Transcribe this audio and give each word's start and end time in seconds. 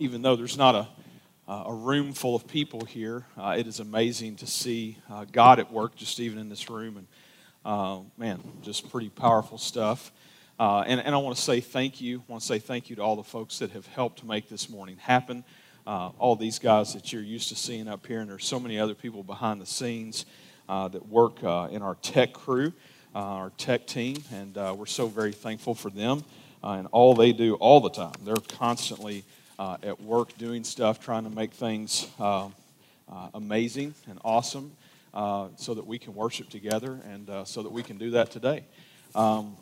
even 0.00 0.22
though 0.22 0.34
there's 0.34 0.56
not 0.56 0.74
a, 0.74 0.88
a 1.52 1.74
room 1.74 2.14
full 2.14 2.34
of 2.34 2.48
people 2.48 2.86
here, 2.86 3.26
uh, 3.36 3.54
it 3.56 3.66
is 3.66 3.80
amazing 3.80 4.36
to 4.36 4.46
see 4.46 4.96
uh, 5.10 5.26
God 5.30 5.58
at 5.60 5.70
work 5.70 5.94
just 5.94 6.18
even 6.18 6.38
in 6.38 6.48
this 6.48 6.70
room. 6.70 6.96
And 6.96 7.06
uh, 7.66 8.00
man, 8.16 8.40
just 8.62 8.90
pretty 8.90 9.10
powerful 9.10 9.58
stuff. 9.58 10.10
Uh, 10.58 10.84
and, 10.86 11.00
and 11.00 11.14
I 11.14 11.18
want 11.18 11.36
to 11.36 11.42
say 11.42 11.60
thank 11.60 12.00
you. 12.00 12.20
I 12.20 12.32
want 12.32 12.40
to 12.40 12.46
say 12.46 12.58
thank 12.58 12.88
you 12.88 12.96
to 12.96 13.02
all 13.02 13.14
the 13.14 13.22
folks 13.22 13.58
that 13.58 13.72
have 13.72 13.86
helped 13.88 14.24
make 14.24 14.48
this 14.48 14.70
morning 14.70 14.96
happen. 14.96 15.44
Uh, 15.86 16.08
all 16.18 16.34
these 16.34 16.58
guys 16.58 16.94
that 16.94 17.12
you're 17.12 17.22
used 17.22 17.50
to 17.50 17.54
seeing 17.54 17.86
up 17.86 18.06
here, 18.06 18.20
and 18.20 18.30
there's 18.30 18.46
so 18.46 18.58
many 18.58 18.78
other 18.78 18.94
people 18.94 19.22
behind 19.22 19.60
the 19.60 19.66
scenes 19.66 20.24
uh, 20.68 20.88
that 20.88 21.06
work 21.08 21.42
in 21.42 21.82
our 21.82 21.96
tech 22.00 22.32
crew, 22.32 22.72
our 23.14 23.50
tech 23.58 23.86
team, 23.86 24.16
and 24.32 24.56
we're 24.78 24.86
so 24.86 25.08
very 25.08 25.32
thankful 25.32 25.74
for 25.74 25.90
them 25.90 26.24
and 26.62 26.88
all 26.92 27.14
they 27.14 27.32
do 27.32 27.54
all 27.54 27.80
the 27.80 27.90
time. 27.90 28.12
They're 28.22 28.36
constantly 28.36 29.24
uh, 29.60 29.76
at 29.82 30.00
work 30.00 30.36
doing 30.38 30.64
stuff, 30.64 30.98
trying 30.98 31.22
to 31.22 31.28
make 31.28 31.52
things 31.52 32.08
uh, 32.18 32.46
uh, 33.12 33.28
amazing 33.34 33.94
and 34.08 34.18
awesome 34.24 34.72
uh, 35.12 35.48
so 35.56 35.74
that 35.74 35.86
we 35.86 35.98
can 35.98 36.14
worship 36.14 36.48
together 36.48 36.98
and 37.12 37.28
uh, 37.28 37.44
so 37.44 37.62
that 37.62 37.70
we 37.70 37.82
can 37.82 37.98
do 37.98 38.12
that 38.12 38.30
today. 38.30 38.64
Um, 39.14 39.58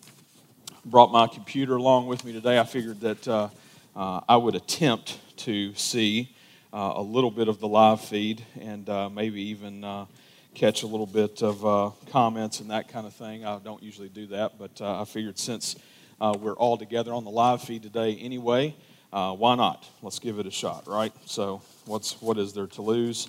brought 0.85 1.11
my 1.11 1.27
computer 1.27 1.75
along 1.75 2.07
with 2.07 2.25
me 2.25 2.33
today. 2.33 2.61
I 2.61 2.65
figured 2.65 3.01
that 3.01 3.27
uh, 3.27 3.49
I 3.97 4.37
would 4.37 4.55
attempt 4.55 5.19
to 5.39 5.75
see 5.75 6.33
a 6.73 7.03
little 7.03 7.33
bit 7.33 7.49
of 7.49 7.59
the 7.59 7.67
live 7.67 8.01
feed 8.01 8.45
and 8.61 8.89
maybe 9.13 9.43
even 9.49 10.07
catch 10.55 10.85
a 10.85 10.87
little 10.87 11.07
bit 11.07 11.43
of 11.43 11.97
comments 12.11 12.61
and 12.61 12.71
that 12.71 12.87
kind 12.87 13.05
of 13.05 13.15
thing. 13.15 13.45
I 13.45 13.59
don't 13.59 13.83
usually 13.83 14.09
do 14.09 14.29
that, 14.29 14.59
but 14.61 14.81
I 14.81 15.05
figured 15.07 15.41
since 15.41 15.75
we're 16.21 16.55
all 16.55 16.77
together 16.79 17.13
on 17.13 17.25
the 17.25 17.31
live 17.31 17.63
feed 17.63 17.83
today 17.83 18.17
anyway, 18.17 18.77
uh, 19.13 19.35
why 19.35 19.55
not? 19.55 19.89
Let's 20.03 20.19
give 20.19 20.39
it 20.39 20.47
a 20.47 20.51
shot, 20.51 20.87
right? 20.87 21.13
So, 21.25 21.63
what's 21.87 22.21
what 22.21 22.37
is 22.37 22.53
there 22.53 22.67
to 22.67 22.83
lose, 22.83 23.29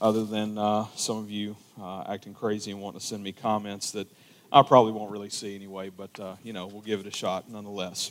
other 0.00 0.24
than 0.24 0.58
uh, 0.58 0.86
some 0.96 1.18
of 1.18 1.30
you 1.30 1.56
uh, 1.80 2.02
acting 2.08 2.34
crazy 2.34 2.72
and 2.72 2.80
wanting 2.80 3.00
to 3.00 3.06
send 3.06 3.22
me 3.22 3.30
comments 3.30 3.92
that 3.92 4.08
I 4.50 4.62
probably 4.62 4.92
won't 4.92 5.12
really 5.12 5.30
see 5.30 5.54
anyway, 5.54 5.90
but 5.90 6.18
uh, 6.18 6.34
you 6.42 6.52
know 6.52 6.66
we'll 6.66 6.82
give 6.82 6.98
it 7.00 7.06
a 7.06 7.12
shot 7.12 7.48
nonetheless. 7.48 8.10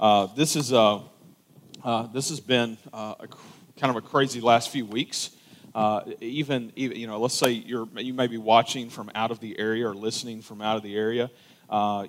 Uh, 0.00 0.26
this 0.34 0.56
is 0.56 0.72
uh, 0.72 1.02
this 2.12 2.30
has 2.30 2.40
been 2.40 2.76
a, 2.92 3.28
kind 3.76 3.90
of 3.90 3.96
a 3.96 4.00
crazy 4.00 4.40
last 4.40 4.70
few 4.70 4.86
weeks. 4.86 5.30
even, 6.20 6.72
even 6.74 6.96
you 6.96 7.06
know, 7.06 7.20
let's 7.20 7.34
say 7.34 7.52
you're 7.52 7.86
you 7.96 8.12
may 8.12 8.26
be 8.26 8.38
watching 8.38 8.90
from 8.90 9.08
out 9.14 9.30
of 9.30 9.38
the 9.38 9.56
area 9.56 9.88
or 9.88 9.94
listening 9.94 10.42
from 10.42 10.60
out 10.60 10.76
of 10.76 10.82
the 10.82 10.96
area. 10.96 11.30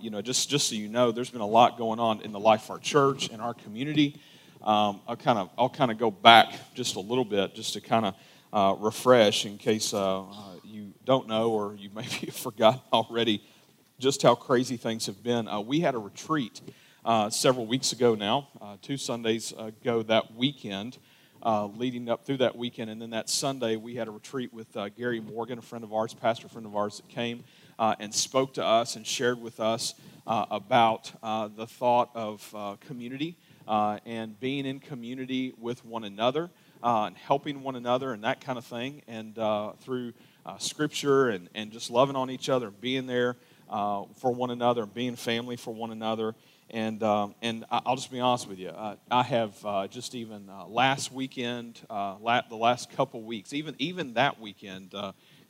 you 0.02 0.09
know, 0.09 0.21
just 0.23 0.49
just 0.49 0.69
so 0.69 0.73
you 0.73 0.88
know, 0.88 1.11
there's 1.11 1.30
been 1.30 1.42
a 1.42 1.45
lot 1.45 1.77
going 1.77 1.99
on 1.99 2.21
in 2.21 2.31
the 2.31 2.39
life 2.39 2.64
of 2.64 2.71
our 2.71 2.80
church 2.80 3.30
and 3.30 3.39
our 3.39 3.53
community. 3.53 4.19
Um, 4.68 5.00
I'll 5.08 5.16
kind 5.16 5.40
of 5.40 5.50
I'll 5.58 5.70
kind 5.70 5.92
of 5.92 5.98
go 5.98 6.12
back 6.12 6.54
just 6.73 6.98
a 6.98 7.00
little 7.00 7.23
bit 7.23 7.56
just 7.56 7.72
to 7.76 7.82
kind 7.82 8.06
of 8.06 8.16
uh, 8.52 8.76
refresh 8.78 9.46
in 9.46 9.58
case 9.58 9.94
uh, 9.94 10.23
uh, 10.23 10.26
you 10.66 10.94
don't 11.06 11.26
know 11.26 11.52
or 11.52 11.73
you 11.76 11.90
maybe 11.96 12.30
forgot 12.32 12.86
already 12.92 13.42
just 13.98 14.22
how 14.22 14.36
crazy 14.36 14.76
things 14.76 15.06
have 15.06 15.23
been. 15.23 15.48
Uh, 15.48 15.62
we 15.62 15.80
had 15.80 15.95
a 15.95 15.98
retreat 15.98 16.60
uh, 17.06 17.30
several 17.30 17.66
weeks 17.66 17.94
ago 17.94 18.14
now, 18.14 18.50
uh, 18.62 18.76
two 18.82 18.98
Sundays 18.98 19.54
ago 19.54 20.04
that 20.04 20.36
weekend. 20.36 20.98
leading 21.45 22.10
up 22.10 22.26
through 22.26 22.36
that 22.36 22.58
weekend, 22.58 22.90
and 22.90 23.02
then 23.02 23.12
that 23.12 23.30
Sunday 23.30 23.78
we 23.78 23.95
had 23.95 24.10
a 24.10 24.12
retreat 24.12 24.54
with 24.54 24.76
Gary 24.98 25.22
Morgan, 25.22 25.60
a 25.60 25.62
friend 25.62 25.86
of 25.86 25.94
ours, 25.94 26.14
pastor 26.14 26.50
friend 26.50 26.66
of 26.66 26.76
ours, 26.76 26.98
that 26.98 27.08
came 27.08 27.45
and 27.80 28.14
spoke 28.14 28.56
to 28.56 28.66
us 28.66 28.98
and 28.98 29.08
shared 29.08 29.42
with 29.42 29.62
us 29.62 29.94
about 30.26 31.14
the 31.56 31.66
thought 31.66 32.10
of 32.14 32.78
community 32.82 33.38
uh, 33.68 34.00
and 34.06 34.40
being 34.40 34.66
in 34.66 34.80
community 34.80 35.54
with 35.60 35.84
one 35.86 36.04
another 36.04 36.50
uh, 36.84 37.04
and 37.06 37.18
helping 37.18 37.64
one 37.64 37.76
another 37.76 38.14
and 38.14 38.23
that 38.23 38.42
kind 38.42 38.58
of 38.58 38.66
thing. 38.66 39.02
And 39.08 39.38
uh, 39.38 39.73
through 39.80 40.14
uh, 40.46 40.58
scripture 40.58 41.30
and, 41.30 41.50
and 41.54 41.72
just 41.72 41.90
loving 41.90 42.16
on 42.16 42.30
each 42.30 42.50
other 42.50 42.68
and 42.68 42.82
being 42.82 43.08
there 43.08 43.36
uh, 43.70 44.04
for 44.16 44.32
one 44.32 44.52
another 44.52 44.83
and 44.83 44.94
being 44.94 45.16
family 45.16 45.58
for 45.58 45.73
one 45.73 45.92
another. 45.92 46.36
And, 46.70 47.02
um, 47.04 47.33
and 47.42 47.66
I'll 47.72 47.95
just 47.95 48.11
be 48.11 48.20
honest 48.20 48.48
with 48.48 48.60
you. 48.60 48.70
Uh, 48.70 48.95
I 49.10 49.23
have 49.23 49.89
just 49.89 50.16
even 50.16 50.50
last 50.67 51.11
weekend, 51.14 51.80
la- 51.89 52.42
the 52.50 52.58
last 52.58 52.92
couple 52.92 53.22
weeks, 53.22 53.54
even, 53.54 53.76
even 53.80 54.16
that 54.16 54.39
weekend, 54.39 54.94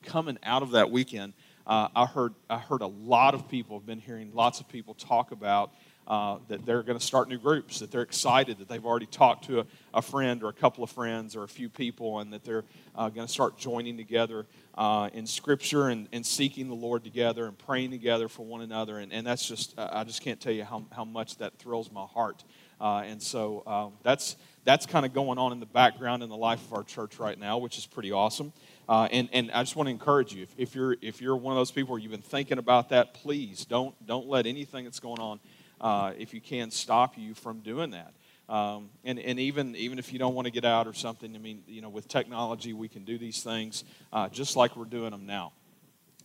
coming 0.03 0.37
out 0.43 0.61
of 0.61 0.71
that 0.71 0.91
weekend, 0.91 1.33
I, 1.65 2.05
heard, 2.05 2.35
I 2.51 2.59
heard 2.59 2.81
a 2.81 2.87
lot 2.87 3.33
of 3.33 3.49
people, 3.49 3.79
have 3.79 3.85
been 3.87 3.99
hearing 3.99 4.31
lots 4.35 4.59
of 4.59 4.69
people 4.69 4.93
talk 4.93 5.31
about 5.31 5.73
uh, 6.07 6.37
that 6.47 6.65
they're 6.65 6.83
going 6.83 6.97
to 6.97 7.05
start 7.05 7.27
new 7.27 7.37
groups, 7.37 7.79
that 7.79 7.91
they're 7.91 8.01
excited, 8.01 8.57
that 8.59 8.69
they've 8.69 8.85
already 8.85 9.05
talked 9.05 9.45
to 9.45 9.59
a, 9.59 9.65
a 9.93 10.01
friend 10.01 10.41
or 10.41 10.49
a 10.49 10.53
couple 10.53 10.83
of 10.83 10.89
friends 10.89 11.35
or 11.35 11.43
a 11.43 11.47
few 11.47 11.67
people, 11.67 12.19
and 12.19 12.31
that 12.31 12.45
they're 12.45 12.63
uh, 12.95 13.09
going 13.09 13.27
to 13.27 13.31
start 13.31 13.57
joining 13.57 13.97
together 13.97 14.45
uh, 14.77 15.09
in 15.13 15.27
Scripture 15.27 15.89
and, 15.89 16.07
and 16.13 16.25
seeking 16.25 16.69
the 16.69 16.75
Lord 16.75 17.03
together 17.03 17.45
and 17.45 17.57
praying 17.57 17.91
together 17.91 18.29
for 18.29 18.45
one 18.45 18.61
another. 18.61 18.99
And, 18.99 19.11
and 19.11 19.27
that's 19.27 19.45
just, 19.45 19.73
I 19.77 20.05
just 20.05 20.21
can't 20.21 20.39
tell 20.39 20.53
you 20.53 20.63
how, 20.63 20.85
how 20.91 21.03
much 21.03 21.37
that 21.37 21.57
thrills 21.57 21.91
my 21.91 22.05
heart. 22.05 22.43
Uh, 22.79 23.03
and 23.05 23.21
so 23.21 23.63
um, 23.65 23.93
that's, 24.03 24.37
that's 24.63 24.85
kind 24.85 25.05
of 25.05 25.13
going 25.13 25.37
on 25.39 25.51
in 25.51 25.59
the 25.59 25.65
background 25.65 26.23
in 26.23 26.29
the 26.29 26.37
life 26.37 26.63
of 26.65 26.73
our 26.73 26.83
church 26.83 27.19
right 27.19 27.37
now, 27.37 27.57
which 27.57 27.77
is 27.77 27.85
pretty 27.85 28.11
awesome. 28.11 28.53
Uh, 28.87 29.09
and, 29.11 29.27
and 29.33 29.51
I 29.51 29.63
just 29.63 29.75
want 29.75 29.87
to 29.87 29.91
encourage 29.91 30.33
you 30.33 30.43
if, 30.43 30.53
if, 30.57 30.75
you're, 30.75 30.95
if 31.01 31.21
you're 31.21 31.35
one 31.35 31.53
of 31.53 31.57
those 31.57 31.71
people 31.71 31.91
where 31.91 31.99
you've 31.99 32.11
been 32.11 32.21
thinking 32.21 32.59
about 32.59 32.89
that, 32.89 33.13
please 33.13 33.65
don't, 33.65 33.93
don't 34.05 34.27
let 34.27 34.45
anything 34.45 34.85
that's 34.85 34.99
going 34.99 35.19
on 35.19 35.39
uh, 35.81 36.13
if 36.17 36.33
you 36.33 36.41
can, 36.41 36.71
stop 36.71 37.17
you 37.17 37.33
from 37.33 37.59
doing 37.59 37.91
that. 37.91 38.13
Um, 38.49 38.89
and, 39.03 39.19
and 39.19 39.39
even, 39.39 39.75
even 39.75 39.99
if 39.99 40.13
you 40.13 40.19
don't 40.19 40.33
want 40.33 40.45
to 40.45 40.51
get 40.51 40.63
out 40.63 40.87
or 40.87 40.93
something, 40.93 41.35
I 41.35 41.39
mean, 41.39 41.63
you 41.67 41.81
know, 41.81 41.89
with 41.89 42.07
technology, 42.07 42.73
we 42.73 42.87
can 42.87 43.03
do 43.03 43.17
these 43.17 43.43
things 43.43 43.83
uh, 44.13 44.29
just 44.29 44.55
like 44.55 44.77
we're 44.77 44.85
doing 44.85 45.11
them 45.11 45.25
now. 45.25 45.51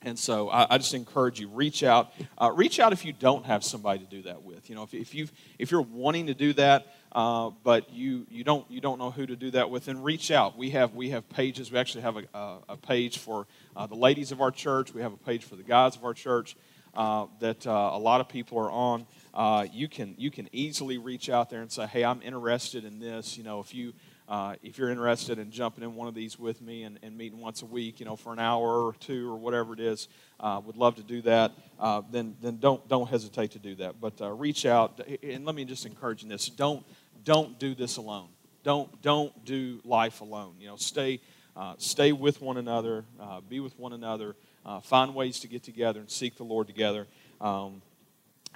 And 0.04 0.18
so 0.18 0.48
I, 0.48 0.74
I 0.74 0.78
just 0.78 0.94
encourage 0.94 1.40
you, 1.40 1.48
reach 1.48 1.82
out. 1.82 2.12
Uh, 2.40 2.52
reach 2.54 2.80
out 2.80 2.92
if 2.92 3.04
you 3.04 3.12
don't 3.12 3.46
have 3.46 3.62
somebody 3.64 4.00
to 4.00 4.04
do 4.04 4.22
that 4.22 4.42
with. 4.42 4.68
You 4.68 4.76
know, 4.76 4.82
if, 4.82 4.94
if, 4.94 5.14
you 5.14 5.28
if 5.58 5.70
you're 5.70 5.82
wanting 5.82 6.26
to 6.26 6.34
do 6.34 6.52
that, 6.54 6.86
uh, 7.12 7.50
but 7.62 7.92
you, 7.92 8.26
you, 8.30 8.42
don't, 8.42 8.68
you 8.70 8.80
don't 8.80 8.98
know 8.98 9.10
who 9.10 9.26
to 9.26 9.36
do 9.36 9.50
that 9.52 9.70
with, 9.70 9.84
then 9.84 10.02
reach 10.02 10.30
out. 10.30 10.56
We 10.56 10.70
have, 10.70 10.94
we 10.94 11.10
have 11.10 11.28
pages. 11.28 11.70
We 11.70 11.78
actually 11.78 12.02
have 12.02 12.16
a, 12.16 12.24
a, 12.34 12.58
a 12.70 12.76
page 12.76 13.18
for 13.18 13.46
uh, 13.76 13.86
the 13.86 13.94
ladies 13.94 14.32
of 14.32 14.40
our 14.40 14.50
church. 14.50 14.94
We 14.94 15.02
have 15.02 15.12
a 15.12 15.18
page 15.18 15.44
for 15.44 15.56
the 15.56 15.62
guys 15.62 15.94
of 15.96 16.04
our 16.04 16.14
church 16.14 16.56
uh, 16.94 17.26
that 17.40 17.66
uh, 17.66 17.90
a 17.92 17.98
lot 17.98 18.20
of 18.20 18.28
people 18.28 18.58
are 18.58 18.70
on 18.70 19.06
uh, 19.34 19.66
you 19.72 19.88
can 19.88 20.14
you 20.18 20.30
can 20.30 20.48
easily 20.52 20.98
reach 20.98 21.30
out 21.30 21.48
there 21.48 21.62
and 21.62 21.72
say, 21.72 21.86
"Hey, 21.86 22.04
I'm 22.04 22.20
interested 22.22 22.84
in 22.84 22.98
this." 22.98 23.38
You 23.38 23.44
know, 23.44 23.60
if 23.60 23.74
you 23.74 23.94
uh, 24.28 24.56
if 24.62 24.78
you're 24.78 24.90
interested 24.90 25.38
in 25.38 25.50
jumping 25.50 25.82
in 25.84 25.94
one 25.94 26.06
of 26.06 26.14
these 26.14 26.38
with 26.38 26.60
me 26.60 26.84
and, 26.84 26.98
and, 27.02 27.16
meeting 27.16 27.40
once 27.40 27.62
a 27.62 27.66
week, 27.66 27.98
you 27.98 28.06
know, 28.06 28.16
for 28.16 28.32
an 28.32 28.38
hour 28.38 28.82
or 28.82 28.94
two 28.94 29.30
or 29.30 29.36
whatever 29.36 29.72
it 29.74 29.80
is, 29.80 30.08
uh, 30.40 30.60
would 30.64 30.76
love 30.76 30.94
to 30.96 31.02
do 31.02 31.22
that. 31.22 31.52
Uh, 31.78 32.02
then 32.10 32.36
then 32.42 32.58
don't 32.58 32.86
don't 32.88 33.08
hesitate 33.08 33.52
to 33.52 33.58
do 33.58 33.74
that. 33.76 34.00
But 34.00 34.20
uh, 34.20 34.30
reach 34.30 34.66
out 34.66 35.00
and 35.22 35.44
let 35.46 35.54
me 35.54 35.64
just 35.64 35.86
encourage 35.86 36.22
you 36.22 36.28
this: 36.28 36.48
don't 36.48 36.84
don't 37.24 37.58
do 37.58 37.74
this 37.74 37.96
alone. 37.96 38.28
Don't 38.62 39.00
don't 39.00 39.44
do 39.46 39.80
life 39.82 40.20
alone. 40.20 40.56
You 40.60 40.68
know, 40.68 40.76
stay 40.76 41.20
uh, 41.56 41.74
stay 41.78 42.12
with 42.12 42.42
one 42.42 42.58
another, 42.58 43.04
be 43.48 43.60
with 43.60 43.78
one 43.78 43.94
another, 43.94 44.36
find 44.82 45.14
ways 45.14 45.40
to 45.40 45.48
get 45.48 45.62
together 45.62 46.00
and 46.00 46.10
seek 46.10 46.36
the 46.36 46.44
Lord 46.44 46.66
together. 46.66 47.06
Um, 47.40 47.82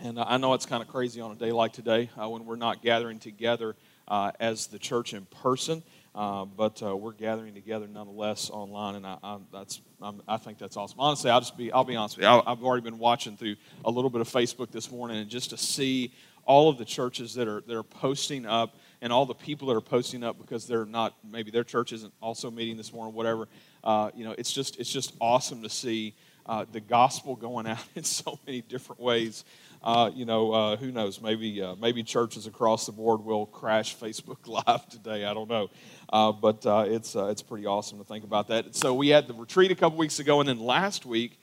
and 0.02 0.18
I 0.18 0.36
know 0.36 0.54
it's 0.54 0.66
kind 0.66 0.82
of 0.82 0.88
crazy 0.88 1.20
on 1.20 1.32
a 1.32 1.34
day 1.34 1.52
like 1.52 1.72
today 1.72 2.10
uh, 2.20 2.28
when 2.28 2.44
we're 2.44 2.56
not 2.56 2.82
gathering 2.82 3.18
together 3.18 3.76
uh, 4.08 4.32
as 4.38 4.66
the 4.66 4.78
church 4.78 5.14
in 5.14 5.24
person, 5.26 5.82
uh, 6.14 6.44
but 6.44 6.82
uh, 6.82 6.96
we're 6.96 7.12
gathering 7.12 7.54
together 7.54 7.86
nonetheless 7.86 8.50
online, 8.50 8.96
and 8.96 9.06
I, 9.06 9.18
I 9.22 9.38
that's 9.52 9.80
I'm, 10.00 10.22
i 10.28 10.36
think 10.36 10.58
that's 10.58 10.76
awesome. 10.76 11.00
Honestly, 11.00 11.30
I'll 11.30 11.40
just 11.40 11.56
be 11.56 11.72
I'll 11.72 11.84
be 11.84 11.96
honest 11.96 12.16
with 12.16 12.24
you. 12.24 12.28
I, 12.28 12.52
I've 12.52 12.62
already 12.62 12.82
been 12.82 12.98
watching 12.98 13.36
through 13.36 13.56
a 13.84 13.90
little 13.90 14.10
bit 14.10 14.20
of 14.20 14.28
Facebook 14.28 14.70
this 14.70 14.90
morning, 14.90 15.18
and 15.18 15.28
just 15.30 15.50
to 15.50 15.56
see 15.56 16.12
all 16.44 16.68
of 16.68 16.78
the 16.78 16.84
churches 16.84 17.34
that 17.34 17.48
are 17.48 17.62
that 17.62 17.76
are 17.76 17.82
posting 17.82 18.46
up, 18.46 18.76
and 19.00 19.12
all 19.12 19.26
the 19.26 19.34
people 19.34 19.68
that 19.68 19.74
are 19.74 19.80
posting 19.80 20.22
up 20.22 20.38
because 20.38 20.66
they're 20.66 20.86
not 20.86 21.14
maybe 21.28 21.50
their 21.50 21.64
church 21.64 21.92
isn't 21.92 22.12
also 22.20 22.50
meeting 22.50 22.76
this 22.76 22.92
morning, 22.92 23.14
whatever. 23.14 23.48
Uh, 23.82 24.10
you 24.14 24.24
know, 24.24 24.34
it's 24.38 24.52
just 24.52 24.78
it's 24.78 24.92
just 24.92 25.14
awesome 25.20 25.62
to 25.62 25.70
see. 25.70 26.14
Uh, 26.48 26.64
the 26.70 26.78
gospel 26.78 27.34
going 27.34 27.66
out 27.66 27.82
in 27.96 28.04
so 28.04 28.38
many 28.46 28.60
different 28.60 29.00
ways 29.00 29.44
uh, 29.86 30.10
you 30.12 30.24
know, 30.24 30.52
uh, 30.52 30.76
who 30.76 30.90
knows? 30.90 31.22
Maybe 31.22 31.62
uh, 31.62 31.76
maybe 31.76 32.02
churches 32.02 32.48
across 32.48 32.86
the 32.86 32.92
board 32.92 33.20
will 33.24 33.46
crash 33.46 33.96
Facebook 34.00 34.48
Live 34.48 34.88
today. 34.88 35.24
I 35.24 35.32
don't 35.32 35.48
know, 35.48 35.70
uh, 36.12 36.32
but 36.32 36.66
uh, 36.66 36.86
it's 36.88 37.14
uh, 37.14 37.26
it's 37.26 37.40
pretty 37.40 37.66
awesome 37.66 37.98
to 37.98 38.04
think 38.04 38.24
about 38.24 38.48
that. 38.48 38.74
So 38.74 38.92
we 38.94 39.08
had 39.08 39.28
the 39.28 39.34
retreat 39.34 39.70
a 39.70 39.76
couple 39.76 39.96
weeks 39.96 40.18
ago, 40.18 40.40
and 40.40 40.48
then 40.48 40.58
last 40.58 41.06
week 41.06 41.40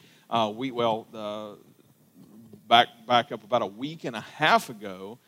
we 0.56 0.72
well 0.72 1.58
back 2.68 2.90
back 3.08 3.32
up 3.32 3.46
about 3.46 3.62
a 3.62 3.68
week 3.68 4.04
and 4.04 4.14
a 4.14 4.22
half 4.22 4.70
ago. 4.70 5.20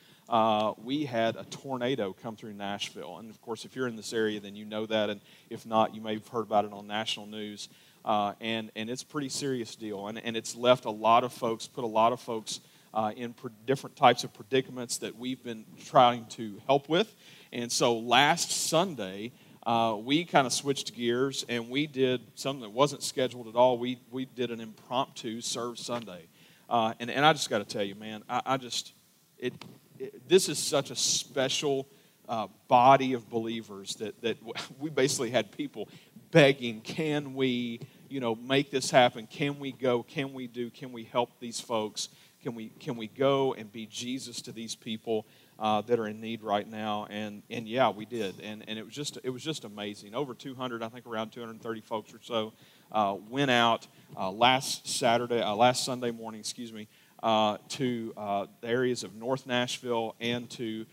we 0.83 1.05
had 1.05 1.37
a 1.37 1.45
tornado 1.45 2.13
come 2.21 2.35
through 2.35 2.53
Nashville. 2.53 3.19
And 3.19 3.29
of 3.29 3.41
course, 3.41 3.63
if 3.63 3.77
you're 3.77 3.87
in 3.87 3.95
this 3.95 4.11
area, 4.11 4.41
then 4.41 4.57
you 4.57 4.65
know 4.65 4.85
that. 4.87 5.09
And 5.09 5.21
if 5.49 5.65
not, 5.65 5.95
you 5.95 6.01
may 6.01 6.15
have 6.15 6.27
heard 6.27 6.47
about 6.47 6.65
it 6.65 6.73
on 6.73 6.85
national 6.85 7.27
news. 7.27 7.69
and, 8.03 8.71
and 8.75 8.89
it's 8.89 9.03
a 9.03 9.05
pretty 9.05 9.29
serious 9.29 9.73
deal. 9.77 10.09
And, 10.09 10.17
and 10.17 10.35
it's 10.35 10.53
left 10.53 10.83
a 10.83 10.91
lot 10.91 11.23
of 11.23 11.31
folks, 11.31 11.65
put 11.65 11.85
a 11.85 11.87
lot 11.87 12.11
of 12.11 12.19
folks 12.19 12.59
uh, 12.95 13.11
in 13.15 13.35
different 13.65 13.95
types 13.95 14.23
of 14.23 14.33
predicaments 14.33 14.97
that 14.99 15.15
we've 15.17 15.43
been 15.43 15.65
trying 15.85 16.25
to 16.27 16.61
help 16.65 16.87
with. 16.87 17.13
And 17.51 17.71
so 17.71 17.97
last 17.97 18.51
Sunday, 18.51 19.33
uh, 19.65 19.97
we 20.01 20.23
kind 20.23 20.47
of 20.47 20.53
switched 20.53 20.95
gears 20.95 21.45
and 21.49 21.69
we 21.69 21.87
did 21.87 22.21
something 22.35 22.61
that 22.61 22.71
wasn't 22.71 23.03
scheduled 23.03 23.47
at 23.47 23.55
all. 23.55 23.77
We, 23.77 23.99
we 24.11 24.25
did 24.25 24.49
an 24.49 24.61
impromptu 24.61 25.41
Serve 25.41 25.77
Sunday. 25.77 26.27
Uh, 26.69 26.93
and, 26.99 27.11
and 27.11 27.25
I 27.25 27.33
just 27.33 27.49
got 27.49 27.59
to 27.59 27.65
tell 27.65 27.83
you, 27.83 27.95
man, 27.95 28.23
I, 28.29 28.41
I 28.45 28.57
just, 28.57 28.93
it, 29.37 29.53
it, 29.99 30.27
this 30.27 30.49
is 30.49 30.57
such 30.57 30.89
a 30.89 30.95
special 30.95 31.87
uh, 32.29 32.47
body 32.67 33.13
of 33.13 33.29
believers 33.29 33.95
that, 33.95 34.19
that 34.21 34.37
we 34.79 34.89
basically 34.89 35.31
had 35.31 35.51
people 35.51 35.89
begging, 36.31 36.81
can 36.81 37.33
we, 37.33 37.81
you 38.09 38.19
know, 38.19 38.35
make 38.35 38.71
this 38.71 38.89
happen? 38.89 39.27
Can 39.27 39.59
we 39.59 39.71
go? 39.71 40.03
Can 40.03 40.33
we 40.33 40.47
do? 40.47 40.69
Can 40.69 40.91
we 40.91 41.03
help 41.03 41.39
these 41.39 41.59
folks? 41.59 42.09
Can 42.45 42.53
we, 42.53 42.69
can 42.79 42.95
we 42.95 43.07
go 43.07 43.55
and 43.55 43.71
be 43.71 43.87
Jesus 43.87 44.39
to 44.43 44.51
these 44.51 44.75
people 44.75 45.25
uh, 45.57 45.81
that 45.81 45.97
are 45.97 46.05
in 46.05 46.21
need 46.21 46.43
right 46.43 46.69
now? 46.69 47.07
And, 47.09 47.41
and 47.49 47.67
yeah, 47.67 47.89
we 47.89 48.05
did. 48.05 48.39
And, 48.39 48.63
and 48.67 48.77
it, 48.77 48.85
was 48.85 48.93
just, 48.93 49.17
it 49.23 49.31
was 49.31 49.41
just 49.43 49.65
amazing. 49.65 50.13
Over 50.13 50.35
200, 50.35 50.83
I 50.83 50.89
think 50.89 51.07
around 51.07 51.31
230 51.31 51.81
folks 51.81 52.13
or 52.13 52.19
so 52.21 52.53
uh, 52.91 53.15
went 53.31 53.49
out 53.49 53.87
uh, 54.15 54.29
last 54.29 54.87
Saturday, 54.87 55.41
uh, 55.41 55.55
last 55.55 55.85
Sunday 55.85 56.11
morning, 56.11 56.39
excuse 56.39 56.71
me, 56.71 56.87
uh, 57.23 57.57
to 57.69 58.13
uh, 58.15 58.45
the 58.61 58.67
areas 58.67 59.03
of 59.03 59.15
North 59.15 59.47
Nashville 59.47 60.13
and 60.19 60.47
to 60.51 60.85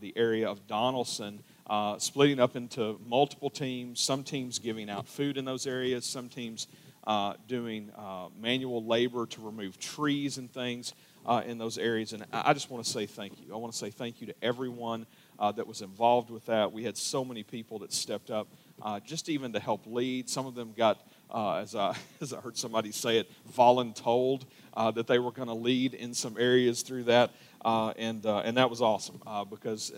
the 0.00 0.14
area 0.16 0.48
of 0.48 0.66
Donelson. 0.66 1.40
Uh, 1.66 1.98
splitting 1.98 2.40
up 2.40 2.56
into 2.56 2.98
multiple 3.06 3.50
teams, 3.50 4.00
some 4.00 4.22
teams 4.22 4.58
giving 4.58 4.88
out 4.88 5.06
food 5.06 5.36
in 5.36 5.44
those 5.44 5.66
areas, 5.66 6.06
some 6.06 6.30
teams 6.30 6.66
uh, 7.06 7.34
doing 7.48 7.90
uh, 7.96 8.28
manual 8.40 8.84
labor 8.84 9.26
to 9.26 9.40
remove 9.40 9.78
trees 9.78 10.38
and 10.38 10.52
things 10.52 10.94
uh, 11.26 11.42
in 11.46 11.58
those 11.58 11.78
areas. 11.78 12.12
And 12.12 12.24
I 12.32 12.52
just 12.52 12.70
want 12.70 12.84
to 12.84 12.90
say 12.90 13.06
thank 13.06 13.40
you. 13.40 13.52
I 13.52 13.56
want 13.56 13.72
to 13.72 13.78
say 13.78 13.90
thank 13.90 14.20
you 14.20 14.26
to 14.28 14.34
everyone 14.42 15.06
uh, 15.38 15.52
that 15.52 15.66
was 15.66 15.80
involved 15.82 16.30
with 16.30 16.46
that. 16.46 16.72
We 16.72 16.84
had 16.84 16.96
so 16.96 17.24
many 17.24 17.42
people 17.42 17.78
that 17.80 17.92
stepped 17.92 18.30
up 18.30 18.48
uh, 18.82 19.00
just 19.00 19.28
even 19.28 19.52
to 19.52 19.60
help 19.60 19.86
lead. 19.86 20.28
Some 20.28 20.46
of 20.46 20.54
them 20.54 20.72
got, 20.76 21.00
as, 21.34 21.74
I, 21.74 21.96
as 22.20 22.32
I 22.32 22.40
heard 22.40 22.56
somebody 22.56 22.92
say 22.92 23.18
it, 23.18 23.30
voluntold 23.56 24.42
that 24.76 25.06
they 25.06 25.18
were 25.18 25.32
going 25.32 25.48
to 25.48 25.54
lead 25.54 25.94
in 25.94 26.14
some 26.14 26.36
areas 26.38 26.82
through 26.82 27.04
that. 27.04 27.30
Uh, 27.64 27.94
and, 27.96 28.26
uh, 28.26 28.40
and 28.40 28.58
that 28.58 28.68
was 28.68 28.82
awesome 28.82 29.20
uh, 29.26 29.42
because 29.42 29.90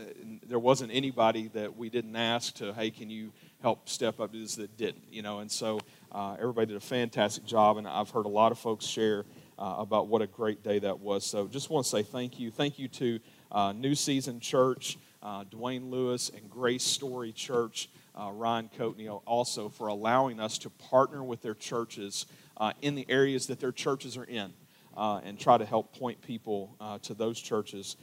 there 0.47 0.59
wasn't 0.59 0.93
anybody 0.94 1.49
that 1.49 1.76
we 1.76 1.91
didn't 1.91 2.14
ask 2.14 2.55
to, 2.55 2.73
hey, 2.73 2.91
can 2.91 3.11
you 3.11 3.32
help 3.61 3.88
step 3.88 4.20
up 4.20 4.31
to 4.31 4.38
this 4.38 4.55
that 4.55 4.76
didn't, 4.76 5.02
you 5.11 5.23
know. 5.23 5.41
And 5.41 5.50
so 5.50 5.81
uh, 6.17 6.35
everybody 6.41 6.69
did 6.69 6.77
a 6.79 6.81
fantastic 6.81 7.45
job, 7.45 7.77
and 7.77 7.87
I've 7.87 8.09
heard 8.09 8.25
a 8.25 8.31
lot 8.31 8.51
of 8.51 8.59
folks 8.59 8.87
share 8.87 9.27
uh, 9.59 9.75
about 9.77 10.09
what 10.09 10.23
a 10.23 10.27
great 10.27 10.63
day 10.63 10.79
that 10.79 10.99
was. 10.99 11.27
So 11.27 11.47
just 11.47 11.69
want 11.69 11.85
to 11.85 11.91
say 11.91 12.03
thank 12.03 12.41
you. 12.41 12.51
Thank 12.51 12.79
you 12.79 12.89
to 12.89 13.21
uh, 13.53 13.73
New 13.73 13.95
Season 13.95 14.41
Church, 14.41 14.97
uh, 15.23 15.45
Dwayne 15.45 15.91
Lewis, 15.91 16.31
and 16.35 16.49
Grace 16.49 16.85
Story 16.85 17.33
Church, 17.33 17.91
uh, 18.19 18.31
Ryan 18.33 18.71
Coatney, 18.79 19.11
also 19.27 19.69
for 19.69 19.89
allowing 19.89 20.41
us 20.41 20.57
to 20.59 20.71
partner 20.71 21.23
with 21.23 21.43
their 21.43 21.55
churches 21.55 22.25
uh, 22.57 22.73
in 22.81 22.95
the 22.95 23.05
areas 23.11 23.49
that 23.49 23.61
their 23.61 23.73
churches 23.73 24.17
are 24.17 24.25
in. 24.25 24.55
and 24.97 25.39
try 25.39 25.59
to 25.59 25.67
help 25.67 25.95
point 25.99 26.23
people 26.23 26.75
to 27.03 27.12
those 27.12 27.39
churches 27.39 27.97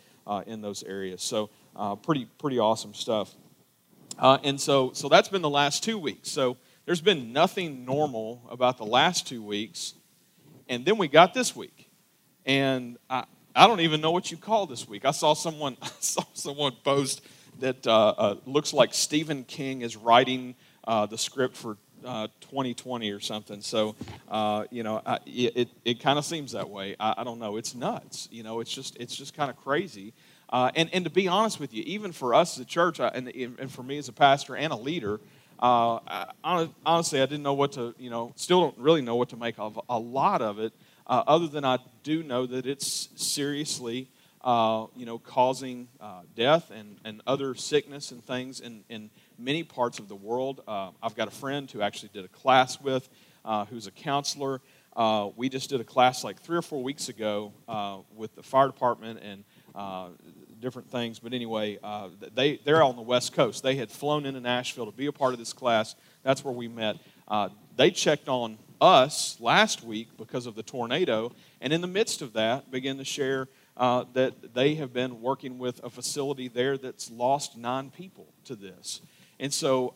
in 0.45 0.61
those 0.61 0.83
areas. 0.83 1.23
So, 1.23 1.49
pretty 2.03 2.27
pretty 2.37 2.59
awesome 2.59 2.93
stuff. 2.93 3.33
And 4.19 4.61
so, 4.61 4.91
so 4.93 5.09
that's 5.09 5.29
been 5.29 5.41
the 5.41 5.49
last 5.49 5.83
two 5.83 5.97
weeks. 5.97 6.29
So 6.29 6.57
there's 6.85 7.01
been 7.01 7.31
nothing 7.31 7.85
normal 7.85 8.41
about 8.49 8.77
the 8.77 8.85
last 8.85 9.27
two 9.27 9.41
weeks. 9.41 9.93
And 10.67 10.85
then 10.85 10.97
we 10.97 11.07
got 11.07 11.33
this 11.33 11.55
week. 11.55 11.89
And 12.45 12.97
I, 13.09 13.25
I 13.55 13.67
don't 13.67 13.81
even 13.81 14.01
know 14.01 14.11
what 14.11 14.31
you 14.31 14.37
call 14.37 14.65
this 14.65 14.87
week. 14.87 15.05
I 15.05 15.11
saw 15.11 15.33
someone, 15.33 15.77
I 15.81 15.89
saw 15.99 16.23
someone 16.33 16.73
post 16.83 17.21
that 17.59 17.85
uh, 17.87 18.13
uh, 18.17 18.35
looks 18.45 18.73
like 18.73 18.93
Stephen 18.93 19.43
King 19.43 19.81
is 19.81 19.95
writing 19.95 20.55
uh, 20.85 21.05
the 21.05 21.17
script 21.17 21.55
for 21.55 21.77
2020 22.03 23.11
uh, 23.11 23.15
or 23.15 23.19
something. 23.21 23.61
So, 23.61 23.95
uh, 24.27 24.65
you 24.69 24.83
know, 24.83 25.01
I, 25.05 25.19
it, 25.25 25.69
it 25.85 25.99
kind 26.01 26.19
of 26.19 26.25
seems 26.25 26.51
that 26.51 26.69
way. 26.69 26.95
I, 26.99 27.15
I 27.19 27.23
don't 27.23 27.39
know. 27.39 27.55
It's 27.55 27.75
nuts. 27.75 28.27
You 28.31 28.43
know, 28.43 28.59
it's 28.59 28.73
just, 28.73 28.97
it's 28.97 29.15
just 29.15 29.33
kind 29.33 29.49
of 29.49 29.55
crazy. 29.57 30.13
Uh, 30.49 30.69
and, 30.75 30.89
and 30.93 31.05
to 31.05 31.09
be 31.09 31.27
honest 31.27 31.59
with 31.59 31.73
you, 31.73 31.83
even 31.85 32.11
for 32.11 32.33
us 32.33 32.57
as 32.57 32.61
a 32.61 32.65
church, 32.65 32.99
and, 32.99 33.27
and 33.29 33.71
for 33.71 33.83
me 33.83 33.97
as 33.97 34.09
a 34.09 34.13
pastor 34.13 34.55
and 34.55 34.73
a 34.73 34.75
leader, 34.75 35.19
uh, 35.63 36.25
I, 36.43 36.69
honestly, 36.85 37.21
I 37.21 37.25
didn't 37.25 37.43
know 37.43 37.53
what 37.53 37.71
to, 37.73 37.95
you 37.97 38.09
know, 38.09 38.33
still 38.35 38.59
don't 38.59 38.77
really 38.77 39.01
know 39.01 39.15
what 39.15 39.29
to 39.29 39.37
make 39.37 39.55
of 39.57 39.79
a 39.87 39.97
lot 39.97 40.41
of 40.41 40.59
it, 40.59 40.73
uh, 41.07 41.23
other 41.25 41.47
than 41.47 41.63
I 41.63 41.77
do 42.03 42.21
know 42.21 42.45
that 42.45 42.65
it's 42.65 43.07
seriously, 43.15 44.09
uh, 44.41 44.87
you 44.93 45.05
know, 45.05 45.19
causing 45.19 45.87
uh, 46.01 46.23
death 46.35 46.69
and, 46.69 46.97
and 47.05 47.21
other 47.25 47.55
sickness 47.55 48.11
and 48.11 48.21
things 48.21 48.59
in, 48.59 48.83
in 48.89 49.09
many 49.39 49.63
parts 49.63 49.99
of 49.99 50.09
the 50.09 50.17
world. 50.17 50.61
I've 50.67 51.15
got 51.15 51.29
a 51.29 51.31
friend 51.31 51.71
who 51.71 51.81
actually 51.81 52.09
did 52.13 52.25
a 52.25 52.29
class 52.29 52.81
with, 52.81 53.07
who's 53.69 53.87
a 53.87 53.91
counselor. 53.91 54.59
we 55.37 55.47
just 55.47 55.69
did 55.69 55.79
a 55.79 55.85
class 55.85 56.25
like 56.25 56.41
three 56.41 56.57
or 56.57 56.61
four 56.61 56.83
weeks 56.83 57.07
ago 57.07 57.53
with 58.13 58.35
the 58.35 58.43
fire 58.43 58.67
department 58.67 59.21
and 59.23 59.45
uh, 59.75 60.09
different 60.63 60.89
things. 60.89 61.19
But 61.19 61.33
anyway, 61.33 61.77
uh, 61.83 62.09
they, 62.33 62.57
they're 62.63 62.81
on 62.81 62.95
the 62.95 63.01
West 63.03 63.33
Coast. 63.33 63.61
They 63.61 63.75
had 63.75 63.91
flown 63.91 64.25
into 64.25 64.39
Nashville 64.39 64.87
to 64.87 64.91
be 64.91 65.05
a 65.05 65.11
part 65.11 65.33
of 65.33 65.39
this 65.39 65.53
class. 65.53 65.93
That's 66.23 66.43
where 66.43 66.53
we 66.53 66.67
met. 66.67 66.97
Uh, 67.27 67.49
they 67.75 67.91
checked 67.91 68.29
on 68.29 68.57
us 68.81 69.37
last 69.39 69.83
week 69.83 70.07
because 70.17 70.45
of 70.45 70.55
the 70.55 70.63
tornado, 70.63 71.31
and 71.61 71.71
in 71.71 71.81
the 71.81 71.87
midst 71.87 72.21
of 72.21 72.33
that, 72.33 72.71
began 72.71 72.97
to 72.97 73.05
share 73.05 73.47
uh, 73.77 74.05
that 74.13 74.53
they 74.53 74.75
have 74.75 74.93
been 74.93 75.21
working 75.21 75.59
with 75.59 75.83
a 75.83 75.89
facility 75.89 76.47
there 76.47 76.77
that's 76.77 77.11
lost 77.11 77.57
nine 77.57 77.89
people 77.89 78.27
to 78.45 78.55
this. 78.55 79.01
And 79.39 79.53
so 79.53 79.95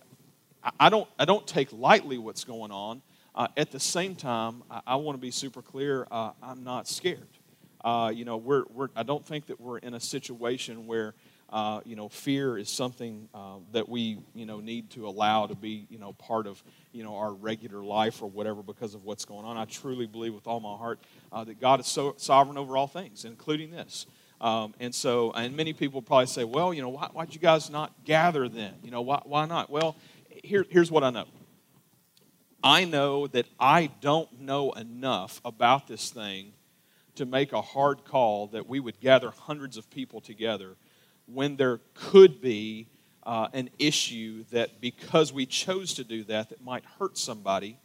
I 0.79 0.89
don't, 0.89 1.07
I 1.17 1.25
don't 1.25 1.47
take 1.47 1.71
lightly 1.71 2.17
what's 2.17 2.43
going 2.43 2.71
on. 2.71 3.01
Uh, 3.35 3.47
at 3.55 3.71
the 3.71 3.79
same 3.79 4.15
time, 4.15 4.63
I, 4.69 4.81
I 4.87 4.95
want 4.95 5.17
to 5.17 5.21
be 5.21 5.31
super 5.31 5.61
clear 5.61 6.07
uh, 6.11 6.31
I'm 6.41 6.63
not 6.63 6.87
scared. 6.87 7.36
Uh, 7.83 8.11
you 8.13 8.25
know, 8.25 8.37
we're, 8.37 8.63
we're, 8.73 8.89
I 8.95 9.03
don't 9.03 9.25
think 9.25 9.47
that 9.47 9.61
we're 9.61 9.77
in 9.77 9.93
a 9.93 9.99
situation 9.99 10.87
where, 10.87 11.13
uh, 11.49 11.81
you 11.85 11.95
know, 11.95 12.09
fear 12.09 12.57
is 12.57 12.69
something 12.69 13.29
uh, 13.33 13.55
that 13.71 13.87
we, 13.87 14.19
you 14.33 14.45
know, 14.45 14.59
need 14.59 14.89
to 14.91 15.07
allow 15.07 15.47
to 15.47 15.55
be, 15.55 15.87
you 15.89 15.97
know, 15.97 16.13
part 16.13 16.47
of, 16.47 16.61
you 16.91 17.03
know, 17.03 17.15
our 17.15 17.31
regular 17.33 17.83
life 17.83 18.21
or 18.21 18.29
whatever 18.29 18.61
because 18.61 18.95
of 18.95 19.05
what's 19.05 19.25
going 19.25 19.45
on. 19.45 19.57
I 19.57 19.65
truly 19.65 20.07
believe 20.07 20.33
with 20.33 20.47
all 20.47 20.59
my 20.59 20.75
heart 20.75 20.99
uh, 21.31 21.43
that 21.43 21.61
God 21.61 21.79
is 21.79 21.87
so 21.87 22.15
sovereign 22.17 22.57
over 22.57 22.75
all 22.75 22.87
things, 22.87 23.23
including 23.23 23.71
this. 23.71 24.05
Um, 24.41 24.73
and 24.79 24.93
so, 24.93 25.31
and 25.31 25.55
many 25.55 25.73
people 25.73 26.01
probably 26.01 26.27
say, 26.27 26.43
well, 26.43 26.73
you 26.73 26.81
know, 26.81 26.89
why, 26.89 27.09
why'd 27.13 27.33
you 27.33 27.39
guys 27.39 27.69
not 27.69 27.93
gather 28.03 28.49
then? 28.49 28.73
You 28.83 28.91
know, 28.91 29.01
why, 29.01 29.21
why 29.23 29.45
not? 29.45 29.69
Well, 29.69 29.95
here, 30.29 30.65
here's 30.69 30.91
what 30.91 31.03
I 31.03 31.09
know. 31.09 31.25
I 32.63 32.85
know 32.85 33.27
that 33.27 33.45
I 33.59 33.89
don't 34.01 34.41
know 34.41 34.71
enough 34.73 35.41
about 35.45 35.87
this 35.87 36.09
thing 36.09 36.53
to 37.17 37.25
make 37.25 37.53
a 37.53 37.61
hard 37.61 38.03
call 38.05 38.47
that 38.47 38.67
we 38.67 38.79
would 38.79 38.99
gather 38.99 39.31
hundreds 39.31 39.77
of 39.77 39.89
people 39.89 40.21
together 40.21 40.75
when 41.25 41.55
there 41.55 41.79
could 41.93 42.41
be 42.41 42.87
uh, 43.23 43.47
an 43.53 43.69
issue 43.77 44.45
that 44.51 44.79
because 44.79 45.33
we 45.33 45.45
chose 45.45 45.93
to 45.95 46.03
do 46.03 46.23
that 46.23 46.49
that 46.49 46.63
might 46.63 46.83
hurt 46.99 47.17
somebody 47.17 47.77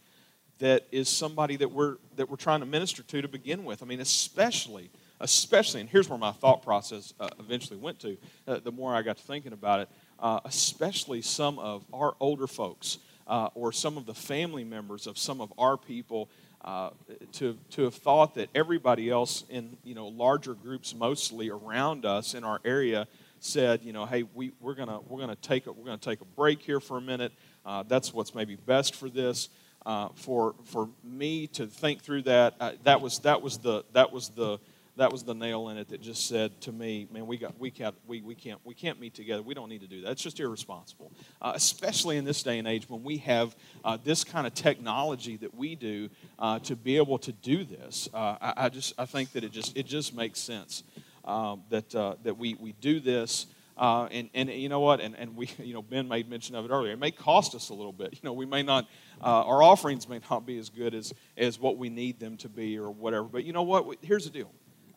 that 0.58 0.86
is 0.92 1.08
somebody 1.08 1.56
that 1.56 1.72
we're 1.72 1.96
that 2.14 2.30
we're 2.30 2.36
trying 2.36 2.60
to 2.60 2.66
minister 2.66 3.02
to 3.02 3.20
to 3.20 3.26
begin 3.26 3.64
with. 3.64 3.82
I 3.82 3.86
mean 3.86 4.00
especially 4.00 4.90
especially 5.18 5.80
and 5.80 5.88
here's 5.88 6.08
where 6.08 6.18
my 6.18 6.32
thought 6.32 6.62
process 6.62 7.14
uh, 7.18 7.28
eventually 7.38 7.78
went 7.78 7.98
to 8.00 8.16
uh, 8.46 8.58
the 8.58 8.72
more 8.72 8.94
i 8.94 9.02
got 9.02 9.16
to 9.16 9.22
thinking 9.22 9.52
about 9.52 9.80
it 9.80 9.88
uh, 10.18 10.40
especially 10.44 11.22
some 11.22 11.58
of 11.58 11.84
our 11.92 12.14
older 12.20 12.46
folks 12.46 12.98
uh, 13.28 13.48
or 13.54 13.72
some 13.72 13.96
of 13.96 14.04
the 14.04 14.14
family 14.14 14.64
members 14.64 15.06
of 15.06 15.16
some 15.16 15.40
of 15.40 15.52
our 15.58 15.76
people 15.76 16.28
uh, 16.64 16.90
to, 17.32 17.58
to 17.70 17.82
have 17.82 17.94
thought 17.94 18.34
that 18.36 18.48
everybody 18.54 19.10
else 19.10 19.44
in 19.50 19.76
you 19.82 19.94
know 19.94 20.08
larger 20.08 20.54
groups 20.54 20.94
mostly 20.94 21.50
around 21.50 22.04
us 22.04 22.34
in 22.34 22.44
our 22.44 22.60
area 22.64 23.06
said 23.40 23.82
you 23.82 23.92
know 23.92 24.06
hey 24.06 24.22
we, 24.34 24.52
we're 24.60 24.74
gonna 24.74 25.00
we're 25.08 25.18
gonna 25.18 25.34
take 25.36 25.66
a, 25.66 25.72
we're 25.72 25.84
gonna 25.84 25.98
take 25.98 26.20
a 26.20 26.24
break 26.36 26.62
here 26.62 26.80
for 26.80 26.98
a 26.98 27.00
minute. 27.00 27.32
Uh, 27.66 27.82
that's 27.86 28.12
what's 28.14 28.34
maybe 28.34 28.54
best 28.54 28.94
for 28.94 29.08
this. 29.08 29.48
Uh, 29.84 30.08
for 30.14 30.54
for 30.64 30.88
me 31.02 31.48
to 31.48 31.66
think 31.66 32.02
through 32.02 32.22
that 32.22 32.54
uh, 32.60 32.72
that 32.84 33.00
was 33.00 33.18
that 33.20 33.42
was 33.42 33.58
the 33.58 33.84
that 33.92 34.12
was 34.12 34.28
the 34.28 34.58
that 34.96 35.10
was 35.10 35.22
the 35.22 35.34
nail 35.34 35.70
in 35.70 35.78
it 35.78 35.88
that 35.88 36.02
just 36.02 36.28
said 36.28 36.60
to 36.62 36.72
me, 36.72 37.08
man, 37.10 37.26
we 37.26 37.38
got 37.38 37.58
we 37.58 37.70
can't 37.70 37.94
we, 38.06 38.20
we 38.20 38.34
can't 38.34 38.60
we 38.64 38.74
can't 38.74 39.00
meet 39.00 39.14
together. 39.14 39.42
We 39.42 39.54
don't 39.54 39.68
need 39.68 39.80
to 39.80 39.86
do 39.86 40.02
that. 40.02 40.10
It's 40.10 40.22
just 40.22 40.38
irresponsible, 40.38 41.12
uh, 41.40 41.52
especially 41.54 42.18
in 42.18 42.24
this 42.24 42.42
day 42.42 42.58
and 42.58 42.68
age 42.68 42.88
when 42.88 43.02
we 43.02 43.16
have 43.18 43.56
uh, 43.84 43.96
this 44.04 44.22
kind 44.22 44.46
of 44.46 44.54
technology 44.54 45.36
that 45.38 45.54
we 45.54 45.76
do 45.76 46.10
uh, 46.38 46.58
to 46.60 46.76
be 46.76 46.98
able 46.98 47.18
to 47.20 47.32
do 47.32 47.64
this. 47.64 48.08
Uh, 48.12 48.36
I, 48.40 48.54
I, 48.56 48.68
just 48.68 48.92
I 48.98 49.06
think 49.06 49.32
that 49.32 49.44
it 49.44 49.52
just 49.52 49.76
it 49.76 49.86
just 49.86 50.14
makes 50.14 50.38
sense 50.38 50.82
um, 51.24 51.62
that 51.70 51.94
uh, 51.94 52.16
that 52.24 52.36
we 52.36 52.54
we 52.54 52.72
do 52.72 53.00
this. 53.00 53.46
Uh, 53.74 54.04
and, 54.12 54.28
and 54.34 54.50
you 54.50 54.68
know 54.68 54.80
what? 54.80 55.00
And, 55.00 55.16
and 55.16 55.34
we, 55.34 55.48
you 55.58 55.72
know, 55.72 55.80
Ben 55.80 56.06
made 56.06 56.28
mention 56.28 56.54
of 56.54 56.66
it 56.66 56.70
earlier. 56.70 56.92
It 56.92 56.98
may 56.98 57.10
cost 57.10 57.54
us 57.54 57.70
a 57.70 57.74
little 57.74 57.92
bit. 57.92 58.12
You 58.12 58.20
know, 58.22 58.34
we 58.34 58.44
may 58.44 58.62
not, 58.62 58.86
our 59.22 59.62
offerings 59.62 60.06
may 60.06 60.20
not 60.30 60.44
be 60.44 60.58
as 60.58 60.68
good 60.68 60.94
as, 60.94 61.14
as 61.38 61.58
what 61.58 61.78
we 61.78 61.88
need 61.88 62.20
them 62.20 62.36
to 62.36 62.50
be 62.50 62.78
or 62.78 62.90
whatever. 62.90 63.24
But 63.24 63.44
you 63.44 63.54
know 63.54 63.62
what? 63.62 63.96
Here's 64.02 64.24
the 64.24 64.30
deal 64.30 64.50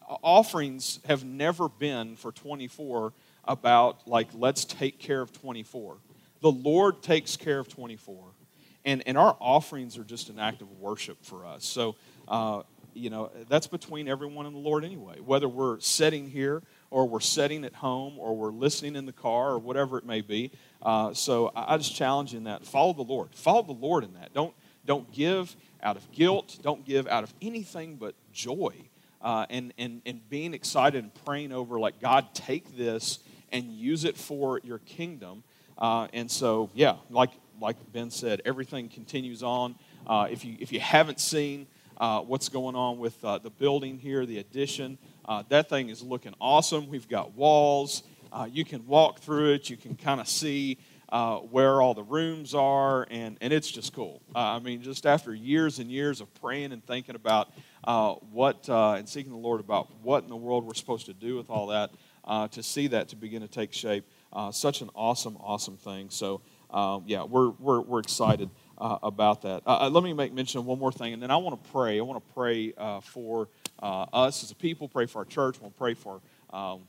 offerings 0.07 0.99
have 1.05 1.23
never 1.23 1.69
been 1.69 2.15
for 2.15 2.31
24 2.31 3.13
about, 3.45 4.07
like, 4.07 4.27
let's 4.33 4.65
take 4.65 4.99
care 4.99 5.21
of 5.21 5.31
24. 5.31 5.97
The 6.41 6.51
Lord 6.51 7.01
takes 7.01 7.37
care 7.37 7.59
of 7.59 7.67
24. 7.67 8.23
And, 8.85 9.03
and 9.07 9.17
our 9.17 9.35
offerings 9.39 9.97
are 9.97 10.03
just 10.03 10.29
an 10.29 10.39
act 10.39 10.61
of 10.61 10.71
worship 10.79 11.17
for 11.23 11.45
us. 11.45 11.65
So, 11.65 11.95
uh, 12.27 12.61
you 12.93 13.09
know, 13.09 13.31
that's 13.49 13.67
between 13.67 14.07
everyone 14.07 14.45
and 14.45 14.55
the 14.55 14.59
Lord 14.59 14.85
anyway. 14.85 15.19
Whether 15.19 15.49
we're 15.49 15.79
sitting 15.79 16.29
here 16.29 16.61
or 16.91 17.07
we're 17.07 17.19
sitting 17.19 17.65
at 17.65 17.73
home 17.73 18.17
or 18.17 18.35
we're 18.35 18.51
listening 18.51 18.95
in 18.95 19.05
the 19.05 19.11
car 19.11 19.51
or 19.51 19.59
whatever 19.59 19.97
it 19.97 20.05
may 20.05 20.21
be. 20.21 20.51
Uh, 20.81 21.13
so 21.13 21.51
I, 21.55 21.73
I 21.73 21.77
just 21.77 21.95
challenge 21.95 22.31
you 22.31 22.37
in 22.37 22.45
that. 22.45 22.65
Follow 22.65 22.93
the 22.93 23.01
Lord. 23.01 23.29
Follow 23.33 23.63
the 23.63 23.73
Lord 23.73 24.03
in 24.03 24.13
that. 24.13 24.33
Don't, 24.33 24.53
don't 24.85 25.11
give 25.11 25.55
out 25.83 25.97
of 25.97 26.11
guilt. 26.11 26.57
Don't 26.61 26.85
give 26.85 27.07
out 27.07 27.23
of 27.23 27.33
anything 27.41 27.95
but 27.95 28.15
joy. 28.31 28.73
Uh, 29.25 29.43
and, 29.49 29.73
and, 29.79 30.03
and 30.05 30.29
being 30.29 30.53
excited 30.53 31.03
and 31.03 31.11
praying 31.25 31.51
over, 31.51 31.79
like, 31.79 31.99
God, 31.99 32.27
take 32.35 32.77
this 32.77 33.17
and 33.51 33.71
use 33.71 34.05
it 34.05 34.15
for 34.15 34.59
your 34.63 34.77
kingdom. 34.77 35.43
Uh, 35.79 36.07
and 36.13 36.29
so, 36.29 36.69
yeah, 36.75 36.97
like, 37.09 37.31
like 37.59 37.75
Ben 37.91 38.11
said, 38.11 38.43
everything 38.45 38.87
continues 38.87 39.41
on. 39.41 39.73
Uh, 40.05 40.27
if, 40.29 40.45
you, 40.45 40.55
if 40.59 40.71
you 40.71 40.79
haven't 40.79 41.19
seen 41.19 41.65
uh, 41.97 42.19
what's 42.19 42.49
going 42.49 42.75
on 42.75 42.99
with 42.99 43.15
uh, 43.25 43.39
the 43.39 43.49
building 43.49 43.97
here, 43.97 44.27
the 44.27 44.37
addition, 44.37 44.99
uh, 45.27 45.41
that 45.49 45.69
thing 45.69 45.89
is 45.89 46.03
looking 46.03 46.35
awesome. 46.39 46.87
We've 46.87 47.09
got 47.09 47.33
walls. 47.33 48.03
you 48.51 48.63
can 48.63 48.85
walk 48.85 49.21
through 49.21 49.53
it. 49.53 49.71
You 49.71 49.77
can 49.77 49.95
kind 49.95 50.21
of 50.21 50.27
see 50.27 50.77
uh, 51.09 51.37
where 51.37 51.81
all 51.81 51.93
the 51.93 52.03
rooms 52.03 52.53
are, 52.53 53.07
and, 53.09 53.37
and 53.41 53.53
it's 53.53 53.69
just 53.69 53.93
cool. 53.93 54.21
Uh, 54.35 54.39
I 54.39 54.59
mean, 54.59 54.81
just 54.81 55.05
after 55.05 55.33
years 55.33 55.79
and 55.79 55.89
years 55.89 56.19
of 56.19 56.33
praying 56.35 56.71
and 56.71 56.85
thinking 56.85 57.15
about 57.15 57.49
uh, 57.85 58.13
what, 58.31 58.67
uh, 58.69 58.93
and 58.93 59.07
seeking 59.07 59.31
the 59.31 59.37
Lord 59.37 59.59
about 59.59 59.89
what 60.01 60.23
in 60.23 60.29
the 60.29 60.35
world 60.35 60.65
we're 60.65 60.73
supposed 60.73 61.05
to 61.05 61.13
do 61.13 61.35
with 61.35 61.49
all 61.49 61.67
that, 61.67 61.91
uh, 62.25 62.47
to 62.49 62.63
see 62.63 62.87
that 62.87 63.09
to 63.09 63.15
begin 63.15 63.41
to 63.41 63.47
take 63.47 63.73
shape, 63.73 64.05
uh, 64.33 64.51
such 64.51 64.81
an 64.81 64.89
awesome, 64.95 65.37
awesome 65.39 65.77
thing. 65.77 66.09
So, 66.09 66.41
um, 66.71 67.03
yeah, 67.05 67.23
we're, 67.23 67.49
we're, 67.51 67.81
we're 67.81 67.99
excited 67.99 68.49
about 68.77 69.43
that. 69.43 69.61
let 69.91 70.03
me 70.03 70.11
make 70.11 70.33
mention 70.33 70.59
of 70.59 70.65
one 70.65 70.79
more 70.79 70.91
thing, 70.91 71.13
and 71.13 71.23
then 71.23 71.31
I 71.31 71.37
want 71.37 71.63
to 71.63 71.71
pray. 71.71 71.97
I 71.97 72.01
want 72.01 72.21
to 72.21 72.33
pray 72.33 72.73
for 73.01 73.47
us 73.79 74.43
as 74.43 74.51
a 74.51 74.55
people, 74.55 74.89
pray 74.89 75.05
for 75.05 75.19
our 75.19 75.25
church, 75.25 75.61
we'll 75.61 75.71
pray 75.71 75.93
for 75.93 76.21
um, 76.51 76.81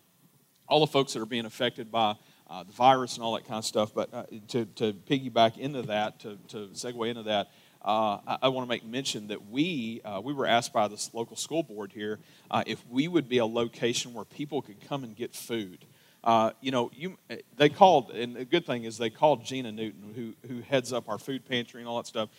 all 0.68 0.80
the 0.80 0.86
folks 0.86 1.12
that 1.12 1.22
are 1.22 1.26
being 1.26 1.44
affected 1.44 1.92
by 1.92 2.16
uh, 2.48 2.62
the 2.62 2.72
virus 2.72 3.16
and 3.16 3.24
all 3.24 3.34
that 3.34 3.44
kind 3.44 3.58
of 3.58 3.64
stuff. 3.64 3.92
But 3.94 4.12
uh, 4.12 4.24
to, 4.48 4.64
to 4.76 4.92
piggyback 4.92 5.58
into 5.58 5.82
that, 5.82 6.20
to, 6.20 6.38
to 6.48 6.68
segue 6.68 7.08
into 7.08 7.24
that, 7.24 7.48
uh, 7.86 8.18
I, 8.26 8.38
I 8.42 8.48
want 8.48 8.66
to 8.66 8.68
make 8.68 8.84
mention 8.84 9.28
that 9.28 9.48
we 9.48 10.00
uh, 10.04 10.20
we 10.20 10.32
were 10.32 10.46
asked 10.46 10.72
by 10.72 10.88
the 10.88 11.08
local 11.12 11.36
school 11.36 11.62
board 11.62 11.92
here 11.92 12.18
uh, 12.50 12.64
if 12.66 12.84
we 12.90 13.08
would 13.08 13.28
be 13.28 13.38
a 13.38 13.46
location 13.46 14.12
where 14.12 14.24
people 14.24 14.60
could 14.60 14.80
come 14.88 15.04
and 15.04 15.14
get 15.14 15.34
food. 15.34 15.84
Uh, 16.24 16.50
you 16.60 16.72
know, 16.72 16.90
you, 16.92 17.16
they 17.56 17.68
called, 17.68 18.10
and 18.10 18.34
the 18.34 18.44
good 18.44 18.66
thing 18.66 18.82
is 18.82 18.98
they 18.98 19.10
called 19.10 19.44
Gina 19.44 19.70
Newton, 19.70 20.12
who, 20.12 20.48
who 20.48 20.60
heads 20.60 20.92
up 20.92 21.08
our 21.08 21.18
food 21.18 21.48
pantry 21.48 21.80
and 21.80 21.88
all 21.88 21.98
that 21.98 22.06
stuff. 22.08 22.30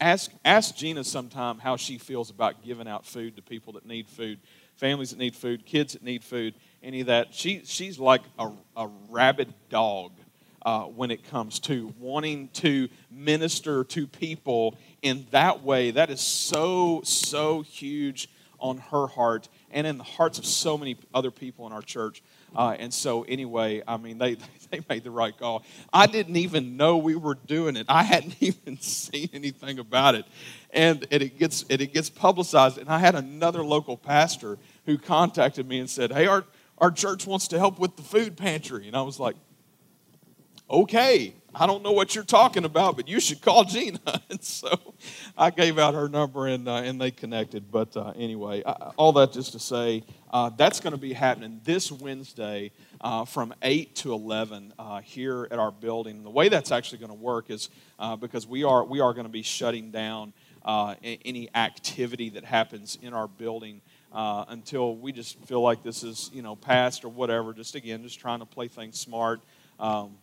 ask, 0.00 0.30
ask 0.44 0.76
Gina 0.76 1.02
sometime 1.02 1.58
how 1.58 1.74
she 1.74 1.98
feels 1.98 2.30
about 2.30 2.62
giving 2.62 2.86
out 2.86 3.04
food 3.04 3.34
to 3.34 3.42
people 3.42 3.72
that 3.72 3.84
need 3.84 4.08
food, 4.08 4.38
families 4.76 5.10
that 5.10 5.18
need 5.18 5.34
food, 5.34 5.66
kids 5.66 5.94
that 5.94 6.04
need 6.04 6.22
food 6.22 6.54
any 6.84 7.00
of 7.00 7.08
that. 7.08 7.34
She, 7.34 7.62
she's 7.64 7.98
like 7.98 8.22
a, 8.38 8.50
a 8.76 8.88
rabid 9.10 9.52
dog 9.70 10.12
uh, 10.66 10.82
when 10.82 11.12
it 11.12 11.22
comes 11.30 11.60
to 11.60 11.94
wanting 12.00 12.48
to 12.48 12.88
minister 13.08 13.84
to 13.84 14.06
people 14.06 14.76
in 15.00 15.24
that 15.30 15.62
way. 15.62 15.92
That 15.92 16.10
is 16.10 16.20
so, 16.20 17.02
so 17.04 17.62
huge 17.62 18.28
on 18.58 18.78
her 18.78 19.06
heart 19.06 19.48
and 19.70 19.86
in 19.86 19.96
the 19.96 20.04
hearts 20.04 20.38
of 20.38 20.44
so 20.44 20.76
many 20.76 20.96
other 21.14 21.30
people 21.30 21.68
in 21.68 21.72
our 21.72 21.82
church. 21.82 22.20
Uh, 22.54 22.74
and 22.80 22.92
so, 22.92 23.22
anyway, 23.24 23.80
I 23.86 23.96
mean, 23.96 24.18
they, 24.18 24.38
they 24.70 24.80
made 24.88 25.04
the 25.04 25.10
right 25.12 25.36
call. 25.38 25.64
I 25.92 26.06
didn't 26.06 26.36
even 26.36 26.76
know 26.76 26.96
we 26.96 27.14
were 27.14 27.36
doing 27.36 27.76
it. 27.76 27.86
I 27.88 28.02
hadn't 28.02 28.34
even 28.40 28.80
seen 28.80 29.30
anything 29.32 29.78
about 29.78 30.16
it. 30.16 30.24
And, 30.72 31.06
and 31.12 31.22
it, 31.22 31.38
gets, 31.38 31.64
and 31.70 31.80
it 31.80 31.94
gets 31.94 32.10
publicized. 32.10 32.78
And 32.78 32.88
I 32.88 32.98
had 32.98 33.14
another 33.14 33.64
local 33.64 33.96
pastor 33.96 34.58
who 34.84 34.98
contacted 34.98 35.68
me 35.68 35.78
and 35.78 35.88
said, 35.88 36.10
Hey, 36.10 36.26
our, 36.26 36.44
our 36.78 36.90
church 36.90 37.24
wants 37.24 37.46
to 37.48 37.58
help 37.58 37.78
with 37.78 37.94
the 37.94 38.02
food 38.02 38.36
pantry. 38.36 38.88
And 38.88 38.96
I 38.96 39.02
was 39.02 39.20
like, 39.20 39.36
okay, 40.68 41.34
I 41.58 41.66
don't 41.66 41.82
know 41.82 41.92
what 41.92 42.14
you're 42.14 42.24
talking 42.24 42.66
about, 42.66 42.96
but 42.96 43.08
you 43.08 43.18
should 43.18 43.40
call 43.40 43.64
Gina. 43.64 43.98
and 44.30 44.42
so 44.42 44.94
I 45.38 45.50
gave 45.50 45.78
out 45.78 45.94
her 45.94 46.08
number 46.08 46.46
and, 46.48 46.68
uh, 46.68 46.76
and 46.76 47.00
they 47.00 47.10
connected. 47.10 47.70
But 47.70 47.96
uh, 47.96 48.12
anyway, 48.14 48.62
uh, 48.62 48.92
all 48.96 49.12
that 49.12 49.32
just 49.32 49.52
to 49.52 49.58
say, 49.58 50.04
uh, 50.30 50.50
that's 50.50 50.80
going 50.80 50.92
to 50.92 50.98
be 50.98 51.14
happening 51.14 51.60
this 51.64 51.90
Wednesday 51.90 52.72
uh, 53.00 53.24
from 53.24 53.54
8 53.62 53.94
to 53.96 54.12
11 54.12 54.74
uh, 54.78 55.00
here 55.00 55.48
at 55.50 55.58
our 55.58 55.70
building. 55.70 56.24
The 56.24 56.30
way 56.30 56.50
that's 56.50 56.72
actually 56.72 56.98
going 56.98 57.10
to 57.10 57.14
work 57.14 57.48
is 57.48 57.70
because 58.20 58.46
we 58.46 58.64
are, 58.64 58.84
we 58.84 59.00
are 59.00 59.14
going 59.14 59.26
to 59.26 59.32
be 59.32 59.42
shutting 59.42 59.90
down 59.90 60.34
any 61.02 61.48
activity 61.54 62.28
that 62.30 62.44
happens 62.44 62.98
in 63.00 63.14
our 63.14 63.28
building 63.28 63.80
until 64.12 64.96
we 64.96 65.10
just 65.10 65.38
feel 65.46 65.62
like 65.62 65.82
this 65.82 66.02
is, 66.02 66.30
you 66.34 66.42
know, 66.42 66.54
past 66.54 67.02
or 67.02 67.08
whatever. 67.08 67.54
Just 67.54 67.76
again, 67.76 68.02
just 68.02 68.20
trying 68.20 68.40
to 68.40 68.46
play 68.46 68.68
things 68.68 69.00
smart. 69.00 69.40
Um, 69.78 70.16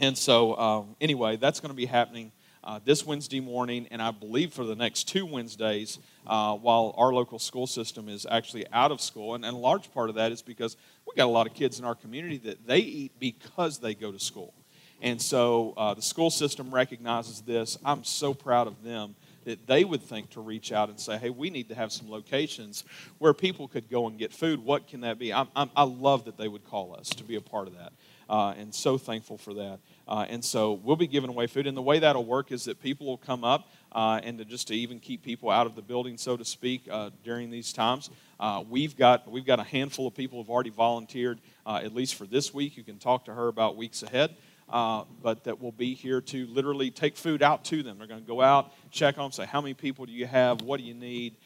and 0.00 0.16
so, 0.16 0.56
um, 0.56 0.96
anyway, 1.00 1.36
that's 1.36 1.60
going 1.60 1.70
to 1.70 1.76
be 1.76 1.86
happening 1.86 2.32
uh, 2.64 2.80
this 2.84 3.06
Wednesday 3.06 3.40
morning, 3.40 3.86
and 3.90 4.02
I 4.02 4.10
believe 4.10 4.52
for 4.52 4.64
the 4.64 4.74
next 4.74 5.04
two 5.04 5.24
Wednesdays, 5.24 5.98
uh, 6.26 6.54
while 6.56 6.94
our 6.96 7.12
local 7.12 7.38
school 7.38 7.66
system 7.66 8.08
is 8.08 8.26
actually 8.30 8.66
out 8.72 8.92
of 8.92 9.00
school. 9.00 9.34
And, 9.34 9.44
and, 9.44 9.54
a 9.54 9.58
large 9.58 9.92
part 9.92 10.08
of 10.08 10.16
that 10.16 10.32
is 10.32 10.42
because 10.42 10.76
we 11.06 11.14
got 11.16 11.26
a 11.26 11.30
lot 11.30 11.46
of 11.46 11.54
kids 11.54 11.78
in 11.78 11.84
our 11.84 11.94
community 11.94 12.38
that 12.38 12.66
they 12.66 12.78
eat 12.78 13.12
because 13.18 13.78
they 13.78 13.94
go 13.94 14.12
to 14.12 14.18
school. 14.18 14.54
And 15.02 15.20
so 15.20 15.72
uh, 15.76 15.94
the 15.94 16.02
school 16.02 16.30
system 16.30 16.72
recognizes 16.72 17.40
this. 17.40 17.78
I'm 17.84 18.04
so 18.04 18.34
proud 18.34 18.66
of 18.66 18.82
them 18.82 19.14
that 19.44 19.66
they 19.66 19.84
would 19.84 20.02
think 20.02 20.30
to 20.30 20.40
reach 20.40 20.70
out 20.72 20.90
and 20.90 21.00
say, 21.00 21.16
hey, 21.16 21.30
we 21.30 21.48
need 21.48 21.68
to 21.70 21.74
have 21.74 21.92
some 21.92 22.10
locations 22.10 22.84
where 23.18 23.32
people 23.32 23.68
could 23.68 23.88
go 23.88 24.06
and 24.06 24.18
get 24.18 24.32
food. 24.32 24.62
What 24.62 24.86
can 24.86 25.00
that 25.00 25.18
be? 25.18 25.32
I'm, 25.32 25.48
I'm, 25.56 25.70
i 25.74 25.82
love 25.82 26.26
that 26.26 26.36
they 26.36 26.48
would 26.48 26.64
call 26.64 26.94
us 26.94 27.08
to 27.10 27.24
be 27.24 27.36
a 27.36 27.40
part 27.40 27.66
of 27.66 27.74
that. 27.78 27.92
Uh, 28.28 28.54
and 28.58 28.74
so 28.74 28.98
thankful 28.98 29.38
for 29.38 29.54
that. 29.54 29.80
Uh, 30.10 30.26
and 30.28 30.44
so 30.44 30.72
we'll 30.72 30.96
be 30.96 31.06
giving 31.06 31.30
away 31.30 31.46
food. 31.46 31.68
And 31.68 31.76
the 31.76 31.82
way 31.82 32.00
that'll 32.00 32.24
work 32.24 32.50
is 32.50 32.64
that 32.64 32.82
people 32.82 33.06
will 33.06 33.16
come 33.16 33.44
up 33.44 33.68
uh, 33.92 34.20
and 34.24 34.38
to 34.38 34.44
just 34.44 34.66
to 34.68 34.74
even 34.74 34.98
keep 34.98 35.22
people 35.22 35.50
out 35.50 35.66
of 35.66 35.76
the 35.76 35.82
building, 35.82 36.18
so 36.18 36.36
to 36.36 36.44
speak, 36.44 36.82
uh, 36.90 37.10
during 37.22 37.48
these 37.48 37.72
times. 37.72 38.10
Uh, 38.40 38.64
we've 38.68 38.96
got 38.96 39.30
we've 39.30 39.46
got 39.46 39.60
a 39.60 39.64
handful 39.64 40.08
of 40.08 40.14
people 40.14 40.38
who've 40.38 40.50
already 40.50 40.70
volunteered, 40.70 41.38
uh, 41.64 41.80
at 41.84 41.94
least 41.94 42.16
for 42.16 42.24
this 42.24 42.52
week. 42.52 42.76
You 42.76 42.82
can 42.82 42.98
talk 42.98 43.24
to 43.26 43.34
her 43.34 43.46
about 43.46 43.76
weeks 43.76 44.02
ahead 44.02 44.34
uh, 44.68 45.04
but 45.22 45.44
that 45.44 45.60
will 45.60 45.72
be 45.72 45.94
here 45.94 46.20
to 46.20 46.46
literally 46.46 46.90
take 46.90 47.16
food 47.16 47.42
out 47.42 47.64
to 47.64 47.82
them. 47.82 47.98
They're 47.98 48.06
going 48.06 48.20
to 48.20 48.26
go 48.26 48.40
out, 48.40 48.72
check 48.90 49.18
on 49.18 49.24
them, 49.24 49.32
say, 49.32 49.44
How 49.44 49.60
many 49.60 49.74
people 49.74 50.06
do 50.06 50.12
you 50.12 50.26
have? 50.26 50.62
What 50.62 50.78
do 50.78 50.86
you 50.86 50.94
need? 50.94 51.36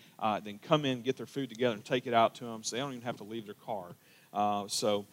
Then 0.45 0.59
come 0.59 0.85
in, 0.85 1.03
get 1.03 1.17
their 1.17 1.27
food 1.27 1.49
together, 1.49 1.75
and 1.75 1.85
take 1.85 2.07
it 2.07 2.15
out 2.15 2.35
to 2.37 2.45
them 2.45 2.63
so 2.63 2.77
they 2.77 2.81
don't 2.81 2.93
even 2.93 3.05
have 3.05 3.19
to 3.19 3.25
leave 3.25 3.47
their 3.47 3.55
car. 3.55 4.67
So, 4.69 5.07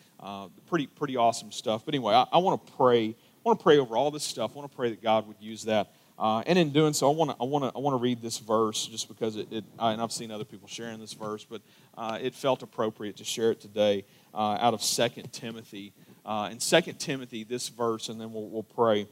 pretty, 0.68 0.88
pretty 0.88 1.18
awesome 1.18 1.52
stuff. 1.52 1.86
But 1.86 1.94
anyway, 1.96 2.14
I, 2.14 2.26
I 2.34 2.38
want 2.38 2.66
to 2.66 2.74
pray. 2.74 3.16
I 3.44 3.50
want 3.50 3.60
to 3.60 3.64
pray 3.64 3.78
over 3.80 3.98
all 3.98 4.12
this 4.12 4.24
stuff. 4.24 4.52
I 4.56 4.60
want 4.60 4.72
to 4.72 4.76
pray 4.76 4.90
that 4.92 5.02
God 5.02 5.28
would 5.28 5.38
use 5.40 5.64
that. 5.64 5.92
Uh, 6.20 6.44
and 6.46 6.60
in 6.60 6.70
doing 6.70 6.94
so, 6.94 7.12
I 7.12 7.16
want 7.16 7.32
to 7.32 7.38
I 7.42 7.46
want 7.46 7.64
to 7.64 7.72
I 7.76 7.80
want 7.80 7.96
to 7.96 7.98
read 7.98 8.22
this 8.22 8.38
verse 8.38 8.86
just 8.86 9.08
because 9.08 9.38
it, 9.38 9.52
it 9.52 9.64
and 9.80 10.00
I've 10.00 10.12
seen 10.12 10.30
other 10.30 10.44
people 10.44 10.68
sharing 10.68 11.00
this 11.00 11.14
verse, 11.14 11.44
but 11.44 11.62
uh, 11.98 12.20
it 12.22 12.36
felt 12.36 12.62
appropriate 12.62 13.18
to 13.18 13.24
share 13.24 13.50
it 13.50 13.60
today 13.60 14.06
uh, 14.34 14.58
out 14.60 14.76
of 14.76 14.84
Second 14.84 15.34
Timothy 15.34 15.94
uh, 16.26 16.50
in 16.52 16.60
Second 16.60 17.00
Timothy, 17.00 17.44
this 17.44 17.70
verse, 17.70 18.10
and 18.10 18.20
then 18.20 18.34
we'll, 18.34 18.48
we'll 18.48 18.64
pray, 18.64 19.08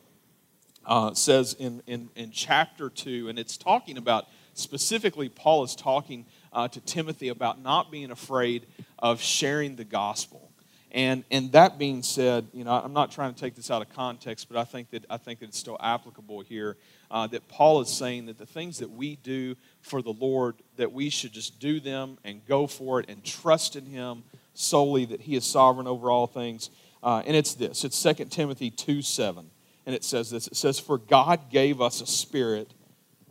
uh, 0.86 1.14
says 1.14 1.56
in, 1.56 1.82
in, 1.88 2.10
in 2.16 2.32
chapter 2.32 2.90
2, 2.90 3.30
and 3.30 3.40
it's 3.40 3.58
talking 3.58 3.98
about 3.98 4.28
specifically, 4.54 5.30
Paul 5.30 5.64
is 5.64 5.76
talking 5.76 6.26
uh, 6.54 6.68
to 6.68 6.80
Timothy 6.82 7.30
about 7.30 7.62
not 7.62 7.92
being 7.92 8.12
afraid 8.12 8.66
of 8.98 9.22
sharing 9.22 9.76
the 9.76 9.84
gospel. 9.84 10.49
And, 10.92 11.24
and 11.30 11.52
that 11.52 11.78
being 11.78 12.02
said, 12.02 12.48
you 12.52 12.64
know, 12.64 12.72
I'm 12.72 12.94
not 12.94 13.12
trying 13.12 13.34
to 13.34 13.40
take 13.40 13.56
this 13.56 13.70
out 13.70 13.82
of 13.82 13.94
context, 13.94 14.48
but 14.50 14.58
I 14.58 14.64
think 14.64 14.90
that, 14.90 15.06
I 15.10 15.18
think 15.18 15.40
that 15.40 15.50
it's 15.50 15.60
still 15.60 15.78
applicable 15.80 16.42
here. 16.42 16.78
Uh, 17.12 17.28
that 17.28 17.48
Paul 17.48 17.82
is 17.82 17.90
saying 17.90 18.26
that 18.26 18.38
the 18.38 18.46
things 18.46 18.80
that 18.80 18.90
we 18.90 19.16
do 19.18 19.56
for 19.82 20.02
the 20.02 20.14
Lord, 20.14 20.56
that 20.78 20.92
we 20.92 21.10
should 21.10 21.32
just 21.32 21.60
do 21.60 21.80
them 21.80 22.18
and 22.24 22.46
go 22.48 22.66
for 22.66 23.00
it 23.00 23.10
and 23.10 23.24
trust 23.24 23.76
in 23.76 23.86
Him 23.86 24.24
solely, 24.54 25.06
that 25.06 25.22
He 25.22 25.36
is 25.36 25.46
sovereign 25.46 25.88
over 25.88 26.10
all 26.10 26.28
things. 26.28 26.72
Uh, 27.04 27.22
and 27.26 27.36
it's 27.36 27.54
this 27.54 27.84
it's 27.84 28.02
2 28.02 28.26
Timothy 28.26 28.72
2 28.72 29.02
7. 29.02 29.50
And 29.86 29.96
it 29.96 30.04
says 30.04 30.30
this 30.30 30.48
it 30.48 30.56
says, 30.56 30.80
For 30.80 30.98
God 30.98 31.50
gave 31.50 31.82
us 31.82 32.02
a 32.02 32.08
spirit 32.08 32.74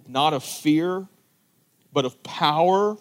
not 0.09 0.33
of 0.33 0.43
fear, 0.43 1.07
but 1.93 2.05
of 2.05 2.23
power 2.23 2.97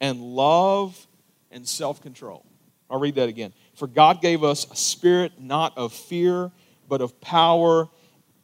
and 0.00 0.20
love 0.20 1.06
and 1.50 1.66
self 1.66 2.02
control. 2.02 2.44
I'll 2.90 3.00
read 3.00 3.14
that 3.14 3.28
again. 3.28 3.52
For 3.80 3.86
God 3.86 4.20
gave 4.20 4.44
us 4.44 4.70
a 4.70 4.76
spirit 4.76 5.40
not 5.40 5.78
of 5.78 5.94
fear, 5.94 6.50
but 6.86 7.00
of 7.00 7.18
power 7.22 7.88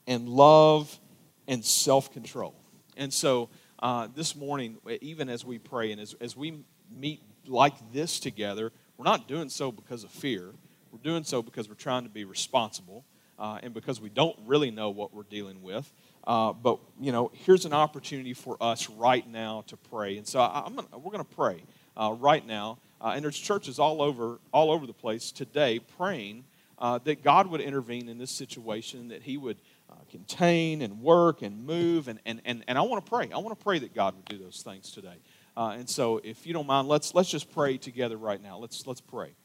and 0.06 0.30
love 0.30 0.98
and 1.46 1.62
self 1.62 2.10
control. 2.10 2.54
And 2.96 3.12
so 3.12 3.50
uh, 3.78 4.08
this 4.14 4.34
morning, 4.34 4.78
even 5.02 5.28
as 5.28 5.44
we 5.44 5.58
pray 5.58 5.92
and 5.92 6.00
as, 6.00 6.14
as 6.22 6.38
we 6.38 6.64
meet 6.90 7.20
like 7.46 7.74
this 7.92 8.18
together, 8.18 8.72
we're 8.96 9.04
not 9.04 9.28
doing 9.28 9.50
so 9.50 9.70
because 9.70 10.04
of 10.04 10.10
fear. 10.10 10.54
We're 10.90 11.00
doing 11.02 11.22
so 11.22 11.42
because 11.42 11.68
we're 11.68 11.74
trying 11.74 12.04
to 12.04 12.08
be 12.08 12.24
responsible 12.24 13.04
uh, 13.38 13.58
and 13.62 13.74
because 13.74 14.00
we 14.00 14.08
don't 14.08 14.38
really 14.46 14.70
know 14.70 14.88
what 14.88 15.12
we're 15.12 15.24
dealing 15.24 15.62
with. 15.62 15.92
Uh, 16.26 16.54
but, 16.54 16.78
you 16.98 17.12
know, 17.12 17.30
here's 17.34 17.66
an 17.66 17.74
opportunity 17.74 18.32
for 18.32 18.56
us 18.58 18.88
right 18.88 19.28
now 19.28 19.64
to 19.66 19.76
pray. 19.76 20.16
And 20.16 20.26
so 20.26 20.40
I, 20.40 20.62
gonna, 20.74 20.96
we're 20.96 21.12
going 21.12 21.22
to 21.22 21.36
pray 21.36 21.62
uh, 21.94 22.14
right 22.18 22.46
now. 22.46 22.78
Uh, 23.06 23.12
and 23.14 23.24
there's 23.24 23.38
churches 23.38 23.78
all 23.78 24.02
over, 24.02 24.40
all 24.52 24.72
over 24.72 24.84
the 24.84 24.92
place 24.92 25.30
today 25.30 25.78
praying 25.78 26.42
uh, 26.80 26.98
that 27.04 27.22
God 27.22 27.46
would 27.46 27.60
intervene 27.60 28.08
in 28.08 28.18
this 28.18 28.32
situation, 28.32 29.06
that 29.10 29.22
He 29.22 29.36
would 29.36 29.58
uh, 29.88 29.94
contain 30.10 30.82
and 30.82 31.00
work 31.00 31.42
and 31.42 31.64
move. 31.64 32.08
And, 32.08 32.18
and, 32.26 32.42
and, 32.44 32.64
and 32.66 32.76
I 32.76 32.80
want 32.80 33.06
to 33.06 33.08
pray. 33.08 33.30
I 33.32 33.38
want 33.38 33.56
to 33.56 33.62
pray 33.62 33.78
that 33.78 33.94
God 33.94 34.16
would 34.16 34.24
do 34.24 34.38
those 34.38 34.60
things 34.62 34.90
today. 34.90 35.14
Uh, 35.56 35.76
and 35.78 35.88
so, 35.88 36.20
if 36.24 36.48
you 36.48 36.52
don't 36.52 36.66
mind, 36.66 36.88
let's, 36.88 37.14
let's 37.14 37.30
just 37.30 37.52
pray 37.52 37.78
together 37.78 38.16
right 38.16 38.42
now. 38.42 38.58
Let's, 38.58 38.88
let's 38.88 39.00
pray. 39.00 39.36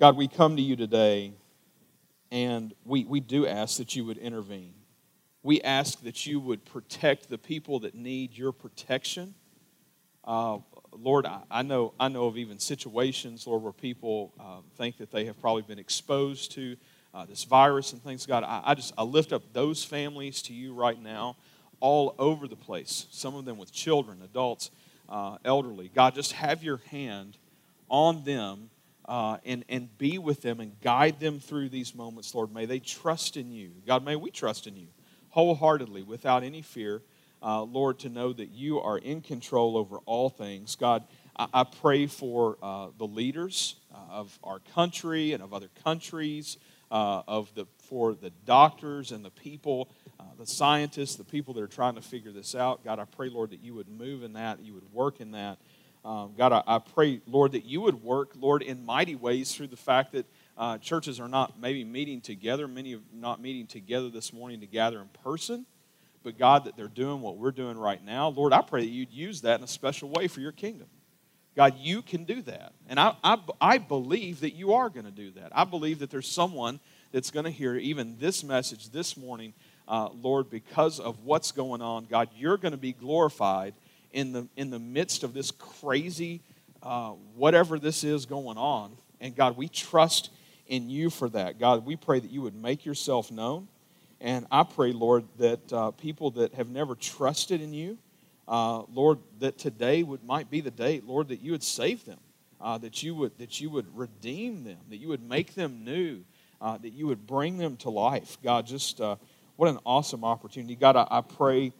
God, 0.00 0.16
we 0.16 0.28
come 0.28 0.56
to 0.56 0.62
you 0.62 0.76
today 0.76 1.34
and 2.30 2.72
we, 2.86 3.04
we 3.04 3.20
do 3.20 3.46
ask 3.46 3.76
that 3.76 3.94
you 3.96 4.06
would 4.06 4.16
intervene. 4.16 4.72
We 5.42 5.60
ask 5.60 6.02
that 6.04 6.24
you 6.24 6.40
would 6.40 6.64
protect 6.64 7.28
the 7.28 7.36
people 7.36 7.80
that 7.80 7.94
need 7.94 8.32
your 8.32 8.52
protection. 8.52 9.34
Uh, 10.24 10.58
Lord, 11.00 11.26
I, 11.26 11.40
I, 11.50 11.62
know, 11.62 11.92
I 11.98 12.08
know 12.08 12.26
of 12.26 12.36
even 12.38 12.58
situations, 12.58 13.46
Lord, 13.46 13.62
where 13.62 13.72
people 13.72 14.32
uh, 14.38 14.58
think 14.76 14.98
that 14.98 15.10
they 15.10 15.24
have 15.26 15.40
probably 15.40 15.62
been 15.62 15.78
exposed 15.78 16.52
to 16.52 16.76
uh, 17.14 17.24
this 17.24 17.44
virus 17.44 17.92
and 17.92 18.02
things. 18.02 18.26
God, 18.26 18.44
I, 18.44 18.62
I 18.64 18.74
just 18.74 18.92
I 18.98 19.02
lift 19.02 19.32
up 19.32 19.42
those 19.52 19.84
families 19.84 20.42
to 20.42 20.52
you 20.52 20.74
right 20.74 21.00
now 21.00 21.36
all 21.80 22.14
over 22.18 22.48
the 22.48 22.56
place, 22.56 23.06
some 23.10 23.34
of 23.34 23.44
them 23.44 23.58
with 23.58 23.72
children, 23.72 24.20
adults, 24.22 24.70
uh, 25.08 25.38
elderly. 25.44 25.90
God, 25.94 26.14
just 26.14 26.32
have 26.32 26.62
your 26.62 26.78
hand 26.90 27.36
on 27.88 28.24
them 28.24 28.70
uh, 29.06 29.38
and, 29.44 29.64
and 29.68 29.96
be 29.98 30.18
with 30.18 30.42
them 30.42 30.60
and 30.60 30.78
guide 30.80 31.20
them 31.20 31.38
through 31.38 31.68
these 31.68 31.94
moments, 31.94 32.34
Lord. 32.34 32.52
May 32.52 32.66
they 32.66 32.80
trust 32.80 33.36
in 33.36 33.52
you. 33.52 33.70
God, 33.86 34.04
may 34.04 34.16
we 34.16 34.30
trust 34.30 34.66
in 34.66 34.76
you 34.76 34.88
wholeheartedly 35.36 36.02
without 36.02 36.42
any 36.42 36.62
fear, 36.62 37.02
uh, 37.42 37.62
Lord, 37.62 37.98
to 38.00 38.08
know 38.08 38.32
that 38.32 38.50
you 38.50 38.80
are 38.80 38.98
in 38.98 39.20
control 39.20 39.76
over 39.76 39.98
all 40.06 40.28
things. 40.28 40.76
God, 40.76 41.04
I, 41.36 41.46
I 41.52 41.64
pray 41.64 42.06
for 42.06 42.58
uh, 42.62 42.88
the 42.98 43.06
leaders 43.06 43.76
uh, 43.94 43.98
of 44.12 44.38
our 44.42 44.60
country 44.74 45.32
and 45.32 45.42
of 45.42 45.52
other 45.52 45.68
countries, 45.84 46.56
uh, 46.90 47.22
of 47.26 47.54
the, 47.54 47.66
for 47.78 48.14
the 48.14 48.30
doctors 48.44 49.12
and 49.12 49.24
the 49.24 49.30
people 49.30 49.88
uh, 50.18 50.24
the 50.38 50.46
scientists, 50.46 51.16
the 51.16 51.24
people 51.24 51.54
that 51.54 51.62
are 51.62 51.68
trying 51.68 51.94
to 51.94 52.00
figure 52.00 52.32
this 52.32 52.54
out. 52.54 52.82
God, 52.84 52.98
I 52.98 53.04
pray, 53.04 53.28
Lord, 53.28 53.50
that 53.50 53.60
you 53.60 53.74
would 53.74 53.88
move 53.88 54.22
in 54.22 54.32
that, 54.34 54.60
you 54.60 54.74
would 54.74 54.92
work 54.92 55.20
in 55.20 55.32
that. 55.32 55.58
Um, 56.04 56.34
God, 56.38 56.52
I, 56.52 56.62
I, 56.66 56.78
pray, 56.78 57.20
Lord, 57.26 57.52
that 57.52 57.64
you 57.64 57.80
would 57.82 58.02
work, 58.02 58.30
Lord, 58.38 58.62
in 58.62 58.84
mighty 58.84 59.14
ways 59.14 59.54
through 59.54 59.66
the 59.66 59.76
fact 59.76 60.12
that 60.12 60.26
uh, 60.56 60.78
churches 60.78 61.18
are 61.20 61.28
not 61.28 61.60
maybe 61.60 61.84
meeting 61.84 62.20
together. 62.20 62.68
Many 62.68 62.94
are 62.94 63.00
not 63.12 63.40
meeting 63.42 63.66
together 63.66 64.08
this 64.08 64.32
morning 64.32 64.60
to 64.60 64.66
gather 64.66 65.00
in 65.00 65.08
person. 65.22 65.66
But 66.26 66.38
God, 66.38 66.64
that 66.64 66.76
they're 66.76 66.88
doing 66.88 67.20
what 67.20 67.36
we're 67.36 67.52
doing 67.52 67.78
right 67.78 68.04
now. 68.04 68.30
Lord, 68.30 68.52
I 68.52 68.60
pray 68.60 68.80
that 68.80 68.90
you'd 68.90 69.12
use 69.12 69.42
that 69.42 69.60
in 69.60 69.64
a 69.64 69.68
special 69.68 70.08
way 70.08 70.26
for 70.26 70.40
your 70.40 70.50
kingdom. 70.50 70.88
God, 71.54 71.76
you 71.78 72.02
can 72.02 72.24
do 72.24 72.42
that. 72.42 72.72
And 72.88 72.98
I, 72.98 73.14
I, 73.22 73.38
I 73.60 73.78
believe 73.78 74.40
that 74.40 74.52
you 74.56 74.74
are 74.74 74.90
going 74.90 75.04
to 75.04 75.12
do 75.12 75.30
that. 75.36 75.52
I 75.54 75.62
believe 75.62 76.00
that 76.00 76.10
there's 76.10 76.26
someone 76.28 76.80
that's 77.12 77.30
going 77.30 77.44
to 77.44 77.50
hear 77.52 77.76
even 77.76 78.16
this 78.18 78.42
message 78.42 78.90
this 78.90 79.16
morning 79.16 79.54
uh, 79.86 80.08
Lord, 80.20 80.50
because 80.50 80.98
of 80.98 81.22
what's 81.22 81.52
going 81.52 81.80
on, 81.80 82.06
God, 82.06 82.28
you're 82.36 82.56
going 82.56 82.72
to 82.72 82.76
be 82.76 82.92
glorified 82.92 83.74
in 84.10 84.32
the, 84.32 84.48
in 84.56 84.70
the 84.70 84.80
midst 84.80 85.22
of 85.22 85.32
this 85.32 85.52
crazy, 85.52 86.40
uh, 86.82 87.10
whatever 87.36 87.78
this 87.78 88.02
is 88.02 88.26
going 88.26 88.58
on. 88.58 88.96
And 89.20 89.36
God, 89.36 89.56
we 89.56 89.68
trust 89.68 90.30
in 90.66 90.90
you 90.90 91.08
for 91.08 91.28
that. 91.28 91.60
God, 91.60 91.86
we 91.86 91.94
pray 91.94 92.18
that 92.18 92.32
you 92.32 92.42
would 92.42 92.60
make 92.60 92.84
yourself 92.84 93.30
known. 93.30 93.68
And 94.20 94.46
I 94.50 94.62
pray, 94.62 94.92
Lord, 94.92 95.24
that 95.38 95.72
uh, 95.72 95.90
people 95.90 96.30
that 96.32 96.54
have 96.54 96.68
never 96.68 96.94
trusted 96.94 97.60
in 97.60 97.74
you, 97.74 97.98
uh, 98.48 98.82
Lord, 98.92 99.18
that 99.40 99.58
today 99.58 100.02
would 100.02 100.24
might 100.24 100.50
be 100.50 100.60
the 100.60 100.70
day, 100.70 101.02
Lord, 101.04 101.28
that 101.28 101.40
you 101.40 101.52
would 101.52 101.62
save 101.62 102.04
them, 102.04 102.18
uh, 102.60 102.78
that 102.78 103.02
you 103.02 103.14
would 103.14 103.36
that 103.38 103.60
you 103.60 103.68
would 103.70 103.86
redeem 103.96 104.64
them, 104.64 104.78
that 104.88 104.96
you 104.96 105.08
would 105.08 105.22
make 105.28 105.54
them 105.54 105.84
new, 105.84 106.24
uh, 106.60 106.78
that 106.78 106.90
you 106.90 107.06
would 107.08 107.26
bring 107.26 107.58
them 107.58 107.76
to 107.78 107.90
life. 107.90 108.38
God, 108.42 108.66
just 108.66 109.00
uh, 109.00 109.16
what 109.56 109.68
an 109.68 109.78
awesome 109.84 110.24
opportunity. 110.24 110.76
God, 110.76 110.96
I, 110.96 111.06
I 111.10 111.20
pray 111.20 111.72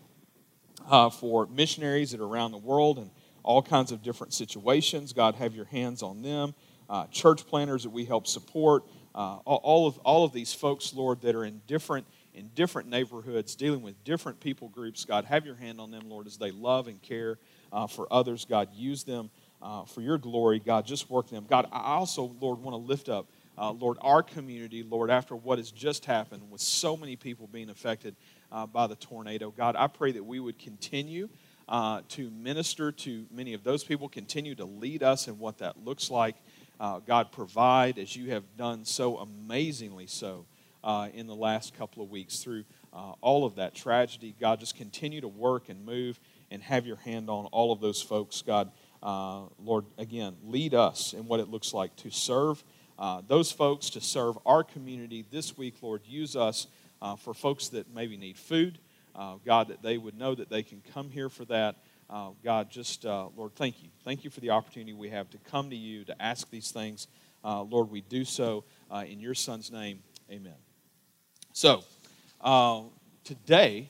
uh, 0.90 1.08
for 1.08 1.46
missionaries 1.46 2.10
that 2.10 2.20
are 2.20 2.26
around 2.26 2.52
the 2.52 2.58
world 2.58 2.98
and 2.98 3.10
all 3.42 3.62
kinds 3.62 3.92
of 3.92 4.02
different 4.02 4.34
situations. 4.34 5.12
God, 5.12 5.36
have 5.36 5.54
your 5.54 5.66
hands 5.66 6.02
on 6.02 6.20
them. 6.20 6.54
Church 7.10 7.46
planners 7.46 7.84
that 7.84 7.90
we 7.90 8.04
help 8.04 8.26
support. 8.26 8.84
All, 9.14 9.86
of, 9.86 9.98
all 9.98 10.24
of 10.24 10.32
these 10.32 10.52
folks, 10.52 10.92
Lord, 10.92 11.20
that 11.22 11.34
are 11.34 11.44
in 11.44 11.62
different, 11.66 12.06
in 12.36 12.50
different 12.54 12.88
neighborhoods, 12.88 13.56
dealing 13.56 13.82
with 13.82 14.02
different 14.04 14.38
people 14.38 14.68
groups. 14.68 15.04
God, 15.04 15.24
have 15.24 15.44
your 15.44 15.56
hand 15.56 15.80
on 15.80 15.90
them, 15.90 16.08
Lord, 16.08 16.26
as 16.26 16.36
they 16.36 16.52
love 16.52 16.86
and 16.86 17.02
care 17.02 17.38
uh, 17.72 17.86
for 17.86 18.06
others. 18.12 18.44
God, 18.44 18.68
use 18.74 19.02
them 19.02 19.30
uh, 19.60 19.84
for 19.84 20.02
your 20.02 20.18
glory. 20.18 20.60
God, 20.60 20.86
just 20.86 21.10
work 21.10 21.28
them. 21.28 21.46
God, 21.48 21.66
I 21.72 21.94
also, 21.94 22.36
Lord, 22.40 22.60
want 22.60 22.74
to 22.74 22.88
lift 22.88 23.08
up 23.08 23.26
uh, 23.58 23.72
Lord, 23.72 23.96
our 24.02 24.22
community, 24.22 24.82
Lord, 24.82 25.10
after 25.10 25.34
what 25.34 25.58
has 25.58 25.70
just 25.70 26.04
happened 26.04 26.50
with 26.50 26.60
so 26.60 26.96
many 26.96 27.16
people 27.16 27.46
being 27.46 27.70
affected 27.70 28.14
uh, 28.52 28.66
by 28.66 28.86
the 28.86 28.96
tornado, 28.96 29.50
God, 29.50 29.76
I 29.76 29.86
pray 29.86 30.12
that 30.12 30.22
we 30.22 30.40
would 30.40 30.58
continue 30.58 31.28
uh, 31.68 32.02
to 32.10 32.30
minister 32.30 32.92
to 32.92 33.26
many 33.30 33.54
of 33.54 33.64
those 33.64 33.82
people, 33.82 34.08
continue 34.08 34.54
to 34.56 34.64
lead 34.64 35.02
us 35.02 35.26
in 35.26 35.38
what 35.38 35.58
that 35.58 35.82
looks 35.84 36.10
like. 36.10 36.36
Uh, 36.78 37.00
God, 37.00 37.32
provide 37.32 37.98
as 37.98 38.14
you 38.14 38.30
have 38.30 38.44
done 38.58 38.84
so 38.84 39.16
amazingly 39.16 40.06
so 40.06 40.44
uh, 40.86 41.08
in 41.12 41.26
the 41.26 41.34
last 41.34 41.76
couple 41.76 42.02
of 42.02 42.08
weeks 42.08 42.38
through 42.38 42.64
uh, 42.94 43.12
all 43.20 43.44
of 43.44 43.56
that 43.56 43.74
tragedy. 43.74 44.34
God, 44.40 44.60
just 44.60 44.74
continue 44.74 45.20
to 45.20 45.28
work 45.28 45.68
and 45.68 45.84
move 45.84 46.18
and 46.50 46.62
have 46.62 46.86
your 46.86 46.96
hand 46.96 47.28
on 47.28 47.44
all 47.46 47.72
of 47.72 47.80
those 47.80 48.00
folks. 48.00 48.40
God, 48.40 48.70
Lord, 49.02 49.84
again, 49.98 50.36
lead 50.42 50.72
us 50.72 51.12
in 51.12 51.26
what 51.26 51.40
it 51.40 51.48
looks 51.48 51.74
like 51.74 51.94
to 51.96 52.10
serve 52.10 52.64
uh, 52.98 53.22
those 53.26 53.52
folks 53.52 53.90
to 53.90 54.00
serve 54.00 54.38
our 54.46 54.64
community 54.64 55.24
this 55.30 55.56
week, 55.56 55.74
Lord. 55.82 56.02
Use 56.06 56.34
us 56.34 56.66
uh, 57.02 57.16
for 57.16 57.34
folks 57.34 57.68
that 57.68 57.92
maybe 57.94 58.16
need 58.16 58.38
food. 58.38 58.78
Uh, 59.14 59.36
God, 59.44 59.68
that 59.68 59.82
they 59.82 59.98
would 59.98 60.18
know 60.18 60.34
that 60.34 60.50
they 60.50 60.62
can 60.62 60.82
come 60.92 61.10
here 61.10 61.28
for 61.28 61.44
that. 61.46 61.76
Uh, 62.08 62.30
God, 62.44 62.70
just, 62.70 63.04
uh, 63.04 63.28
Lord, 63.36 63.54
thank 63.54 63.82
you. 63.82 63.88
Thank 64.04 64.24
you 64.24 64.30
for 64.30 64.40
the 64.40 64.50
opportunity 64.50 64.92
we 64.92 65.10
have 65.10 65.28
to 65.30 65.38
come 65.38 65.70
to 65.70 65.76
you 65.76 66.04
to 66.04 66.22
ask 66.22 66.50
these 66.50 66.70
things. 66.70 67.08
Uh, 67.44 67.62
Lord, 67.62 67.90
we 67.90 68.00
do 68.02 68.24
so 68.24 68.64
in 69.06 69.20
your 69.20 69.34
Son's 69.34 69.70
name. 69.70 70.02
Amen. 70.30 70.65
So, 71.58 71.84
today 73.24 73.88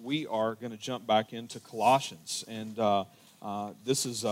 we 0.00 0.28
are 0.28 0.54
going 0.54 0.70
to 0.70 0.76
jump 0.76 1.08
back 1.08 1.32
into 1.32 1.58
Colossians. 1.58 2.44
And 2.46 2.76
this, 3.84 4.06
is, 4.06 4.24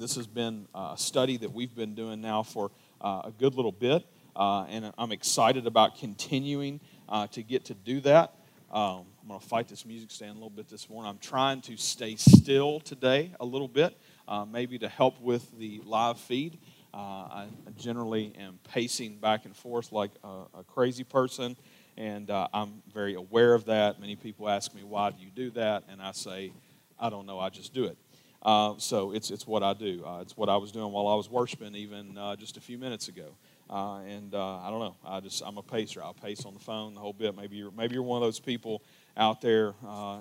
this 0.00 0.16
has 0.16 0.26
been 0.26 0.66
a 0.74 0.94
study 0.96 1.36
that 1.36 1.52
we've 1.52 1.72
been 1.76 1.94
doing 1.94 2.20
now 2.20 2.42
for 2.42 2.72
uh, 3.00 3.22
a 3.26 3.30
good 3.30 3.54
little 3.54 3.70
bit, 3.70 4.04
uh, 4.34 4.64
and 4.64 4.92
I'm 4.98 5.12
excited 5.12 5.68
about 5.68 5.96
continuing 5.96 6.80
uh, 7.08 7.28
to 7.28 7.42
get 7.44 7.66
to 7.66 7.74
do 7.74 8.00
that. 8.00 8.34
Um, 8.72 9.04
I'm 9.22 9.28
going 9.28 9.38
to 9.38 9.46
fight 9.46 9.68
this 9.68 9.86
music 9.86 10.10
stand 10.10 10.30
a 10.30 10.34
little 10.34 10.50
bit 10.50 10.68
this 10.68 10.90
morning. 10.90 11.08
I'm 11.08 11.18
trying 11.18 11.60
to 11.60 11.76
stay 11.76 12.16
still 12.16 12.80
today 12.80 13.30
a 13.38 13.44
little 13.44 13.68
bit, 13.68 13.96
uh, 14.26 14.44
maybe 14.44 14.76
to 14.80 14.88
help 14.88 15.20
with 15.20 15.56
the 15.56 15.80
live 15.84 16.18
feed. 16.18 16.58
Uh, 16.94 16.98
I 16.98 17.46
generally 17.78 18.34
am 18.38 18.58
pacing 18.70 19.16
back 19.16 19.46
and 19.46 19.56
forth 19.56 19.92
like 19.92 20.10
a, 20.22 20.42
a 20.58 20.64
crazy 20.66 21.04
person, 21.04 21.56
and 21.96 22.30
uh, 22.30 22.48
I'm 22.52 22.82
very 22.92 23.14
aware 23.14 23.54
of 23.54 23.66
that. 23.66 24.00
Many 24.00 24.16
people 24.16 24.48
ask 24.48 24.74
me, 24.74 24.82
Why 24.82 25.10
do 25.10 25.22
you 25.22 25.30
do 25.34 25.50
that? 25.50 25.84
And 25.90 26.00
I 26.00 26.12
say, 26.12 26.52
I 26.98 27.10
don't 27.10 27.26
know, 27.26 27.38
I 27.38 27.50
just 27.50 27.74
do 27.74 27.84
it. 27.84 27.96
Uh, 28.42 28.74
so 28.78 29.12
it's, 29.12 29.30
it's 29.30 29.46
what 29.46 29.62
I 29.62 29.72
do. 29.72 30.02
Uh, 30.04 30.18
it's 30.20 30.36
what 30.36 30.48
I 30.48 30.56
was 30.56 30.72
doing 30.72 30.90
while 30.90 31.06
I 31.06 31.14
was 31.14 31.30
worshiping 31.30 31.76
even 31.76 32.18
uh, 32.18 32.34
just 32.34 32.56
a 32.56 32.60
few 32.60 32.76
minutes 32.76 33.08
ago. 33.08 33.36
Uh, 33.70 34.00
and 34.00 34.34
uh, 34.34 34.58
I 34.58 34.70
don't 34.70 34.80
know. 34.80 34.96
I 35.06 35.20
just 35.20 35.42
I'm 35.46 35.58
a 35.58 35.62
pacer. 35.62 36.02
I'll 36.02 36.12
pace 36.12 36.44
on 36.44 36.52
the 36.52 36.60
phone 36.60 36.94
the 36.94 37.00
whole 37.00 37.12
bit. 37.12 37.36
Maybe 37.36 37.56
you're 37.56 37.70
maybe 37.70 37.94
you're 37.94 38.02
one 38.02 38.20
of 38.20 38.26
those 38.26 38.40
people 38.40 38.82
out 39.16 39.40
there. 39.40 39.74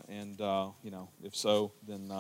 And 0.08 0.40
you 0.84 0.92
know, 0.92 1.10
if 1.24 1.36
so, 1.36 1.72
then 1.88 2.12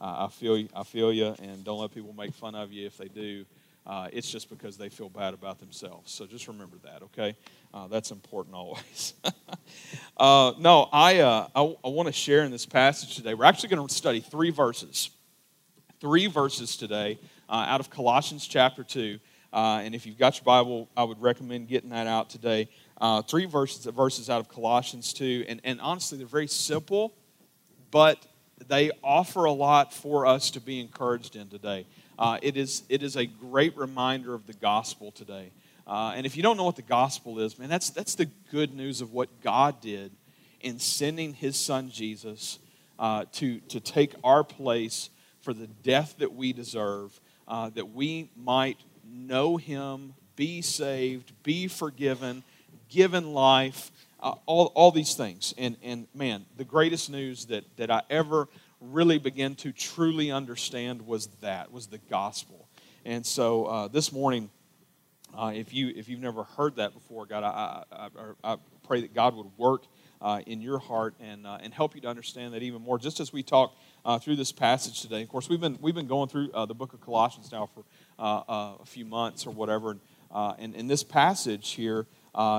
I 0.00 0.28
feel 0.28 0.56
you, 0.56 0.68
I 0.74 0.82
feel 0.82 1.12
you. 1.12 1.36
And 1.40 1.62
don't 1.64 1.78
let 1.78 1.94
people 1.94 2.14
make 2.14 2.32
fun 2.32 2.54
of 2.54 2.72
you 2.72 2.86
if 2.86 2.96
they 2.96 3.08
do. 3.08 3.44
It's 3.86 4.30
just 4.30 4.48
because 4.50 4.76
they 4.76 4.88
feel 4.88 5.08
bad 5.08 5.34
about 5.34 5.58
themselves. 5.58 6.12
So 6.12 6.26
just 6.26 6.48
remember 6.48 6.76
that. 6.84 7.02
Okay, 7.02 7.36
that's 7.90 8.10
important 8.10 8.54
always. 8.54 9.14
no, 10.20 10.88
I 10.92 11.20
I, 11.20 11.76
I 11.84 11.88
want 11.88 12.06
to 12.06 12.12
share 12.12 12.44
in 12.44 12.50
this 12.50 12.66
passage 12.66 13.16
today. 13.16 13.34
We're 13.34 13.44
actually 13.44 13.70
going 13.70 13.86
to 13.86 13.94
study 13.94 14.20
three 14.20 14.50
verses 14.50 15.10
three 16.02 16.26
verses 16.26 16.76
today 16.76 17.16
uh, 17.48 17.64
out 17.68 17.78
of 17.78 17.88
Colossians 17.88 18.48
chapter 18.48 18.82
2. 18.82 19.20
Uh, 19.52 19.82
and 19.84 19.94
if 19.94 20.04
you've 20.04 20.18
got 20.18 20.36
your 20.36 20.42
Bible, 20.42 20.88
I 20.96 21.04
would 21.04 21.22
recommend 21.22 21.68
getting 21.68 21.90
that 21.90 22.08
out 22.08 22.28
today. 22.28 22.68
Uh, 23.00 23.22
three 23.22 23.44
verses, 23.44 23.84
verses 23.84 24.28
out 24.28 24.40
of 24.40 24.48
Colossians 24.48 25.12
2. 25.12 25.44
And, 25.46 25.60
and 25.62 25.80
honestly, 25.80 26.18
they're 26.18 26.26
very 26.26 26.48
simple, 26.48 27.14
but 27.92 28.26
they 28.66 28.90
offer 29.04 29.44
a 29.44 29.52
lot 29.52 29.94
for 29.94 30.26
us 30.26 30.50
to 30.50 30.60
be 30.60 30.80
encouraged 30.80 31.36
in 31.36 31.46
today. 31.46 31.86
Uh, 32.22 32.38
it, 32.40 32.56
is, 32.56 32.84
it 32.88 33.02
is 33.02 33.16
a 33.16 33.26
great 33.26 33.76
reminder 33.76 34.32
of 34.32 34.46
the 34.46 34.52
gospel 34.52 35.10
today. 35.10 35.50
Uh, 35.88 36.12
and 36.14 36.24
if 36.24 36.36
you 36.36 36.42
don't 36.44 36.56
know 36.56 36.62
what 36.62 36.76
the 36.76 36.82
gospel 36.82 37.40
is, 37.40 37.58
man, 37.58 37.68
that's, 37.68 37.90
that's 37.90 38.14
the 38.14 38.26
good 38.52 38.72
news 38.72 39.00
of 39.00 39.12
what 39.12 39.28
God 39.42 39.80
did 39.80 40.12
in 40.60 40.78
sending 40.78 41.34
his 41.34 41.56
son 41.56 41.90
Jesus 41.90 42.60
uh, 42.96 43.24
to, 43.32 43.58
to 43.62 43.80
take 43.80 44.14
our 44.22 44.44
place 44.44 45.10
for 45.40 45.52
the 45.52 45.66
death 45.66 46.14
that 46.18 46.32
we 46.32 46.52
deserve, 46.52 47.20
uh, 47.48 47.70
that 47.70 47.92
we 47.92 48.30
might 48.36 48.78
know 49.12 49.56
him, 49.56 50.14
be 50.36 50.62
saved, 50.62 51.32
be 51.42 51.66
forgiven, 51.66 52.44
given 52.88 53.32
life, 53.32 53.90
uh, 54.20 54.34
all, 54.46 54.66
all 54.76 54.92
these 54.92 55.14
things. 55.14 55.54
And, 55.58 55.76
and 55.82 56.06
man, 56.14 56.46
the 56.56 56.62
greatest 56.62 57.10
news 57.10 57.46
that, 57.46 57.64
that 57.78 57.90
I 57.90 58.02
ever 58.08 58.46
really 58.90 59.18
began 59.18 59.54
to 59.56 59.72
truly 59.72 60.30
understand 60.30 61.02
was 61.02 61.28
that, 61.40 61.72
was 61.72 61.86
the 61.86 61.98
gospel. 61.98 62.68
And 63.04 63.24
so 63.24 63.64
uh, 63.66 63.88
this 63.88 64.12
morning, 64.12 64.50
uh, 65.34 65.52
if, 65.54 65.72
you, 65.72 65.92
if 65.94 66.08
you've 66.08 66.20
never 66.20 66.44
heard 66.44 66.76
that 66.76 66.92
before, 66.92 67.26
God, 67.26 67.44
I, 67.44 67.84
I, 67.90 68.06
I, 68.06 68.52
I 68.52 68.56
pray 68.86 69.00
that 69.02 69.14
God 69.14 69.34
would 69.34 69.50
work 69.56 69.84
uh, 70.20 70.40
in 70.46 70.60
your 70.60 70.78
heart 70.78 71.14
and, 71.20 71.46
uh, 71.46 71.58
and 71.62 71.72
help 71.72 71.94
you 71.94 72.00
to 72.02 72.08
understand 72.08 72.54
that 72.54 72.62
even 72.62 72.82
more. 72.82 72.98
Just 72.98 73.18
as 73.18 73.32
we 73.32 73.42
talk 73.42 73.76
uh, 74.04 74.18
through 74.18 74.36
this 74.36 74.52
passage 74.52 75.00
today, 75.00 75.22
of 75.22 75.28
course, 75.28 75.48
we've 75.48 75.60
been, 75.60 75.78
we've 75.80 75.94
been 75.94 76.06
going 76.06 76.28
through 76.28 76.50
uh, 76.52 76.66
the 76.66 76.74
book 76.74 76.92
of 76.92 77.00
Colossians 77.00 77.50
now 77.50 77.68
for 77.74 77.84
uh, 78.18 78.42
uh, 78.48 78.76
a 78.80 78.86
few 78.86 79.04
months 79.04 79.46
or 79.46 79.50
whatever. 79.50 79.92
And, 79.92 80.00
and, 80.58 80.74
and 80.76 80.90
this 80.90 81.02
passage 81.02 81.72
here 81.72 82.06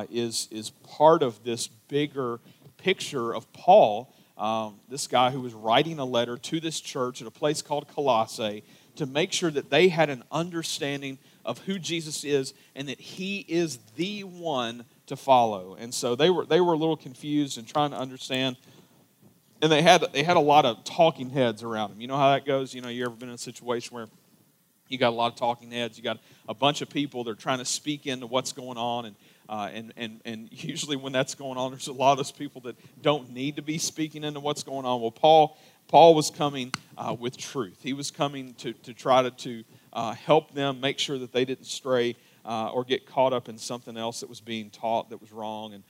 is 0.10 0.48
is 0.52 0.70
part 0.70 1.24
of 1.24 1.44
this 1.44 1.68
bigger 1.68 2.40
picture 2.78 3.34
of 3.34 3.52
Paul, 3.54 4.13
um, 4.38 4.80
this 4.90 5.08
guy 5.08 5.30
who 5.30 5.42
was 5.42 5.54
writing 5.54 6.00
a 6.00 6.06
letter 6.06 6.38
to 6.38 6.60
this 6.60 6.80
church 6.80 7.22
at 7.22 7.28
a 7.28 7.32
place 7.32 7.62
called 7.62 7.88
Colossae 7.88 8.64
to 8.96 9.06
make 9.06 9.32
sure 9.32 9.52
that 9.52 9.70
they 9.70 9.90
had 9.90 10.10
an 10.10 10.24
understanding 10.32 11.18
of 11.46 11.60
who 11.60 11.78
Jesus 11.78 12.24
is 12.24 12.54
and 12.76 12.88
that 12.90 13.00
he 13.00 13.46
is 13.48 13.78
the 13.96 14.24
one 14.24 14.86
to 15.08 15.16
follow. 15.16 15.76
And 15.80 15.94
so 15.94 16.16
they 16.16 16.30
were, 16.30 16.46
they 16.46 16.62
were 16.62 16.74
a 16.74 16.78
little 16.78 16.98
confused 16.98 17.58
and 17.58 17.68
trying 17.68 17.92
to 17.92 17.98
understand. 17.98 18.58
And 19.62 19.72
they 19.72 19.82
had, 19.82 20.04
they 20.14 20.24
had 20.24 20.38
a 20.38 20.42
lot 20.42 20.66
of 20.66 20.84
talking 20.84 21.30
heads 21.30 21.64
around 21.64 21.92
them. 21.92 22.02
You 22.02 22.08
know 22.08 22.18
how 22.18 22.32
that 22.34 22.46
goes? 22.46 22.74
You 22.74 22.82
know, 22.82 22.90
you 22.90 23.06
ever 23.06 23.16
been 23.16 23.30
in 23.30 23.36
a 23.36 23.40
situation 23.40 23.96
where 23.96 24.08
you 24.88 24.98
got 24.98 25.10
a 25.10 25.16
lot 25.16 25.32
of 25.32 25.38
talking 25.38 25.72
heads, 25.72 25.98
you 25.98 26.04
got 26.04 26.20
a 26.48 26.54
bunch 26.54 26.82
of 26.82 26.90
people 26.90 27.24
that 27.24 27.32
are 27.32 27.36
trying 27.36 27.60
to 27.60 27.66
speak 27.66 28.06
into 28.06 28.28
what's 28.28 28.52
going 28.52 28.78
on. 28.78 29.06
And, 29.06 29.16
uh, 29.50 29.70
and, 29.74 29.94
and, 29.98 30.22
and 30.26 30.50
usually 30.52 30.96
when 30.96 31.14
that's 31.14 31.36
going 31.36 31.58
on, 31.58 31.72
there's 31.72 31.88
a 31.88 31.94
lot 31.94 32.20
of 32.20 32.38
people 32.38 32.62
that 32.62 32.76
don't 33.02 33.32
need 33.32 33.56
to 33.58 33.62
be 33.62 33.78
speaking 33.78 34.24
into 34.24 34.40
what's 34.40 34.64
going 34.64 34.86
on. 34.86 35.02
Well, 35.02 35.12
Paul, 35.12 35.58
Paul 35.88 36.16
was 36.16 36.30
coming 36.30 36.74
uh, 36.98 37.16
with 37.18 37.38
truth. 37.38 37.80
He 37.82 37.94
was 37.94 38.12
coming 38.12 38.54
to, 38.56 38.74
to 38.74 38.94
try 38.94 39.22
to, 39.22 39.32
to 39.32 39.64
uh, 39.92 40.14
help 40.14 40.54
them 40.54 40.80
make 40.80 41.00
sure 41.00 41.18
that 41.20 41.32
they 41.32 41.46
didn't 41.46 41.66
stray 41.66 42.16
uh, 42.46 42.70
or 42.70 42.84
get 42.84 43.06
caught 43.06 43.34
up 43.34 43.48
in 43.48 43.58
something 43.58 43.98
else 43.98 44.20
that 44.22 44.30
was 44.30 44.42
being 44.42 44.70
taught 44.70 45.10
that 45.10 45.22
was 45.22 45.32
wrong 45.32 45.74
and 45.74 45.84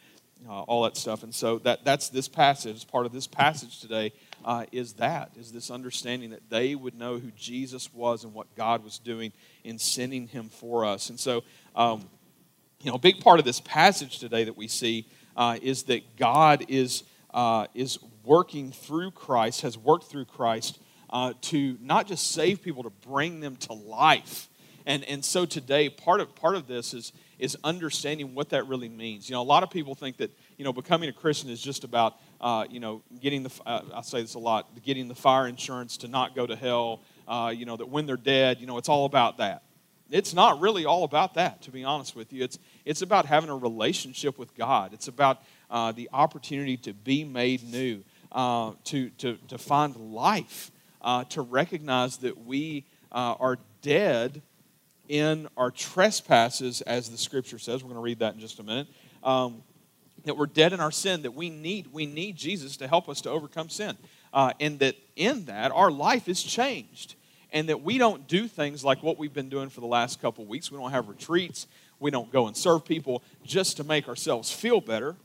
uh, 0.48 0.62
all 0.64 0.84
that 0.84 0.98
stuff. 0.98 1.24
And 1.24 1.34
so 1.34 1.60
that, 1.60 1.86
that's 1.86 2.10
this 2.10 2.28
passage. 2.28 2.86
Part 2.88 3.06
of 3.06 3.14
this 3.14 3.28
passage 3.28 3.80
today 3.80 4.12
uh, 4.44 4.66
is 4.72 4.94
that, 4.94 5.32
is 5.40 5.52
this 5.52 5.72
understanding 5.72 6.32
that 6.32 6.50
they 6.50 6.76
would 6.76 6.96
know 6.96 7.18
who 7.18 7.32
Jesus 7.38 7.94
was 7.94 8.24
and 8.24 8.34
what 8.34 8.54
God 8.56 8.84
was 8.84 9.00
doing 9.00 9.32
in 9.64 9.80
sending 9.80 10.28
him 10.28 10.50
for 10.50 10.86
us. 10.86 11.10
And 11.10 11.20
so, 11.20 11.44
um, 11.76 12.10
you 12.84 12.90
know, 12.92 12.96
a 12.96 13.00
big 13.00 13.22
part 13.22 13.40
of 13.40 13.46
this 13.46 13.62
passage 13.62 14.20
today 14.20 14.44
that 14.44 14.58
we 14.58 14.68
see 14.68 15.08
uh, 15.38 15.58
is 15.62 15.84
that 15.84 16.18
God 16.18 16.66
is, 16.68 17.04
uh, 17.34 17.68
is 17.74 17.98
working 18.26 18.74
through 18.74 19.12
Christ, 19.12 19.62
has 19.62 19.78
worked 19.78 20.06
through 20.06 20.26
Christ 20.26 20.80
uh, 21.10 21.34
to 21.44 21.78
not 21.82 22.08
just 22.08 22.32
save 22.32 22.62
people, 22.62 22.84
to 22.84 22.90
bring 22.90 23.40
them 23.40 23.56
to 23.56 23.74
life. 23.74 24.50
And, 24.86 25.06
and 25.06 25.24
so 25.24 25.46
today, 25.46 25.88
part 25.88 26.20
of, 26.20 26.36
part 26.36 26.56
of 26.56 26.68
this 26.68 26.94
is, 26.94 27.14
is 27.40 27.58
understanding 27.64 28.36
what 28.36 28.50
that 28.50 28.68
really 28.68 28.90
means. 28.90 29.30
You 29.30 29.36
know, 29.36 29.42
a 29.42 29.44
lot 29.44 29.64
of 29.64 29.70
people 29.70 29.96
think 29.96 30.18
that, 30.18 30.32
you 30.58 30.66
know, 30.66 30.74
becoming 30.74 31.08
a 31.08 31.14
Christian 31.14 31.50
is 31.50 31.62
just 31.62 31.86
about, 31.86 32.18
uh, 32.42 32.66
you 32.70 32.82
know, 32.82 33.02
getting 33.22 33.44
the, 33.44 33.52
uh, 33.66 33.82
I 33.94 34.02
say 34.02 34.22
this 34.22 34.34
a 34.34 34.40
lot, 34.40 34.68
getting 34.84 35.08
the 35.08 35.16
fire 35.16 35.48
insurance 35.48 35.96
to 35.98 36.10
not 36.10 36.36
go 36.36 36.46
to 36.46 36.56
hell, 36.56 37.00
uh, 37.30 37.54
you 37.56 37.66
know, 37.66 37.78
that 37.78 37.88
when 37.88 38.06
they're 38.06 38.18
dead, 38.18 38.60
you 38.60 38.68
know, 38.68 38.78
it's 38.78 38.90
all 38.90 39.06
about 39.06 39.38
that. 39.38 39.64
It's 40.10 40.34
not 40.34 40.60
really 40.60 40.86
all 40.86 41.04
about 41.04 41.34
that, 41.36 41.62
to 41.64 41.72
be 41.72 41.84
honest 41.84 42.16
with 42.16 42.32
you. 42.34 42.44
It's, 42.44 42.60
it's 42.86 43.02
about 43.02 43.26
having 43.26 43.50
a 43.50 43.56
relationship 43.56 44.38
with 44.38 44.56
God. 44.56 44.94
It's 44.94 45.08
about 45.08 45.42
uh, 45.70 45.92
the 45.92 46.10
opportunity 46.14 46.78
to 46.78 46.94
be 46.94 47.24
made 47.24 47.64
new, 47.64 48.04
uh, 48.32 48.74
to, 48.86 49.10
to, 49.10 49.38
to 49.48 49.58
find 49.58 49.96
life, 49.96 50.72
uh, 51.02 51.24
to 51.26 51.42
recognize 51.42 52.18
that 52.18 52.46
we 52.46 52.86
are 53.12 53.60
dead 53.82 54.42
in 55.08 55.48
our 55.58 55.72
trespasses, 55.72 56.82
as 56.82 57.10
the 57.10 57.18
scripture 57.18 57.60
says. 57.60 57.84
We're 57.84 57.90
going 57.90 58.00
to 58.00 58.04
read 58.04 58.20
that 58.20 58.34
in 58.34 58.40
just 58.40 58.60
a 58.60 58.64
minute. 58.64 58.88
Um, 59.24 59.64
that 60.26 60.38
we're 60.38 60.46
dead 60.46 60.74
in 60.74 60.80
our 60.80 60.92
sin, 60.92 61.22
that 61.24 61.34
we 61.34 61.50
need, 61.50 61.88
we 61.92 62.06
need 62.06 62.36
Jesus 62.36 62.78
to 62.78 62.88
help 62.88 63.10
us 63.10 63.22
to 63.22 63.30
overcome 63.30 63.70
sin. 63.70 63.98
Uh, 64.34 64.54
and 64.60 64.80
that 64.80 64.96
in 65.16 65.46
that, 65.46 65.72
our 65.72 65.92
life 65.92 66.28
is 66.28 66.42
changed. 66.42 67.16
And 67.54 67.70
that 67.70 67.82
we 67.82 67.98
don't 67.98 68.28
do 68.28 68.48
things 68.48 68.84
like 68.84 69.02
what 69.02 69.18
we've 69.18 69.34
been 69.34 69.48
doing 69.48 69.70
for 69.70 69.80
the 69.80 69.88
last 69.88 70.22
couple 70.22 70.46
weeks. 70.46 70.72
We 70.72 70.78
don't 70.78 70.92
have 70.92 71.08
retreats. 71.08 71.68
We 72.00 72.12
don't 72.12 72.32
go 72.32 72.48
and 72.48 72.58
serve 72.58 72.84
people 72.84 73.24
just 73.46 73.78
to 73.78 73.86
make 73.86 74.10
ourselves 74.10 74.52
feel 74.52 74.82
better. 74.82 75.16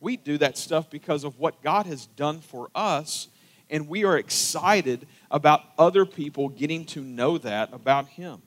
We 0.00 0.16
do 0.16 0.38
that 0.38 0.56
stuff 0.56 0.88
because 0.88 1.24
of 1.24 1.38
what 1.38 1.62
God 1.62 1.86
has 1.86 2.06
done 2.06 2.40
for 2.40 2.70
us. 2.74 3.28
And 3.68 3.88
we 3.88 4.04
are 4.04 4.16
excited 4.16 5.06
about 5.30 5.62
other 5.78 6.06
people 6.06 6.48
getting 6.48 6.84
to 6.86 7.02
know 7.02 7.36
that 7.38 7.72
about 7.72 8.08
Him. 8.08 8.42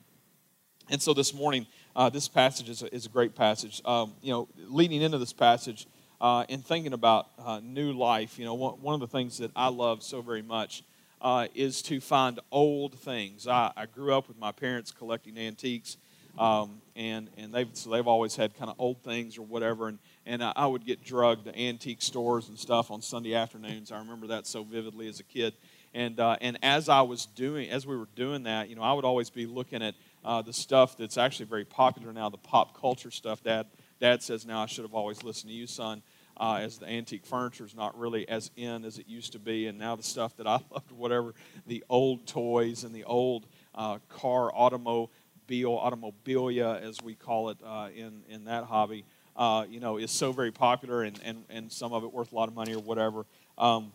And 0.89 1.01
so 1.01 1.13
this 1.13 1.33
morning, 1.33 1.67
uh, 1.95 2.09
this 2.09 2.27
passage 2.27 2.69
is 2.69 2.83
a, 2.83 2.93
is 2.93 3.05
a 3.05 3.09
great 3.09 3.35
passage. 3.35 3.81
Um, 3.85 4.13
you 4.21 4.31
know, 4.31 4.47
leading 4.67 5.01
into 5.01 5.17
this 5.17 5.33
passage 5.33 5.87
uh, 6.21 6.45
and 6.49 6.65
thinking 6.65 6.93
about 6.93 7.27
uh, 7.39 7.59
new 7.63 7.91
life, 7.93 8.37
you 8.37 8.45
know, 8.45 8.53
one, 8.53 8.81
one, 8.81 8.93
of 8.93 8.99
the 8.99 9.07
things 9.07 9.37
that 9.39 9.51
I 9.55 9.69
love 9.69 10.03
so 10.03 10.21
very 10.21 10.41
much 10.41 10.83
uh, 11.21 11.47
is 11.55 11.81
to 11.83 11.99
find 11.99 12.39
old 12.51 12.93
things. 12.95 13.47
I, 13.47 13.71
I, 13.75 13.85
grew 13.85 14.13
up 14.13 14.27
with 14.27 14.37
my 14.37 14.51
parents 14.51 14.91
collecting 14.91 15.37
antiques, 15.37 15.97
um, 16.37 16.81
and 16.95 17.29
and 17.37 17.53
they've 17.53 17.69
so 17.73 17.89
they've 17.89 18.07
always 18.07 18.35
had 18.35 18.55
kind 18.57 18.69
of 18.69 18.75
old 18.79 19.01
things 19.01 19.37
or 19.37 19.41
whatever. 19.43 19.87
And 19.87 19.99
and 20.25 20.43
I, 20.43 20.53
I 20.55 20.67
would 20.67 20.85
get 20.85 21.03
drugged 21.03 21.45
to 21.45 21.57
antique 21.57 22.01
stores 22.01 22.49
and 22.49 22.59
stuff 22.59 22.91
on 22.91 23.01
Sunday 23.01 23.33
afternoons. 23.33 23.91
I 23.91 23.99
remember 23.99 24.27
that 24.27 24.45
so 24.45 24.63
vividly 24.63 25.07
as 25.07 25.19
a 25.19 25.23
kid. 25.23 25.53
And 25.93 26.19
uh, 26.19 26.35
and 26.41 26.57
as 26.61 26.89
I 26.89 27.01
was 27.01 27.25
doing, 27.25 27.69
as 27.69 27.87
we 27.87 27.95
were 27.95 28.09
doing 28.15 28.43
that, 28.43 28.67
you 28.69 28.75
know, 28.75 28.81
I 28.81 28.91
would 28.91 29.05
always 29.05 29.29
be 29.29 29.45
looking 29.45 29.81
at 29.81 29.95
uh, 30.25 30.41
the 30.41 30.51
stuff 30.51 30.97
that's 30.97 31.17
actually 31.17 31.45
very 31.45 31.63
popular 31.63 32.11
now, 32.11 32.29
the 32.29 32.37
pop 32.37 32.77
culture 32.79 33.11
stuff. 33.11 33.41
Dad, 33.41 33.67
Dad 34.01 34.21
says 34.21 34.45
now 34.45 34.61
I 34.61 34.65
should 34.65 34.83
have 34.83 34.93
always 34.93 35.23
listened 35.23 35.51
to 35.51 35.55
you, 35.55 35.67
son, 35.67 36.01
uh, 36.37 36.59
as 36.61 36.77
the 36.77 36.87
antique 36.87 37.25
furniture 37.25 37.65
is 37.65 37.75
not 37.75 37.97
really 37.97 38.27
as 38.27 38.51
in 38.55 38.85
as 38.85 38.99
it 38.99 39.07
used 39.07 39.33
to 39.33 39.39
be. 39.39 39.67
And 39.67 39.77
now 39.77 39.95
the 39.95 40.03
stuff 40.03 40.35
that 40.37 40.47
I 40.47 40.59
loved, 40.71 40.91
whatever, 40.91 41.33
the 41.67 41.83
old 41.89 42.27
toys 42.27 42.83
and 42.83 42.93
the 42.93 43.03
old 43.03 43.47
uh, 43.73 43.99
car 44.09 44.51
automobile, 44.53 45.09
automobilia, 45.49 46.81
as 46.81 47.01
we 47.01 47.15
call 47.15 47.49
it 47.49 47.57
uh, 47.65 47.89
in, 47.95 48.23
in 48.29 48.45
that 48.45 48.65
hobby, 48.65 49.05
uh, 49.35 49.65
you 49.69 49.79
know, 49.79 49.97
is 49.97 50.11
so 50.11 50.31
very 50.31 50.51
popular 50.51 51.03
and, 51.03 51.19
and, 51.23 51.43
and 51.49 51.71
some 51.71 51.93
of 51.93 52.03
it 52.03 52.11
worth 52.11 52.31
a 52.31 52.35
lot 52.35 52.47
of 52.47 52.55
money 52.55 52.73
or 52.73 52.79
whatever. 52.79 53.25
Um, 53.57 53.91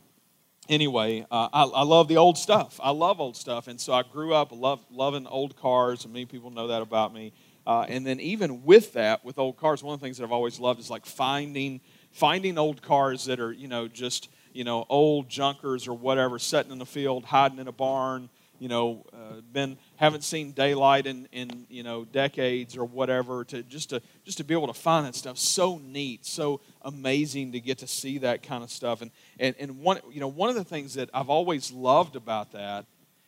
anyway, 0.68 1.26
uh, 1.30 1.48
I, 1.52 1.64
I, 1.64 1.82
love 1.82 2.08
the 2.08 2.16
old 2.16 2.38
stuff. 2.38 2.78
I 2.82 2.90
love 2.90 3.20
old 3.20 3.36
stuff, 3.36 3.66
and 3.66 3.80
so 3.80 3.92
I 3.92 4.02
grew 4.02 4.34
up 4.34 4.52
love, 4.52 4.84
loving 4.90 5.26
old 5.26 5.56
cars, 5.56 6.04
and 6.04 6.12
many 6.12 6.26
people 6.26 6.50
know 6.50 6.68
that 6.68 6.82
about 6.82 7.12
me. 7.14 7.32
Uh, 7.66 7.84
and 7.88 8.06
then 8.06 8.20
even 8.20 8.64
with 8.64 8.94
that, 8.94 9.24
with 9.24 9.38
old 9.38 9.56
cars, 9.56 9.82
one 9.82 9.94
of 9.94 10.00
the 10.00 10.04
things 10.04 10.18
that 10.18 10.24
I've 10.24 10.32
always 10.32 10.58
loved 10.58 10.80
is 10.80 10.90
like 10.90 11.04
finding 11.04 11.80
finding 12.10 12.58
old 12.58 12.82
cars 12.82 13.24
that 13.26 13.40
are 13.40 13.52
you 13.52 13.68
know 13.68 13.88
just 13.88 14.28
you 14.52 14.64
know 14.64 14.84
old 14.88 15.28
junkers 15.28 15.88
or 15.88 15.94
whatever, 15.94 16.38
sitting 16.38 16.72
in 16.72 16.78
the 16.78 16.86
field, 16.86 17.24
hiding 17.24 17.58
in 17.58 17.68
a 17.68 17.72
barn, 17.72 18.28
you 18.60 18.68
know, 18.68 19.06
uh, 19.14 19.40
been 19.52 19.78
haven't 19.96 20.22
seen 20.22 20.52
daylight 20.52 21.06
in, 21.06 21.26
in 21.32 21.66
you 21.70 21.82
know 21.82 22.04
decades 22.04 22.76
or 22.76 22.84
whatever. 22.84 23.42
To 23.44 23.62
just 23.62 23.90
to 23.90 24.02
just 24.24 24.38
to 24.38 24.44
be 24.44 24.54
able 24.54 24.66
to 24.66 24.74
find 24.74 25.06
that 25.06 25.14
stuff 25.14 25.38
so 25.38 25.78
neat, 25.78 26.26
so 26.26 26.60
amazing 26.82 27.52
to 27.52 27.60
get 27.60 27.78
to 27.78 27.86
see 27.86 28.18
that 28.18 28.42
kind 28.42 28.62
of 28.62 28.70
stuff. 28.70 29.00
And 29.00 29.10
and 29.40 29.56
and 29.58 29.80
one 29.80 30.00
you 30.12 30.20
know 30.20 30.28
one 30.28 30.50
of 30.50 30.56
the 30.56 30.64
things 30.64 30.94
that 30.94 31.08
I've 31.14 31.30
always 31.30 31.72
loved 31.72 32.16
about 32.16 32.52
that 32.52 32.84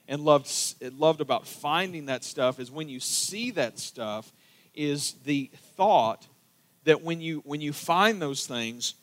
and 0.07 0.23
loved 0.23 0.53
loved 0.99 1.23
about 1.23 1.47
finding 1.47 2.07
that 2.07 2.25
stuff 2.25 2.61
is 2.61 2.71
when 2.71 2.91
you 2.91 3.01
see 3.01 3.51
that 3.53 3.79
stuff 3.79 4.31
is 4.75 5.15
the 5.25 5.51
thought 5.77 6.27
that 6.85 7.03
when 7.03 7.21
you 7.21 7.43
when 7.45 7.61
you 7.61 7.73
find 7.73 8.21
those 8.21 8.47
things 8.47 8.95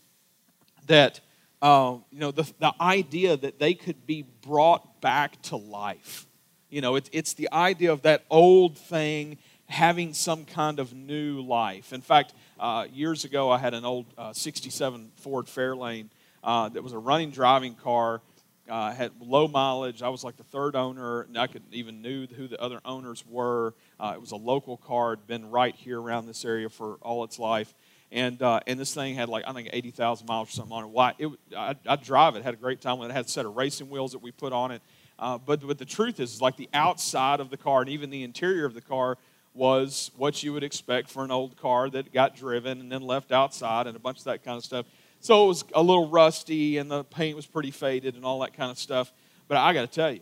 that 0.87 1.19
uh, 1.61 1.97
you 2.11 2.19
know, 2.19 2.31
the, 2.31 2.51
the 2.59 2.73
idea 2.79 3.35
that 3.35 3.59
they 3.59 3.73
could 3.73 4.05
be 4.05 4.25
brought 4.41 5.01
back 5.01 5.41
to 5.41 5.57
life. 5.57 6.25
You 6.69 6.81
know, 6.81 6.95
it, 6.95 7.09
it's 7.11 7.33
the 7.33 7.49
idea 7.51 7.91
of 7.91 8.03
that 8.03 8.23
old 8.29 8.77
thing 8.77 9.37
having 9.67 10.13
some 10.13 10.45
kind 10.45 10.79
of 10.79 10.93
new 10.93 11.41
life. 11.41 11.91
In 11.93 12.01
fact, 12.01 12.33
uh, 12.59 12.87
years 12.91 13.25
ago, 13.25 13.51
I 13.51 13.57
had 13.57 13.73
an 13.73 13.85
old 13.85 14.05
uh, 14.17 14.33
67 14.33 15.11
Ford 15.15 15.45
Fairlane 15.45 16.09
uh, 16.43 16.69
that 16.69 16.81
was 16.81 16.93
a 16.93 16.97
running 16.97 17.31
driving 17.31 17.75
car. 17.75 18.21
Uh, 18.69 18.91
had 18.91 19.11
low 19.19 19.47
mileage. 19.47 20.01
I 20.01 20.09
was 20.09 20.23
like 20.23 20.37
the 20.37 20.43
third 20.43 20.75
owner, 20.75 21.21
and 21.21 21.37
I 21.37 21.47
couldn't 21.47 21.73
even 21.73 22.01
knew 22.01 22.27
who 22.27 22.47
the 22.47 22.61
other 22.61 22.79
owners 22.85 23.23
were. 23.27 23.73
Uh, 23.99 24.13
it 24.15 24.21
was 24.21 24.31
a 24.31 24.35
local 24.37 24.77
car, 24.77 25.11
had 25.11 25.27
been 25.27 25.49
right 25.49 25.75
here 25.75 25.99
around 25.99 26.27
this 26.27 26.45
area 26.45 26.69
for 26.69 26.95
all 27.01 27.23
its 27.23 27.39
life, 27.39 27.73
and 28.11 28.41
uh, 28.41 28.59
and 28.67 28.79
this 28.79 28.93
thing 28.93 29.15
had 29.15 29.29
like 29.29 29.43
I 29.47 29.53
think 29.53 29.69
eighty 29.73 29.91
thousand 29.91 30.27
miles 30.27 30.49
or 30.49 30.51
something 30.51 30.73
on 30.73 30.83
it. 30.85 30.89
Why? 30.89 31.13
It, 31.17 31.29
I, 31.55 31.75
I 31.87 31.95
drive 31.95 32.35
it, 32.35 32.43
had 32.43 32.53
a 32.53 32.57
great 32.57 32.81
time 32.81 32.99
with 32.99 33.09
it. 33.09 33.13
Had 33.13 33.25
a 33.25 33.29
set 33.29 33.45
of 33.45 33.55
racing 33.55 33.89
wheels 33.89 34.11
that 34.11 34.19
we 34.19 34.31
put 34.31 34.53
on 34.53 34.71
it. 34.71 34.81
Uh, 35.17 35.37
but 35.37 35.65
but 35.65 35.77
the 35.77 35.85
truth 35.85 36.19
is, 36.19 36.41
like 36.41 36.55
the 36.55 36.69
outside 36.73 37.39
of 37.39 37.49
the 37.49 37.57
car 37.57 37.81
and 37.81 37.89
even 37.89 38.09
the 38.09 38.23
interior 38.23 38.65
of 38.65 38.73
the 38.73 38.81
car 38.81 39.17
was 39.53 40.11
what 40.15 40.41
you 40.43 40.53
would 40.53 40.63
expect 40.63 41.09
for 41.09 41.25
an 41.25 41.31
old 41.31 41.57
car 41.57 41.89
that 41.89 42.13
got 42.13 42.35
driven 42.35 42.79
and 42.79 42.91
then 42.91 43.01
left 43.01 43.31
outside 43.31 43.87
and 43.87 43.95
a 43.95 43.99
bunch 43.99 44.19
of 44.19 44.23
that 44.25 44.43
kind 44.43 44.57
of 44.57 44.63
stuff. 44.63 44.85
So 45.19 45.45
it 45.45 45.47
was 45.47 45.63
a 45.73 45.83
little 45.83 46.09
rusty 46.09 46.77
and 46.77 46.89
the 46.89 47.03
paint 47.03 47.35
was 47.35 47.45
pretty 47.45 47.71
faded 47.71 48.15
and 48.15 48.23
all 48.23 48.39
that 48.39 48.53
kind 48.53 48.71
of 48.71 48.77
stuff. 48.77 49.11
But 49.47 49.57
I 49.57 49.73
got 49.73 49.81
to 49.81 49.87
tell 49.87 50.11
you, 50.11 50.21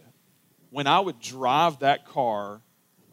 when 0.69 0.87
I 0.87 0.99
would 0.99 1.19
drive 1.19 1.79
that 1.79 2.05
car 2.05 2.61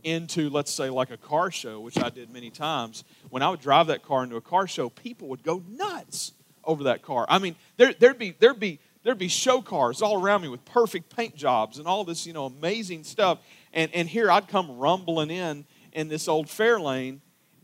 into, 0.02 0.50
let's 0.50 0.70
say, 0.70 0.90
like 0.90 1.10
a 1.10 1.16
car 1.16 1.50
show, 1.50 1.80
which 1.80 1.98
I 1.98 2.10
did 2.10 2.30
many 2.30 2.50
times, 2.50 3.04
when 3.30 3.42
I 3.42 3.48
would 3.48 3.60
drive 3.60 3.88
that 3.88 4.02
car 4.02 4.22
into 4.22 4.36
a 4.36 4.40
car 4.40 4.66
show, 4.66 4.88
people 4.88 5.28
would 5.28 5.42
go 5.42 5.62
nuts 5.68 6.32
over 6.64 6.84
that 6.84 7.02
car. 7.02 7.26
I 7.28 7.38
mean, 7.38 7.56
there, 7.76 7.92
there'd 7.94 8.18
be 8.18 8.34
there'd 8.38 8.60
be 8.60 8.80
there'd 9.02 9.18
be 9.18 9.28
show 9.28 9.60
cars 9.60 10.02
all 10.02 10.20
around 10.20 10.42
me 10.42 10.48
with 10.48 10.64
perfect 10.64 11.14
paint 11.14 11.36
jobs 11.36 11.78
and 11.78 11.86
all 11.86 12.04
this, 12.04 12.26
you 12.26 12.32
know, 12.32 12.46
amazing 12.46 13.04
stuff. 13.04 13.38
And 13.72 13.92
and 13.94 14.08
here 14.08 14.30
I'd 14.30 14.48
come 14.48 14.78
rumbling 14.78 15.30
in 15.30 15.64
in 15.92 16.08
this 16.08 16.28
old 16.28 16.46
Fairlane, 16.46 17.20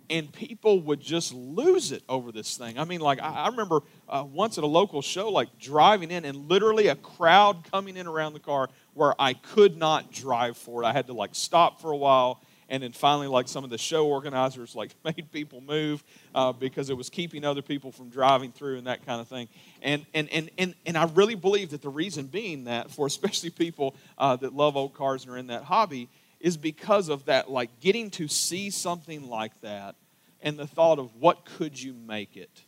and 0.08 0.32
people 0.32 0.80
would 0.82 1.00
just 1.00 1.32
lose 1.32 1.92
it 1.92 2.02
over 2.08 2.32
this 2.32 2.56
thing. 2.56 2.78
I 2.78 2.84
mean, 2.84 3.00
like, 3.00 3.20
I, 3.20 3.44
I 3.44 3.48
remember 3.48 3.80
uh, 4.10 4.24
once 4.24 4.58
at 4.58 4.64
a 4.64 4.66
local 4.66 5.00
show, 5.00 5.30
like 5.30 5.58
driving 5.58 6.10
in, 6.10 6.24
and 6.24 6.48
literally 6.48 6.88
a 6.88 6.96
crowd 6.96 7.64
coming 7.70 7.96
in 7.96 8.06
around 8.06 8.32
the 8.32 8.40
car 8.40 8.68
where 8.94 9.14
I 9.18 9.34
could 9.34 9.76
not 9.76 10.12
drive 10.12 10.56
for 10.56 10.82
it. 10.82 10.86
I 10.86 10.92
had 10.92 11.06
to, 11.06 11.12
like, 11.12 11.30
stop 11.32 11.80
for 11.80 11.90
a 11.90 11.96
while. 11.96 12.42
And 12.68 12.84
then 12.84 12.92
finally, 12.92 13.26
like 13.26 13.48
some 13.48 13.64
of 13.64 13.70
the 13.70 13.78
show 13.78 14.06
organizers, 14.06 14.76
like 14.76 14.94
made 15.04 15.32
people 15.32 15.60
move 15.60 16.04
uh, 16.36 16.52
because 16.52 16.88
it 16.88 16.96
was 16.96 17.10
keeping 17.10 17.44
other 17.44 17.62
people 17.62 17.90
from 17.90 18.10
driving 18.10 18.52
through 18.52 18.78
and 18.78 18.86
that 18.86 19.04
kind 19.04 19.20
of 19.20 19.26
thing. 19.26 19.48
And 19.82 20.06
and 20.14 20.28
and 20.30 20.50
and, 20.56 20.74
and 20.86 20.96
I 20.96 21.06
really 21.06 21.34
believe 21.34 21.70
that 21.70 21.82
the 21.82 21.88
reason 21.88 22.26
being 22.26 22.64
that 22.64 22.92
for 22.92 23.06
especially 23.08 23.50
people 23.50 23.96
uh, 24.18 24.36
that 24.36 24.54
love 24.54 24.76
old 24.76 24.94
cars 24.94 25.24
and 25.24 25.32
are 25.34 25.36
in 25.36 25.48
that 25.48 25.64
hobby 25.64 26.08
is 26.38 26.56
because 26.56 27.08
of 27.08 27.24
that, 27.24 27.50
like 27.50 27.80
getting 27.80 28.08
to 28.10 28.28
see 28.28 28.70
something 28.70 29.28
like 29.28 29.60
that 29.62 29.96
and 30.40 30.56
the 30.56 30.66
thought 30.66 31.00
of 31.00 31.14
what 31.16 31.44
could 31.44 31.80
you 31.80 31.92
make 31.92 32.36
it? 32.36 32.62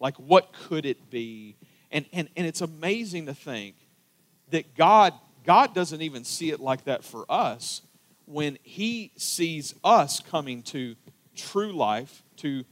Like, 0.00 0.16
what 0.16 0.52
could 0.52 0.86
it 0.86 1.10
be? 1.10 1.56
And, 1.90 2.06
and, 2.12 2.28
and 2.36 2.46
it's 2.46 2.60
amazing 2.60 3.26
to 3.26 3.34
think 3.34 3.74
that 4.50 4.74
God, 4.76 5.12
God 5.44 5.74
doesn't 5.74 6.02
even 6.02 6.24
see 6.24 6.50
it 6.50 6.60
like 6.60 6.84
that 6.84 7.04
for 7.04 7.24
us 7.28 7.82
when 8.26 8.58
He 8.62 9.12
sees 9.16 9.74
us 9.82 10.20
coming 10.20 10.62
to 10.64 10.96
true 11.34 11.72
life, 11.72 12.22
to 12.38 12.64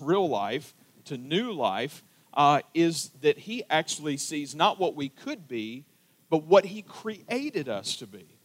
real 0.00 0.28
life, 0.28 0.74
to 1.06 1.16
new 1.16 1.52
life, 1.52 2.02
uh, 2.34 2.60
is 2.74 3.10
that 3.22 3.38
He 3.38 3.62
actually 3.70 4.16
sees 4.16 4.54
not 4.54 4.78
what 4.78 4.94
we 4.94 5.08
could 5.08 5.48
be, 5.48 5.84
but 6.28 6.44
what 6.44 6.66
He 6.66 6.82
created 6.82 7.68
us 7.68 7.96
to 7.96 8.06
be 8.06 8.36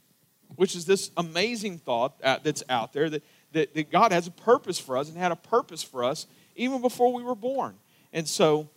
which 0.55 0.75
is 0.75 0.85
this 0.85 1.11
amazing 1.17 1.77
thought 1.77 2.19
that's 2.43 2.63
out 2.69 2.93
there 2.93 3.09
that, 3.09 3.23
that, 3.53 3.73
that 3.73 3.91
God 3.91 4.11
has 4.11 4.27
a 4.27 4.31
purpose 4.31 4.79
for 4.79 4.97
us 4.97 5.09
and 5.09 5.17
had 5.17 5.31
a 5.31 5.35
purpose 5.35 5.83
for 5.83 6.03
us 6.03 6.27
even 6.55 6.81
before 6.81 7.13
we 7.13 7.23
were 7.23 7.35
born. 7.35 7.75
And 8.13 8.27
so, 8.27 8.69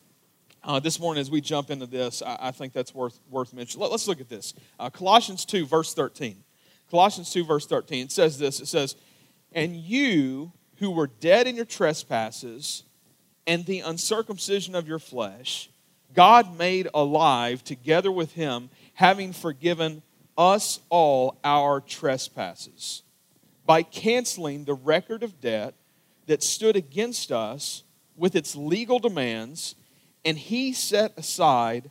uh, 0.63 0.81
this 0.81 0.99
morning, 0.99 1.21
as 1.21 1.31
we 1.31 1.41
jump 1.41 1.71
into 1.71 1.87
this, 1.87 2.23
I, 2.23 2.39
I 2.41 2.51
think 2.51 2.73
that's 2.73 2.95
worth, 2.95 3.19
worth 3.29 3.53
mentioning. 3.53 3.83
Let, 3.83 3.93
us 3.93 4.09
look 4.09 4.21
at 4.21 4.29
this. 4.29 4.55
Uh, 4.79 4.91
Colossians 4.91 5.45
2, 5.45 5.67
verse 5.67 5.93
13. 5.93 6.43
Colossians 6.91 7.33
2, 7.33 7.45
verse 7.45 7.67
13. 7.67 8.05
It 8.05 8.13
says 8.13 8.39
this 8.39 8.61
It 8.61 8.67
says, 8.67 8.97
And 9.53 9.77
you 9.77 10.53
who 10.77 10.91
were 10.91 11.07
dead 11.07 11.47
in 11.47 11.57
your 11.57 11.65
trespasses 11.65 12.85
and 13.47 13.67
the 13.67 13.81
uncircumcision 13.81 14.75
of 14.75 14.89
your 14.89 14.99
flesh, 14.99 15.69
God 16.15 16.57
made 16.57 16.89
alive 16.95 17.63
together 17.63 18.11
with 18.11 18.33
him, 18.33 18.71
having 18.95 19.33
forgiven 19.33 20.03
us 20.39 20.81
all 20.89 21.39
our 21.45 21.81
trespasses 21.81 23.03
by 23.67 23.83
canceling 23.83 24.65
the 24.65 24.75
record 24.75 25.23
of 25.23 25.41
debt 25.41 25.75
that 26.27 26.43
stood 26.43 26.77
against 26.77 27.31
us 27.31 27.83
with 28.17 28.37
its 28.37 28.55
legal 28.55 28.99
demands, 28.99 29.75
and 30.25 30.39
he 30.39 30.73
set 30.73 31.17
aside, 31.19 31.91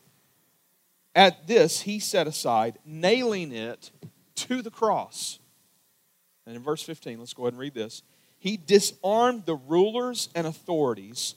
at 1.15 1.47
this, 1.47 1.81
he 1.81 1.99
set 1.99 2.27
aside, 2.27 2.79
nailing 2.85 3.51
it 3.51 3.91
to 4.35 4.61
the 4.61 4.71
cross. 4.71 5.39
And 6.45 6.55
in 6.55 6.63
verse 6.63 6.83
15, 6.83 7.19
let's 7.19 7.33
go 7.33 7.43
ahead 7.43 7.53
and 7.53 7.59
read 7.59 7.73
this. 7.73 8.01
He 8.39 8.57
disarmed 8.57 9.45
the 9.45 9.55
rulers 9.55 10.29
and 10.35 10.45
authorities 10.45 11.35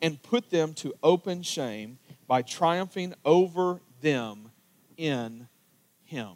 and 0.00 0.22
put 0.22 0.50
them 0.50 0.74
to 0.74 0.94
open 1.02 1.42
shame 1.42 1.98
by 2.26 2.42
triumphing 2.42 3.14
over 3.24 3.80
them 4.00 4.50
in 4.96 5.48
him. 6.04 6.32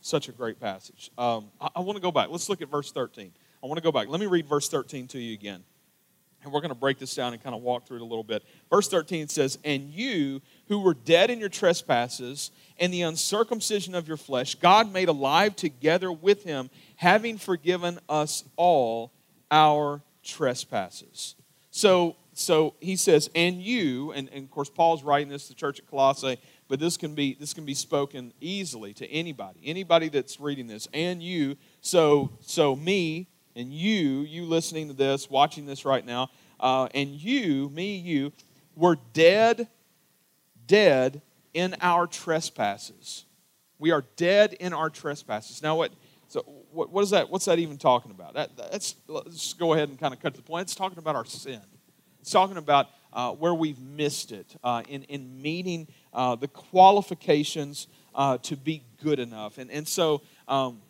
Such 0.00 0.28
a 0.28 0.32
great 0.32 0.60
passage. 0.60 1.10
Um, 1.16 1.50
I, 1.60 1.68
I 1.76 1.80
want 1.80 1.96
to 1.96 2.02
go 2.02 2.12
back. 2.12 2.28
Let's 2.28 2.48
look 2.48 2.62
at 2.62 2.68
verse 2.68 2.92
13. 2.92 3.32
I 3.62 3.66
want 3.66 3.78
to 3.78 3.82
go 3.82 3.90
back. 3.90 4.08
Let 4.08 4.20
me 4.20 4.26
read 4.26 4.46
verse 4.46 4.68
13 4.68 5.08
to 5.08 5.18
you 5.18 5.32
again. 5.32 5.64
And 6.44 6.52
we're 6.52 6.60
going 6.60 6.70
to 6.70 6.74
break 6.74 6.98
this 6.98 7.14
down 7.14 7.32
and 7.32 7.42
kind 7.42 7.54
of 7.54 7.62
walk 7.62 7.86
through 7.86 7.98
it 7.98 8.02
a 8.02 8.06
little 8.06 8.24
bit. 8.24 8.44
Verse 8.70 8.88
13 8.88 9.28
says, 9.28 9.58
And 9.64 9.90
you 9.90 10.42
who 10.68 10.80
were 10.80 10.94
dead 10.94 11.30
in 11.30 11.40
your 11.40 11.48
trespasses 11.48 12.50
and 12.78 12.92
the 12.92 13.02
uncircumcision 13.02 13.94
of 13.94 14.06
your 14.06 14.16
flesh, 14.16 14.54
God 14.54 14.92
made 14.92 15.08
alive 15.08 15.56
together 15.56 16.12
with 16.12 16.44
him, 16.44 16.70
having 16.96 17.38
forgiven 17.38 17.98
us 18.08 18.44
all 18.56 19.12
our 19.50 20.02
trespasses. 20.22 21.34
So, 21.70 22.16
so 22.32 22.74
he 22.80 22.96
says, 22.96 23.30
And 23.34 23.62
you, 23.62 24.12
and, 24.12 24.28
and 24.32 24.44
of 24.44 24.50
course, 24.50 24.70
Paul's 24.70 25.02
writing 25.02 25.28
this 25.28 25.44
to 25.44 25.48
the 25.50 25.54
church 25.54 25.78
at 25.80 25.86
Colossae 25.86 26.38
but 26.68 26.80
this 26.80 26.96
can 26.96 27.14
be 27.14 27.34
this 27.34 27.52
can 27.52 27.64
be 27.64 27.74
spoken 27.74 28.32
easily 28.40 28.92
to 28.94 29.06
anybody 29.10 29.60
anybody 29.64 30.08
that's 30.08 30.40
reading 30.40 30.66
this 30.66 30.88
and 30.92 31.22
you 31.22 31.56
so 31.80 32.30
so 32.40 32.74
me 32.74 33.28
and 33.56 33.72
you 33.72 34.20
you 34.20 34.44
listening 34.44 34.88
to 34.88 34.94
this 34.94 35.30
watching 35.30 35.66
this 35.66 35.84
right 35.84 36.04
now 36.04 36.30
uh, 36.60 36.88
and 36.94 37.10
you 37.10 37.68
me 37.70 37.96
you 37.96 38.32
were 38.76 38.98
dead 39.12 39.68
dead 40.66 41.22
in 41.52 41.76
our 41.80 42.06
trespasses. 42.06 43.24
We 43.78 43.90
are 43.92 44.04
dead 44.16 44.54
in 44.54 44.72
our 44.72 44.90
trespasses. 44.90 45.62
Now 45.62 45.76
what 45.76 45.92
so 46.28 46.40
what, 46.72 46.90
what 46.90 47.02
is 47.02 47.10
that 47.10 47.30
what's 47.30 47.44
that 47.44 47.58
even 47.58 47.78
talking 47.78 48.10
about? 48.10 48.34
That, 48.34 48.56
that's 48.56 48.96
let's 49.06 49.52
go 49.54 49.72
ahead 49.74 49.88
and 49.88 49.98
kind 49.98 50.12
of 50.12 50.20
cut 50.20 50.34
to 50.34 50.40
the 50.40 50.46
point. 50.46 50.62
It's 50.62 50.74
talking 50.74 50.98
about 50.98 51.16
our 51.16 51.24
sin. 51.24 51.60
It's 52.20 52.30
talking 52.30 52.56
about 52.56 52.88
uh, 53.12 53.32
where 53.32 53.54
we've 53.54 53.78
missed 53.78 54.32
it 54.32 54.56
uh, 54.64 54.82
in, 54.88 55.04
in 55.04 55.40
meeting 55.40 55.86
uh, 56.12 56.34
the 56.34 56.48
qualifications 56.48 57.86
uh, 58.14 58.38
to 58.38 58.56
be 58.56 58.82
good 59.02 59.18
enough. 59.18 59.58
And, 59.58 59.70
and 59.70 59.86
so, 59.86 60.22
um, 60.48 60.80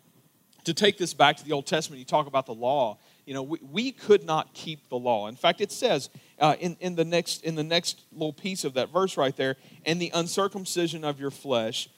to 0.65 0.73
take 0.73 0.97
this 0.97 1.13
back 1.13 1.37
to 1.37 1.45
the 1.45 1.51
Old 1.51 1.65
Testament, 1.65 1.99
you 1.99 2.05
talk 2.05 2.27
about 2.27 2.45
the 2.45 2.53
law. 2.53 2.97
You 3.25 3.33
know, 3.33 3.43
we, 3.43 3.59
we 3.61 3.91
could 3.91 4.23
not 4.23 4.53
keep 4.53 4.89
the 4.89 4.97
law. 4.97 5.27
In 5.27 5.35
fact, 5.35 5.61
it 5.61 5.71
says 5.71 6.09
uh, 6.39 6.55
in, 6.59 6.77
in, 6.79 6.95
the 6.95 7.05
next, 7.05 7.43
in 7.43 7.55
the 7.55 7.63
next 7.63 8.01
little 8.11 8.33
piece 8.33 8.63
of 8.63 8.73
that 8.73 8.91
verse 8.91 9.17
right 9.17 9.35
there, 9.35 9.55
and 9.85 10.01
the 10.01 10.11
uncircumcision 10.13 11.03
of 11.03 11.19
your 11.19 11.31
flesh. 11.31 11.89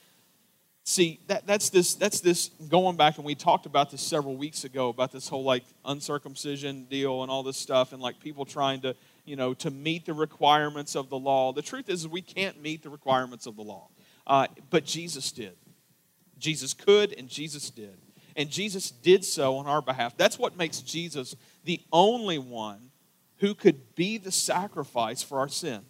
See, 0.84 1.20
that, 1.26 1.46
that's, 1.46 1.68
this, 1.68 1.94
that's 1.96 2.20
this 2.20 2.48
going 2.68 2.96
back, 2.96 3.16
and 3.16 3.26
we 3.26 3.34
talked 3.34 3.66
about 3.66 3.90
this 3.90 4.00
several 4.00 4.36
weeks 4.36 4.64
ago 4.64 4.88
about 4.88 5.12
this 5.12 5.28
whole 5.28 5.44
like 5.44 5.64
uncircumcision 5.84 6.84
deal 6.84 7.22
and 7.22 7.30
all 7.30 7.42
this 7.42 7.58
stuff, 7.58 7.92
and 7.92 8.00
like 8.00 8.20
people 8.20 8.46
trying 8.46 8.80
to 8.82 8.94
you 9.28 9.36
know, 9.36 9.52
to 9.52 9.70
meet 9.70 10.06
the 10.06 10.14
requirements 10.14 10.96
of 10.96 11.10
the 11.10 11.18
law. 11.18 11.52
The 11.52 11.60
truth 11.60 11.90
is, 11.90 12.08
we 12.08 12.22
can't 12.22 12.62
meet 12.62 12.82
the 12.82 12.88
requirements 12.88 13.44
of 13.46 13.56
the 13.56 13.62
law. 13.62 13.88
Uh, 14.26 14.46
but 14.70 14.86
Jesus 14.86 15.30
did. 15.30 15.54
Jesus 16.38 16.72
could, 16.72 17.12
and 17.12 17.28
Jesus 17.28 17.68
did. 17.68 17.98
And 18.38 18.48
Jesus 18.48 18.92
did 18.92 19.24
so 19.24 19.56
on 19.56 19.66
our 19.66 19.82
behalf. 19.82 20.16
That's 20.16 20.38
what 20.38 20.56
makes 20.56 20.80
Jesus 20.80 21.34
the 21.64 21.80
only 21.92 22.38
one 22.38 22.92
who 23.38 23.52
could 23.52 23.96
be 23.96 24.16
the 24.16 24.30
sacrifice 24.30 25.24
for 25.24 25.40
our 25.40 25.48
sin. 25.48 25.80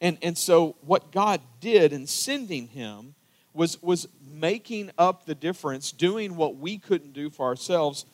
And, 0.00 0.18
and 0.20 0.36
so, 0.36 0.74
what 0.80 1.12
God 1.12 1.40
did 1.60 1.92
in 1.92 2.08
sending 2.08 2.66
him 2.66 3.14
was, 3.54 3.80
was 3.82 4.08
making 4.32 4.90
up 4.98 5.26
the 5.26 5.34
difference, 5.34 5.92
doing 5.92 6.34
what 6.34 6.56
we 6.56 6.76
couldn't 6.76 7.12
do 7.12 7.30
for 7.30 7.46
ourselves, 7.46 8.04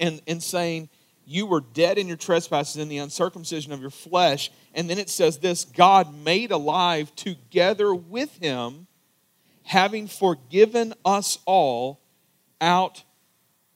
and, 0.00 0.20
and 0.26 0.42
saying, 0.42 0.88
you 1.26 1.46
were 1.46 1.60
dead 1.60 1.98
in 1.98 2.08
your 2.08 2.16
trespasses 2.16 2.78
in 2.82 2.88
the 2.88 2.98
uncircumcision 2.98 3.72
of 3.72 3.80
your 3.80 3.90
flesh. 3.90 4.50
And 4.74 4.90
then 4.90 4.98
it 4.98 5.08
says 5.08 5.38
this 5.38 5.64
God 5.64 6.12
made 6.12 6.50
alive 6.50 7.14
together 7.14 7.94
with 7.94 8.36
him, 8.38 8.88
having 9.62 10.08
forgiven 10.08 10.94
us 11.04 11.38
all 11.44 12.00
out, 12.60 13.04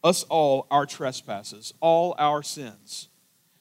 us 0.02 0.24
all 0.24 0.66
our 0.70 0.86
trespasses, 0.86 1.72
all 1.80 2.14
our 2.18 2.42
sins. 2.42 3.08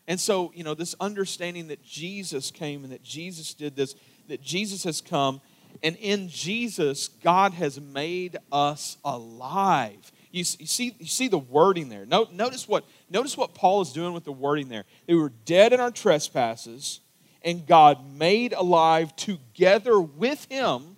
And 0.07 0.19
so, 0.19 0.51
you 0.53 0.63
know, 0.63 0.73
this 0.73 0.95
understanding 0.99 1.67
that 1.69 1.83
Jesus 1.83 2.51
came 2.51 2.83
and 2.83 2.91
that 2.91 3.03
Jesus 3.03 3.53
did 3.53 3.75
this, 3.75 3.95
that 4.27 4.41
Jesus 4.41 4.83
has 4.83 4.99
come 4.99 5.41
And 5.81 5.95
in 5.97 6.29
Jesus, 6.29 7.07
God 7.07 7.53
has 7.53 7.79
made 7.79 8.37
us 8.51 8.97
alive. 9.03 10.11
You, 10.31 10.43
see, 10.43 10.95
you 10.99 11.07
see 11.07 11.27
the 11.27 11.37
wording 11.37 11.89
there. 11.89 12.05
Note 12.05 12.31
notice 12.33 12.67
what, 12.67 12.85
notice 13.09 13.37
what 13.37 13.53
Paul 13.53 13.81
is 13.81 13.91
doing 13.91 14.13
with 14.13 14.23
the 14.23 14.31
wording 14.31 14.67
there. 14.67 14.83
They 15.07 15.13
were 15.13 15.31
dead 15.45 15.73
in 15.73 15.79
our 15.79 15.91
trespasses, 15.91 17.01
and 17.43 17.67
God 17.67 18.15
made 18.15 18.53
alive 18.53 19.15
together 19.15 19.99
with 19.99 20.45
him. 20.49 20.97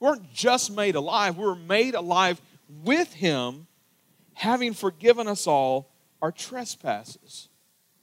We 0.00 0.08
weren't 0.08 0.32
just 0.34 0.74
made 0.74 0.94
alive, 0.94 1.36
we 1.36 1.46
were 1.46 1.54
made 1.54 1.94
alive 1.94 2.40
with 2.82 3.14
him, 3.14 3.66
having 4.34 4.74
forgiven 4.74 5.28
us 5.28 5.46
all 5.46 5.92
our 6.20 6.32
trespasses. 6.32 7.48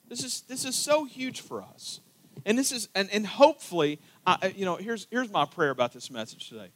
This 0.07 0.23
is, 0.23 0.41
this 0.41 0.65
is 0.65 0.75
so 0.75 1.05
huge 1.05 1.41
for 1.41 1.61
us. 1.61 2.01
And 2.45 2.57
this 2.57 2.71
is, 2.71 2.89
and, 2.95 3.09
and 3.11 3.25
hopefully, 3.25 3.99
you 4.55 4.65
know, 4.65 4.75
here's, 4.75 5.07
here's 5.11 5.31
my 5.31 5.45
prayer 5.45 5.69
about 5.69 5.93
this 5.93 6.09
message 6.09 6.49
today. 6.49 6.69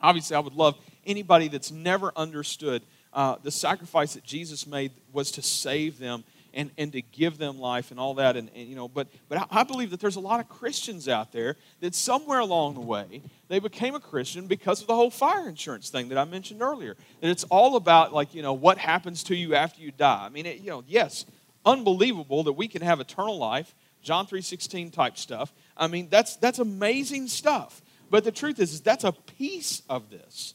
Obviously, 0.00 0.36
I 0.36 0.40
would 0.40 0.54
love 0.54 0.78
anybody 1.04 1.48
that's 1.48 1.70
never 1.70 2.12
understood 2.16 2.82
uh, 3.12 3.36
the 3.42 3.50
sacrifice 3.50 4.14
that 4.14 4.24
Jesus 4.24 4.66
made 4.66 4.92
was 5.12 5.30
to 5.32 5.42
save 5.42 5.98
them 5.98 6.24
and, 6.54 6.70
and 6.78 6.92
to 6.92 7.02
give 7.02 7.38
them 7.38 7.58
life 7.58 7.90
and 7.90 8.00
all 8.00 8.14
that. 8.14 8.36
And, 8.36 8.50
and 8.54 8.68
you 8.68 8.76
know, 8.76 8.88
but, 8.88 9.08
but 9.28 9.46
I 9.50 9.62
believe 9.62 9.90
that 9.90 10.00
there's 10.00 10.16
a 10.16 10.20
lot 10.20 10.40
of 10.40 10.48
Christians 10.48 11.08
out 11.08 11.32
there 11.32 11.56
that 11.80 11.94
somewhere 11.94 12.40
along 12.40 12.74
the 12.74 12.80
way 12.80 13.22
they 13.48 13.58
became 13.58 13.94
a 13.94 14.00
Christian 14.00 14.46
because 14.46 14.80
of 14.80 14.86
the 14.86 14.94
whole 14.94 15.10
fire 15.10 15.48
insurance 15.48 15.90
thing 15.90 16.08
that 16.08 16.18
I 16.18 16.24
mentioned 16.24 16.62
earlier. 16.62 16.96
That 17.20 17.30
it's 17.30 17.44
all 17.44 17.76
about 17.76 18.12
like 18.12 18.34
you 18.34 18.42
know 18.42 18.52
what 18.52 18.78
happens 18.78 19.22
to 19.24 19.36
you 19.36 19.54
after 19.54 19.80
you 19.80 19.90
die. 19.90 20.24
I 20.26 20.28
mean, 20.28 20.46
it, 20.46 20.60
you 20.60 20.70
know, 20.70 20.84
yes, 20.86 21.26
unbelievable 21.64 22.44
that 22.44 22.52
we 22.52 22.68
can 22.68 22.82
have 22.82 23.00
eternal 23.00 23.38
life 23.38 23.74
John 24.02 24.26
3:16 24.26 24.92
type 24.92 25.16
stuff. 25.16 25.52
I 25.76 25.86
mean, 25.86 26.08
that's 26.08 26.36
that's 26.36 26.58
amazing 26.58 27.28
stuff. 27.28 27.82
But 28.10 28.24
the 28.24 28.32
truth 28.32 28.58
is, 28.58 28.72
is 28.72 28.80
that's 28.80 29.04
a 29.04 29.12
piece 29.12 29.82
of 29.88 30.10
this. 30.10 30.54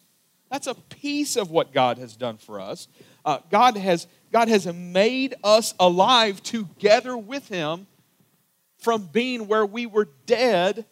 That's 0.51 0.67
a 0.67 0.75
piece 0.75 1.36
of 1.36 1.51
what 1.51 1.73
God 1.73 1.97
has 1.97 2.15
done 2.15 2.38
for 2.38 2.60
us. 2.60 2.88
Uh, 3.23 3.39
God 3.49 3.77
has 3.77 4.08
God 4.36 4.50
has 4.50 4.67
made 4.67 5.34
us 5.45 5.74
alive 5.80 6.43
together 6.43 7.15
with 7.15 7.48
Him 7.48 7.88
from 8.80 9.04
being 9.04 9.48
where 9.48 9.65
we 9.65 9.86
were 9.86 10.10
dead 10.26 10.84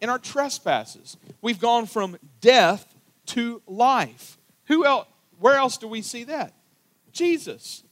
in 0.00 0.08
our 0.08 0.18
trespasses. 0.18 1.16
We've 1.40 1.60
gone 1.60 1.86
from 1.86 2.16
death 2.40 2.92
to 3.26 3.62
life. 3.68 4.36
Who 4.64 4.84
else? 4.84 5.06
Where 5.38 5.54
else 5.54 5.76
do 5.76 5.86
we 5.86 6.02
see 6.02 6.24
that? 6.24 6.54
Jesus. 7.12 7.84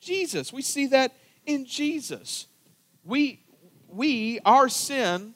Jesus. 0.00 0.52
We 0.52 0.62
see 0.62 0.88
that 0.88 1.12
in 1.46 1.64
Jesus. 1.64 2.48
We 3.04 3.44
we, 3.86 4.40
our 4.44 4.68
sin, 4.68 5.34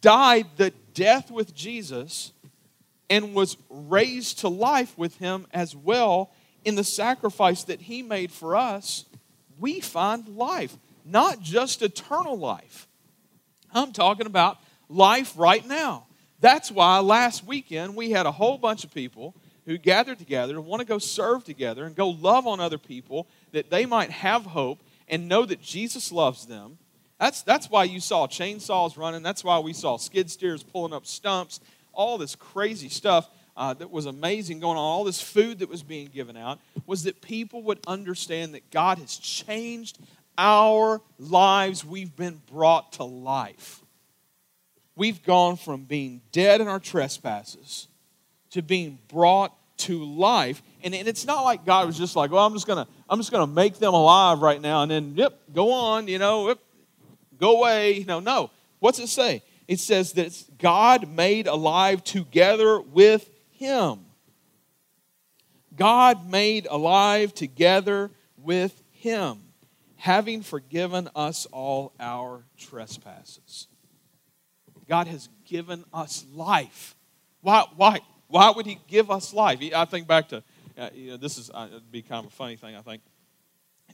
died 0.00 0.46
the 0.56 0.70
death 0.94 1.32
with 1.32 1.52
Jesus 1.52 2.32
and 3.10 3.34
was 3.34 3.56
raised 3.68 4.38
to 4.40 4.48
life 4.48 4.96
with 4.96 5.16
him 5.16 5.48
as 5.52 5.74
well 5.74 6.30
in 6.66 6.74
the 6.74 6.84
sacrifice 6.84 7.64
that 7.64 7.80
he 7.80 8.02
made 8.02 8.30
for 8.30 8.56
us, 8.56 9.06
we 9.58 9.80
find 9.80 10.28
life, 10.28 10.76
not 11.04 11.40
just 11.40 11.80
eternal 11.80 12.38
life. 12.38 12.86
I'm 13.72 13.92
talking 13.92 14.26
about 14.26 14.58
life 14.88 15.32
right 15.36 15.66
now. 15.66 16.06
That's 16.40 16.70
why 16.70 16.98
last 16.98 17.46
weekend 17.46 17.96
we 17.96 18.10
had 18.10 18.26
a 18.26 18.32
whole 18.32 18.58
bunch 18.58 18.84
of 18.84 18.92
people 18.92 19.34
who 19.64 19.78
gathered 19.78 20.18
together 20.18 20.56
and 20.56 20.66
want 20.66 20.80
to 20.80 20.86
go 20.86 20.98
serve 20.98 21.44
together 21.44 21.84
and 21.84 21.96
go 21.96 22.10
love 22.10 22.46
on 22.46 22.60
other 22.60 22.78
people 22.78 23.26
that 23.52 23.70
they 23.70 23.86
might 23.86 24.10
have 24.10 24.44
hope 24.44 24.82
and 25.08 25.28
know 25.28 25.46
that 25.46 25.62
Jesus 25.62 26.12
loves 26.12 26.46
them 26.46 26.78
that's, 27.18 27.42
that's 27.42 27.70
why 27.70 27.84
you 27.84 28.00
saw 28.00 28.26
chainsaws 28.26 28.98
running. 28.98 29.22
That's 29.22 29.42
why 29.42 29.58
we 29.58 29.72
saw 29.72 29.96
skid 29.96 30.30
steers 30.30 30.62
pulling 30.62 30.92
up 30.92 31.06
stumps. 31.06 31.60
All 31.92 32.18
this 32.18 32.34
crazy 32.34 32.88
stuff 32.88 33.30
uh, 33.56 33.74
that 33.74 33.90
was 33.90 34.06
amazing 34.06 34.60
going 34.60 34.76
on, 34.76 34.84
all 34.84 35.04
this 35.04 35.20
food 35.20 35.60
that 35.60 35.68
was 35.68 35.82
being 35.82 36.08
given 36.08 36.36
out, 36.36 36.58
was 36.86 37.04
that 37.04 37.22
people 37.22 37.62
would 37.62 37.80
understand 37.86 38.54
that 38.54 38.70
God 38.70 38.98
has 38.98 39.16
changed 39.16 39.98
our 40.38 41.00
lives. 41.18 41.84
We've 41.84 42.14
been 42.14 42.40
brought 42.52 42.92
to 42.94 43.04
life. 43.04 43.80
We've 44.94 45.22
gone 45.22 45.56
from 45.56 45.84
being 45.84 46.22
dead 46.32 46.60
in 46.60 46.68
our 46.68 46.80
trespasses 46.80 47.88
to 48.50 48.62
being 48.62 48.98
brought 49.08 49.54
to 49.78 50.04
life. 50.04 50.62
And, 50.82 50.94
and 50.94 51.06
it's 51.06 51.26
not 51.26 51.42
like 51.42 51.64
God 51.64 51.86
was 51.86 51.98
just 51.98 52.16
like, 52.16 52.30
well, 52.30 52.46
I'm 52.46 52.54
just 52.54 52.66
gonna, 52.66 52.86
I'm 53.08 53.18
just 53.18 53.30
gonna 53.30 53.46
make 53.46 53.78
them 53.78 53.92
alive 53.94 54.40
right 54.40 54.60
now, 54.60 54.82
and 54.82 54.90
then 54.90 55.14
yep, 55.16 55.38
go 55.52 55.72
on, 55.72 56.08
you 56.08 56.18
know, 56.18 56.48
yep, 56.48 56.58
go 57.38 57.58
away. 57.58 58.04
No, 58.06 58.20
no. 58.20 58.50
What's 58.78 58.98
it 58.98 59.08
say? 59.08 59.42
It 59.68 59.80
says 59.80 60.12
that 60.12 60.44
God 60.58 61.08
made 61.08 61.46
alive 61.46 62.04
together 62.04 62.80
with 62.80 63.28
him. 63.58 64.00
God 65.74 66.28
made 66.28 66.66
alive 66.70 67.34
together 67.34 68.10
with 68.36 68.82
him, 68.90 69.38
having 69.96 70.42
forgiven 70.42 71.08
us 71.14 71.46
all 71.52 71.92
our 72.00 72.44
trespasses. 72.56 73.66
God 74.88 75.06
has 75.06 75.28
given 75.44 75.84
us 75.92 76.24
life. 76.32 76.94
Why, 77.40 77.64
why, 77.76 78.00
why 78.28 78.50
would 78.50 78.66
he 78.66 78.78
give 78.88 79.10
us 79.10 79.34
life? 79.34 79.60
I 79.74 79.84
think 79.84 80.06
back 80.06 80.28
to, 80.28 80.42
uh, 80.78 80.90
you 80.94 81.10
know, 81.12 81.16
this 81.16 81.38
is, 81.38 81.50
uh, 81.52 81.68
it'd 81.70 81.90
be 81.90 82.02
kind 82.02 82.24
of 82.24 82.32
a 82.32 82.34
funny 82.34 82.56
thing, 82.56 82.76
I 82.76 82.82
think 82.82 83.02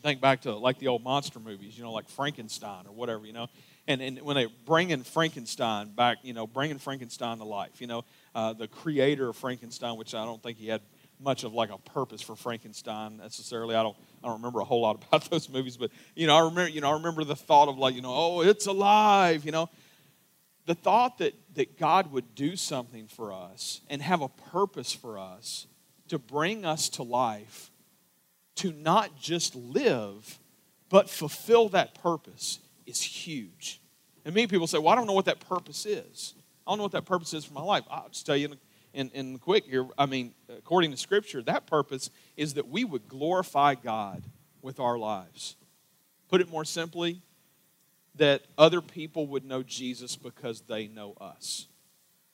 think 0.03 0.21
back 0.21 0.43
to 0.43 0.55
like 0.55 0.79
the 0.79 0.89
old 0.89 1.03
monster 1.03 1.39
movies, 1.39 1.79
you 1.79 1.85
know, 1.85 1.93
like 1.93 2.09
Frankenstein 2.09 2.87
or 2.87 2.93
whatever, 2.93 3.25
you 3.25 3.33
know. 3.33 3.47
And, 3.89 4.03
and 4.03 4.21
when 4.21 4.37
they 4.37 4.47
bring 4.67 4.91
in 4.91 5.03
Frankenstein 5.03 5.91
back, 5.91 6.19
you 6.23 6.35
know, 6.35 6.47
bringing 6.47 6.79
Frankenstein 6.79 7.39
to 7.39 7.45
life, 7.45 7.81
you 7.81 7.87
know, 7.87 8.05
uh, 8.35 8.53
the 8.53 8.69
creator 8.69 9.29
of 9.29 9.37
Frankenstein, 9.37 9.97
which 9.97 10.15
I 10.15 10.25
don't 10.25 10.43
think 10.43 10.59
he 10.59 10.69
had 10.69 10.81
much 11.21 11.45
of 11.45 11.53
like 11.53 11.71
a 11.71 11.79
purpose 11.79 12.21
for 12.21 12.35
Frankenstein 12.35 13.19
necessarily. 13.19 13.77
I 13.77 13.83
don't, 13.83 13.97
I 14.23 14.27
don't 14.27 14.39
remember 14.39 14.61
a 14.61 14.65
whole 14.65 14.81
lot 14.81 15.03
about 15.09 15.31
those 15.31 15.49
movies, 15.49 15.77
but 15.77 15.91
you 16.15 16.27
know, 16.27 16.37
I 16.37 16.41
remember, 16.41 16.69
you 16.69 16.81
know, 16.81 16.91
I 16.91 16.95
remember 16.95 17.25
the 17.25 17.37
thought 17.37 17.69
of 17.69 17.79
like, 17.79 17.95
you 17.95 18.03
know, 18.03 18.13
oh, 18.13 18.41
it's 18.43 18.67
alive, 18.67 19.45
you 19.45 19.53
know. 19.53 19.69
The 20.65 20.75
thought 20.75 21.19
that, 21.19 21.35
that 21.55 21.77
God 21.77 22.13
would 22.13 22.37
do 22.37 22.55
something 22.55 23.09
for 23.09 23.33
us 23.33 23.81
and 23.91 24.01
have 24.01 24.21
a 24.21 24.29
purpose 24.29 24.93
for 24.93 25.19
us 25.19 25.67
to 26.09 26.19
bring 26.19 26.65
us 26.65 26.89
to 26.91 27.03
life 27.03 27.71
to 28.57 28.73
not 28.73 29.19
just 29.19 29.57
live, 29.57 30.39
but 30.89 31.09
fulfill 31.09 31.71
that 31.71 31.95
purpose 31.95 32.61
is 32.87 33.01
huge. 33.01 33.81
And 34.25 34.35
many 34.35 34.47
people 34.47 34.67
say, 34.67 34.79
Well, 34.79 34.91
I 34.91 34.95
don't 34.95 35.07
know 35.07 35.15
what 35.15 35.25
that 35.25 35.41
purpose 35.41 35.87
is. 35.87 36.35
I 36.67 36.71
don't 36.71 36.79
know 36.79 36.85
what 36.85 36.93
that 36.93 37.05
purpose 37.05 37.35
is 37.35 37.45
for 37.45 37.55
my 37.55 37.63
life. 37.63 37.85
I'll 37.91 38.09
just 38.09 38.27
tell 38.27 38.37
you 38.37 38.47
in, 38.47 38.59
in, 38.93 39.11
in 39.11 39.39
quick 39.39 39.65
here. 39.65 39.87
I 39.99 40.07
mean, 40.07 40.35
according 40.49 40.91
to 40.93 40.97
Scripture, 40.97 41.43
that 41.43 41.67
purpose 41.67 42.11
is 42.37 42.55
that 42.55 42.69
we 42.69 42.85
would 42.85 43.09
glorify 43.09 43.75
God 43.75 44.23
with 44.61 44.79
our 44.79 44.99
lives. 44.99 45.57
Put 46.29 46.41
it 46.41 46.51
more 46.51 46.65
simply, 46.65 47.23
that 48.15 48.43
other 48.59 48.81
people 48.81 49.27
would 49.29 49.45
know 49.45 49.63
Jesus 49.63 50.17
because 50.17 50.63
they 50.63 50.87
know 50.87 51.15
us. 51.21 51.67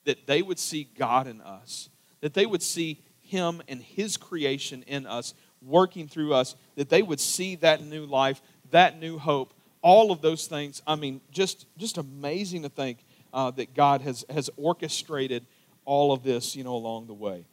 That 0.05 0.27
they 0.27 0.41
would 0.41 0.59
see 0.59 0.89
God 0.97 1.27
in 1.27 1.41
us. 1.41 1.89
That 2.21 2.33
they 2.33 2.45
would 2.45 2.61
see 2.61 3.01
Him 3.21 3.61
and 3.67 3.81
His 3.81 4.17
creation 4.17 4.83
in 4.87 5.05
us 5.05 5.33
working 5.61 6.07
through 6.07 6.33
us, 6.33 6.55
that 6.75 6.89
they 6.89 7.01
would 7.01 7.19
see 7.19 7.55
that 7.57 7.83
new 7.83 8.05
life, 8.05 8.41
that 8.71 8.99
new 8.99 9.17
hope, 9.17 9.53
all 9.81 10.11
of 10.11 10.21
those 10.21 10.47
things. 10.47 10.81
I 10.87 10.95
mean, 10.95 11.21
just, 11.31 11.65
just 11.77 11.97
amazing 11.97 12.63
to 12.63 12.69
think 12.69 13.05
uh, 13.33 13.51
that 13.51 13.73
God 13.73 14.01
has, 14.01 14.25
has 14.29 14.49
orchestrated 14.57 15.45
all 15.85 16.11
of 16.11 16.23
this, 16.23 16.55
you 16.55 16.63
know, 16.63 16.75
along 16.75 17.07
the 17.07 17.13
way. 17.13 17.45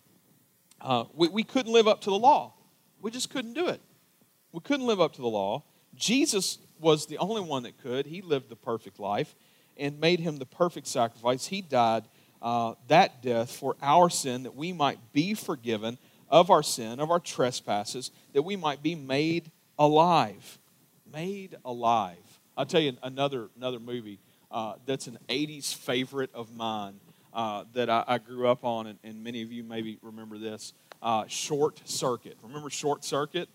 Uh, 0.80 1.04
we, 1.14 1.28
we 1.28 1.42
couldn't 1.42 1.72
live 1.72 1.88
up 1.88 2.02
to 2.02 2.10
the 2.10 2.18
law. 2.18 2.54
We 3.00 3.10
just 3.10 3.30
couldn't 3.30 3.54
do 3.54 3.68
it. 3.68 3.80
We 4.52 4.60
couldn't 4.60 4.86
live 4.86 5.00
up 5.00 5.14
to 5.14 5.22
the 5.22 5.28
law. 5.28 5.64
Jesus 5.94 6.58
was 6.78 7.06
the 7.06 7.18
only 7.18 7.40
one 7.40 7.62
that 7.62 7.78
could. 7.78 8.06
He 8.06 8.22
lived 8.22 8.48
the 8.48 8.56
perfect 8.56 8.98
life 8.98 9.34
and 9.76 10.00
made 10.00 10.20
him 10.20 10.36
the 10.36 10.46
perfect 10.46 10.86
sacrifice. 10.86 11.46
He 11.46 11.60
died 11.60 12.04
uh, 12.42 12.74
that 12.88 13.22
death 13.22 13.50
for 13.50 13.76
our 13.82 14.10
sin 14.10 14.42
that 14.44 14.54
we 14.54 14.72
might 14.72 14.98
be 15.12 15.34
forgiven 15.34 15.98
of 16.28 16.50
our 16.50 16.62
sin, 16.62 17.00
of 17.00 17.10
our 17.10 17.20
trespasses, 17.20 18.10
that 18.32 18.42
we 18.42 18.56
might 18.56 18.82
be 18.82 18.94
made 18.94 19.50
alive. 19.78 20.58
Made 21.10 21.56
alive. 21.64 22.40
I'll 22.56 22.66
tell 22.66 22.80
you 22.80 22.96
another, 23.02 23.48
another 23.56 23.78
movie 23.78 24.18
uh, 24.50 24.74
that's 24.86 25.06
an 25.06 25.18
80s 25.28 25.74
favorite 25.74 26.30
of 26.34 26.54
mine 26.54 27.00
uh, 27.32 27.64
that 27.74 27.90
I, 27.90 28.04
I, 28.06 28.18
grew 28.18 28.48
up 28.48 28.64
on, 28.64 28.86
and, 28.86 28.98
and, 29.04 29.22
many 29.22 29.42
of 29.42 29.52
you 29.52 29.62
maybe 29.62 29.98
remember 30.00 30.38
this 30.38 30.72
uh, 31.02 31.26
Short 31.26 31.80
Circuit. 31.84 32.38
Remember 32.42 32.70
Short 32.70 33.04
Circuit? 33.04 33.48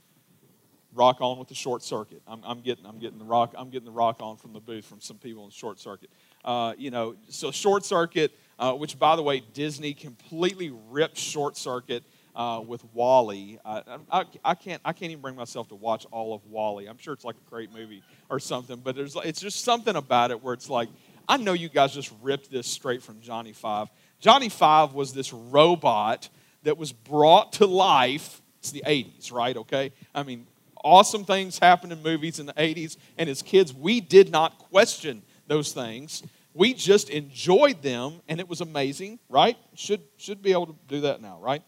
Rock 0.93 1.21
on 1.21 1.39
with 1.39 1.47
the 1.47 1.55
short 1.55 1.83
circuit. 1.83 2.21
I'm, 2.27 2.41
I'm, 2.43 2.59
getting, 2.59 2.85
I'm 2.85 2.99
getting 2.99 3.17
the 3.17 3.23
rock. 3.23 3.53
I'm 3.57 3.69
getting 3.69 3.85
the 3.85 3.93
rock 3.93 4.17
on 4.19 4.35
from 4.35 4.51
the 4.51 4.59
booth 4.59 4.83
from 4.83 4.99
some 4.99 5.17
people 5.17 5.45
in 5.45 5.49
short 5.51 5.79
circuit. 5.79 6.09
Uh, 6.43 6.73
you 6.77 6.91
know, 6.91 7.15
so 7.29 7.49
short 7.49 7.85
circuit, 7.85 8.33
uh, 8.59 8.73
which 8.73 8.99
by 8.99 9.15
the 9.15 9.23
way, 9.23 9.41
Disney 9.53 9.93
completely 9.93 10.69
ripped 10.89 11.17
short 11.17 11.55
circuit 11.55 12.03
uh, 12.35 12.61
with 12.65 12.83
WALL-E. 12.93 13.59
I, 13.65 13.81
I, 14.11 14.25
I, 14.43 14.55
can't, 14.55 14.81
I 14.85 14.93
can't 14.93 15.11
even 15.11 15.21
bring 15.21 15.35
myself 15.35 15.67
to 15.69 15.75
watch 15.75 16.05
all 16.11 16.33
of 16.33 16.45
WALL-E. 16.45 16.87
I'm 16.87 16.97
sure 16.97 17.13
it's 17.13 17.25
like 17.25 17.35
a 17.35 17.49
great 17.49 17.73
movie 17.73 18.03
or 18.29 18.39
something, 18.39 18.77
but 18.77 18.95
there's, 18.95 19.15
it's 19.23 19.41
just 19.41 19.63
something 19.63 19.95
about 19.95 20.31
it 20.31 20.41
where 20.41 20.53
it's 20.53 20.69
like, 20.69 20.89
I 21.27 21.37
know 21.37 21.53
you 21.53 21.69
guys 21.69 21.93
just 21.93 22.11
ripped 22.21 22.51
this 22.51 22.67
straight 22.67 23.01
from 23.01 23.21
Johnny 23.21 23.53
Five. 23.53 23.89
Johnny 24.19 24.49
Five 24.49 24.93
was 24.93 25.13
this 25.13 25.31
robot 25.31 26.29
that 26.63 26.77
was 26.77 26.91
brought 26.91 27.53
to 27.53 27.65
life. 27.65 28.41
It's 28.59 28.71
the 28.71 28.83
80s, 28.85 29.31
right? 29.31 29.55
Okay? 29.57 29.91
I 30.13 30.23
mean, 30.23 30.45
awesome 30.83 31.25
things 31.25 31.59
happened 31.59 31.93
in 31.93 32.03
movies 32.03 32.39
in 32.39 32.45
the 32.45 32.53
80s, 32.53 32.97
and 33.17 33.29
as 33.29 33.41
kids, 33.41 33.73
we 33.73 34.01
did 34.01 34.31
not 34.31 34.57
question 34.57 35.23
those 35.47 35.73
things. 35.73 36.23
We 36.53 36.73
just 36.73 37.09
enjoyed 37.09 37.81
them, 37.81 38.21
and 38.27 38.39
it 38.39 38.47
was 38.47 38.61
amazing, 38.61 39.19
right? 39.29 39.57
Should, 39.75 40.01
should 40.17 40.41
be 40.41 40.51
able 40.51 40.67
to 40.67 40.75
do 40.87 41.01
that 41.01 41.21
now, 41.21 41.39
right? 41.41 41.61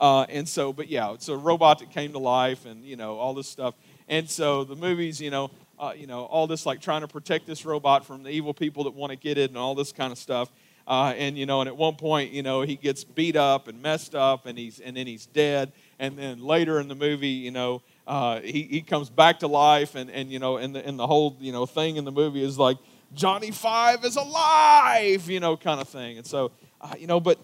Uh, 0.00 0.22
and 0.30 0.48
so, 0.48 0.72
but 0.72 0.88
yeah, 0.88 1.12
it's 1.12 1.28
a 1.28 1.36
robot 1.36 1.78
that 1.80 1.90
came 1.90 2.12
to 2.12 2.18
life, 2.18 2.64
and 2.64 2.82
you 2.84 2.96
know 2.96 3.18
all 3.18 3.34
this 3.34 3.48
stuff. 3.48 3.74
And 4.08 4.28
so 4.28 4.64
the 4.64 4.74
movies, 4.74 5.20
you 5.20 5.30
know, 5.30 5.50
uh, 5.78 5.92
you 5.94 6.06
know 6.06 6.24
all 6.24 6.46
this 6.46 6.64
like 6.64 6.80
trying 6.80 7.02
to 7.02 7.08
protect 7.08 7.46
this 7.46 7.66
robot 7.66 8.06
from 8.06 8.22
the 8.22 8.30
evil 8.30 8.54
people 8.54 8.84
that 8.84 8.94
want 8.94 9.10
to 9.10 9.16
get 9.16 9.36
it, 9.36 9.50
and 9.50 9.58
all 9.58 9.74
this 9.74 9.92
kind 9.92 10.10
of 10.10 10.18
stuff. 10.18 10.50
Uh, 10.88 11.14
and 11.16 11.36
you 11.36 11.44
know, 11.46 11.60
and 11.60 11.68
at 11.68 11.76
one 11.76 11.94
point, 11.94 12.32
you 12.32 12.42
know, 12.42 12.62
he 12.62 12.76
gets 12.76 13.04
beat 13.04 13.36
up 13.36 13.68
and 13.68 13.80
messed 13.82 14.14
up, 14.14 14.46
and 14.46 14.58
he's 14.58 14.80
and 14.80 14.96
then 14.96 15.06
he's 15.06 15.26
dead. 15.26 15.70
And 15.98 16.16
then 16.16 16.42
later 16.42 16.80
in 16.80 16.88
the 16.88 16.94
movie, 16.94 17.28
you 17.28 17.50
know, 17.50 17.82
uh, 18.06 18.40
he, 18.40 18.62
he 18.62 18.80
comes 18.80 19.10
back 19.10 19.40
to 19.40 19.46
life, 19.46 19.94
and, 19.94 20.10
and 20.10 20.32
you 20.32 20.38
know, 20.38 20.56
and 20.56 20.74
the, 20.74 20.84
and 20.84 20.98
the 20.98 21.06
whole 21.06 21.36
you 21.38 21.52
know 21.52 21.66
thing 21.66 21.96
in 21.96 22.06
the 22.06 22.10
movie 22.10 22.42
is 22.42 22.58
like 22.58 22.78
Johnny 23.14 23.50
Five 23.50 24.04
is 24.04 24.16
alive, 24.16 25.28
you 25.28 25.40
know, 25.40 25.58
kind 25.58 25.80
of 25.80 25.88
thing. 25.88 26.16
And 26.16 26.26
so, 26.26 26.52
uh, 26.80 26.94
you 26.98 27.06
know, 27.06 27.20
but 27.20 27.38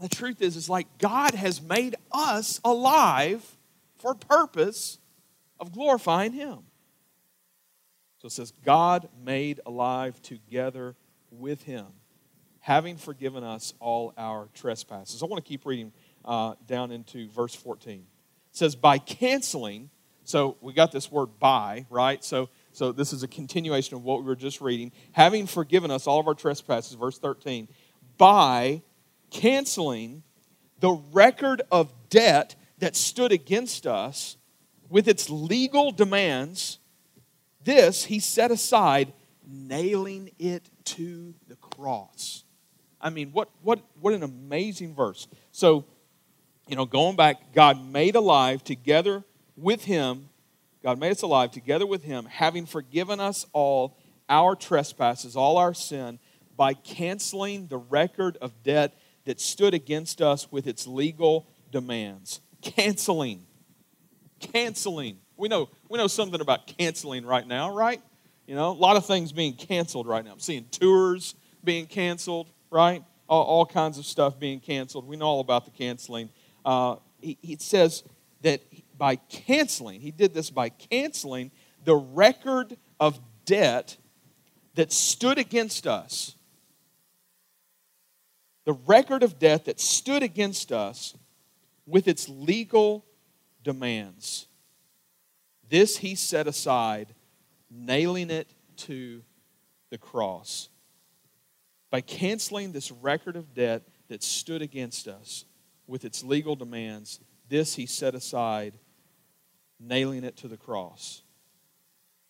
the 0.00 0.08
truth 0.08 0.40
is, 0.42 0.56
is 0.56 0.68
like 0.68 0.86
God 0.98 1.34
has 1.34 1.60
made 1.60 1.94
us 2.10 2.60
alive 2.64 3.44
for 3.98 4.14
purpose 4.14 4.98
of 5.58 5.72
glorifying 5.72 6.32
Him. 6.32 6.60
So 8.18 8.26
it 8.26 8.32
says, 8.32 8.52
God 8.64 9.08
made 9.24 9.60
alive 9.64 10.20
together 10.22 10.96
with 11.30 11.62
Him, 11.62 11.86
having 12.60 12.96
forgiven 12.96 13.44
us 13.44 13.74
all 13.78 14.12
our 14.16 14.48
trespasses. 14.54 15.22
I 15.22 15.26
want 15.26 15.42
to 15.42 15.48
keep 15.48 15.64
reading 15.64 15.92
uh, 16.24 16.54
down 16.66 16.90
into 16.90 17.28
verse 17.30 17.54
14. 17.54 17.94
It 17.98 18.04
says, 18.52 18.74
by 18.74 18.98
canceling, 18.98 19.90
so 20.24 20.56
we 20.60 20.72
got 20.72 20.92
this 20.92 21.10
word 21.10 21.38
by, 21.38 21.86
right? 21.88 22.22
So, 22.24 22.50
so 22.72 22.92
this 22.92 23.12
is 23.12 23.22
a 23.22 23.28
continuation 23.28 23.96
of 23.96 24.04
what 24.04 24.20
we 24.20 24.26
were 24.26 24.36
just 24.36 24.60
reading. 24.60 24.92
Having 25.12 25.46
forgiven 25.46 25.90
us 25.90 26.06
all 26.06 26.20
of 26.20 26.26
our 26.26 26.34
trespasses, 26.34 26.94
verse 26.94 27.18
13, 27.18 27.68
by 28.18 28.82
canceling 29.30 30.22
the 30.80 30.92
record 31.12 31.62
of 31.70 31.92
debt 32.08 32.56
that 32.78 32.96
stood 32.96 33.32
against 33.32 33.86
us 33.86 34.36
with 34.88 35.06
its 35.06 35.30
legal 35.30 35.92
demands, 35.92 36.78
this 37.62 38.04
he 38.04 38.18
set 38.18 38.50
aside, 38.50 39.12
nailing 39.46 40.30
it 40.38 40.68
to 40.84 41.34
the 41.48 41.56
cross. 41.56 42.44
I 43.00 43.10
mean, 43.10 43.30
what, 43.32 43.48
what, 43.62 43.80
what 44.00 44.12
an 44.12 44.22
amazing 44.22 44.94
verse. 44.94 45.28
So, 45.52 45.84
you 46.68 46.76
know, 46.76 46.84
going 46.84 47.16
back, 47.16 47.52
God 47.54 47.82
made 47.82 48.16
alive 48.16 48.62
together 48.62 49.24
with 49.56 49.84
him, 49.84 50.28
God 50.82 50.98
made 50.98 51.12
us 51.12 51.22
alive 51.22 51.50
together 51.50 51.86
with 51.86 52.02
him, 52.02 52.26
having 52.26 52.66
forgiven 52.66 53.20
us 53.20 53.46
all 53.52 53.96
our 54.28 54.54
trespasses, 54.54 55.36
all 55.36 55.56
our 55.58 55.74
sin, 55.74 56.18
by 56.56 56.74
canceling 56.74 57.66
the 57.68 57.78
record 57.78 58.36
of 58.40 58.62
debt 58.62 58.96
that 59.30 59.40
stood 59.40 59.74
against 59.74 60.20
us 60.20 60.50
with 60.50 60.66
its 60.66 60.88
legal 60.88 61.46
demands. 61.70 62.40
Canceling. 62.62 63.46
Canceling. 64.40 65.18
We 65.36 65.46
know, 65.46 65.68
we 65.88 65.98
know 65.98 66.08
something 66.08 66.40
about 66.40 66.66
canceling 66.66 67.24
right 67.24 67.46
now, 67.46 67.72
right? 67.72 68.02
You 68.48 68.56
know, 68.56 68.70
a 68.70 68.72
lot 68.72 68.96
of 68.96 69.06
things 69.06 69.30
being 69.30 69.52
canceled 69.52 70.08
right 70.08 70.24
now. 70.24 70.32
I'm 70.32 70.40
seeing 70.40 70.64
tours 70.72 71.36
being 71.62 71.86
canceled, 71.86 72.50
right? 72.72 73.04
All, 73.28 73.44
all 73.44 73.66
kinds 73.66 73.98
of 73.98 74.04
stuff 74.04 74.36
being 74.36 74.58
canceled. 74.58 75.06
We 75.06 75.16
know 75.16 75.26
all 75.26 75.38
about 75.38 75.64
the 75.64 75.70
canceling. 75.70 76.30
Uh, 76.64 76.96
he, 77.20 77.38
he 77.40 77.56
says 77.60 78.02
that 78.42 78.62
by 78.98 79.14
canceling, 79.14 80.00
he 80.00 80.10
did 80.10 80.34
this 80.34 80.50
by 80.50 80.70
canceling 80.70 81.52
the 81.84 81.94
record 81.94 82.76
of 82.98 83.20
debt 83.44 83.96
that 84.74 84.90
stood 84.90 85.38
against 85.38 85.86
us 85.86 86.34
the 88.64 88.72
record 88.72 89.22
of 89.22 89.38
debt 89.38 89.64
that 89.64 89.80
stood 89.80 90.22
against 90.22 90.72
us 90.72 91.14
with 91.86 92.08
its 92.08 92.28
legal 92.28 93.04
demands. 93.62 94.46
This 95.68 95.98
he 95.98 96.14
set 96.14 96.46
aside, 96.46 97.14
nailing 97.70 98.30
it 98.30 98.48
to 98.78 99.22
the 99.90 99.98
cross. 99.98 100.68
By 101.90 102.00
canceling 102.00 102.72
this 102.72 102.92
record 102.92 103.36
of 103.36 103.54
debt 103.54 103.82
that 104.08 104.22
stood 104.22 104.62
against 104.62 105.08
us 105.08 105.44
with 105.86 106.04
its 106.04 106.22
legal 106.22 106.54
demands, 106.54 107.20
this 107.48 107.74
he 107.74 107.86
set 107.86 108.14
aside, 108.14 108.74
nailing 109.78 110.24
it 110.24 110.36
to 110.36 110.48
the 110.48 110.56
cross. 110.56 111.22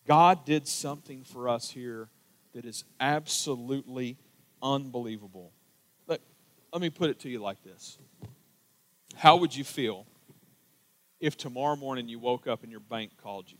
God 0.06 0.46
did 0.46 0.66
something 0.66 1.24
for 1.24 1.48
us 1.48 1.70
here 1.70 2.08
that 2.54 2.64
is 2.64 2.84
absolutely 2.98 4.16
unbelievable 4.62 5.52
let 6.72 6.80
me 6.82 6.90
put 6.90 7.10
it 7.10 7.18
to 7.20 7.28
you 7.28 7.38
like 7.38 7.62
this 7.62 7.98
How 9.16 9.36
would 9.36 9.54
you 9.54 9.64
feel 9.64 10.06
if 11.18 11.36
tomorrow 11.36 11.76
morning 11.76 12.08
you 12.08 12.18
woke 12.18 12.46
up 12.46 12.62
and 12.62 12.70
your 12.70 12.80
bank 12.80 13.12
called 13.22 13.50
you? 13.50 13.58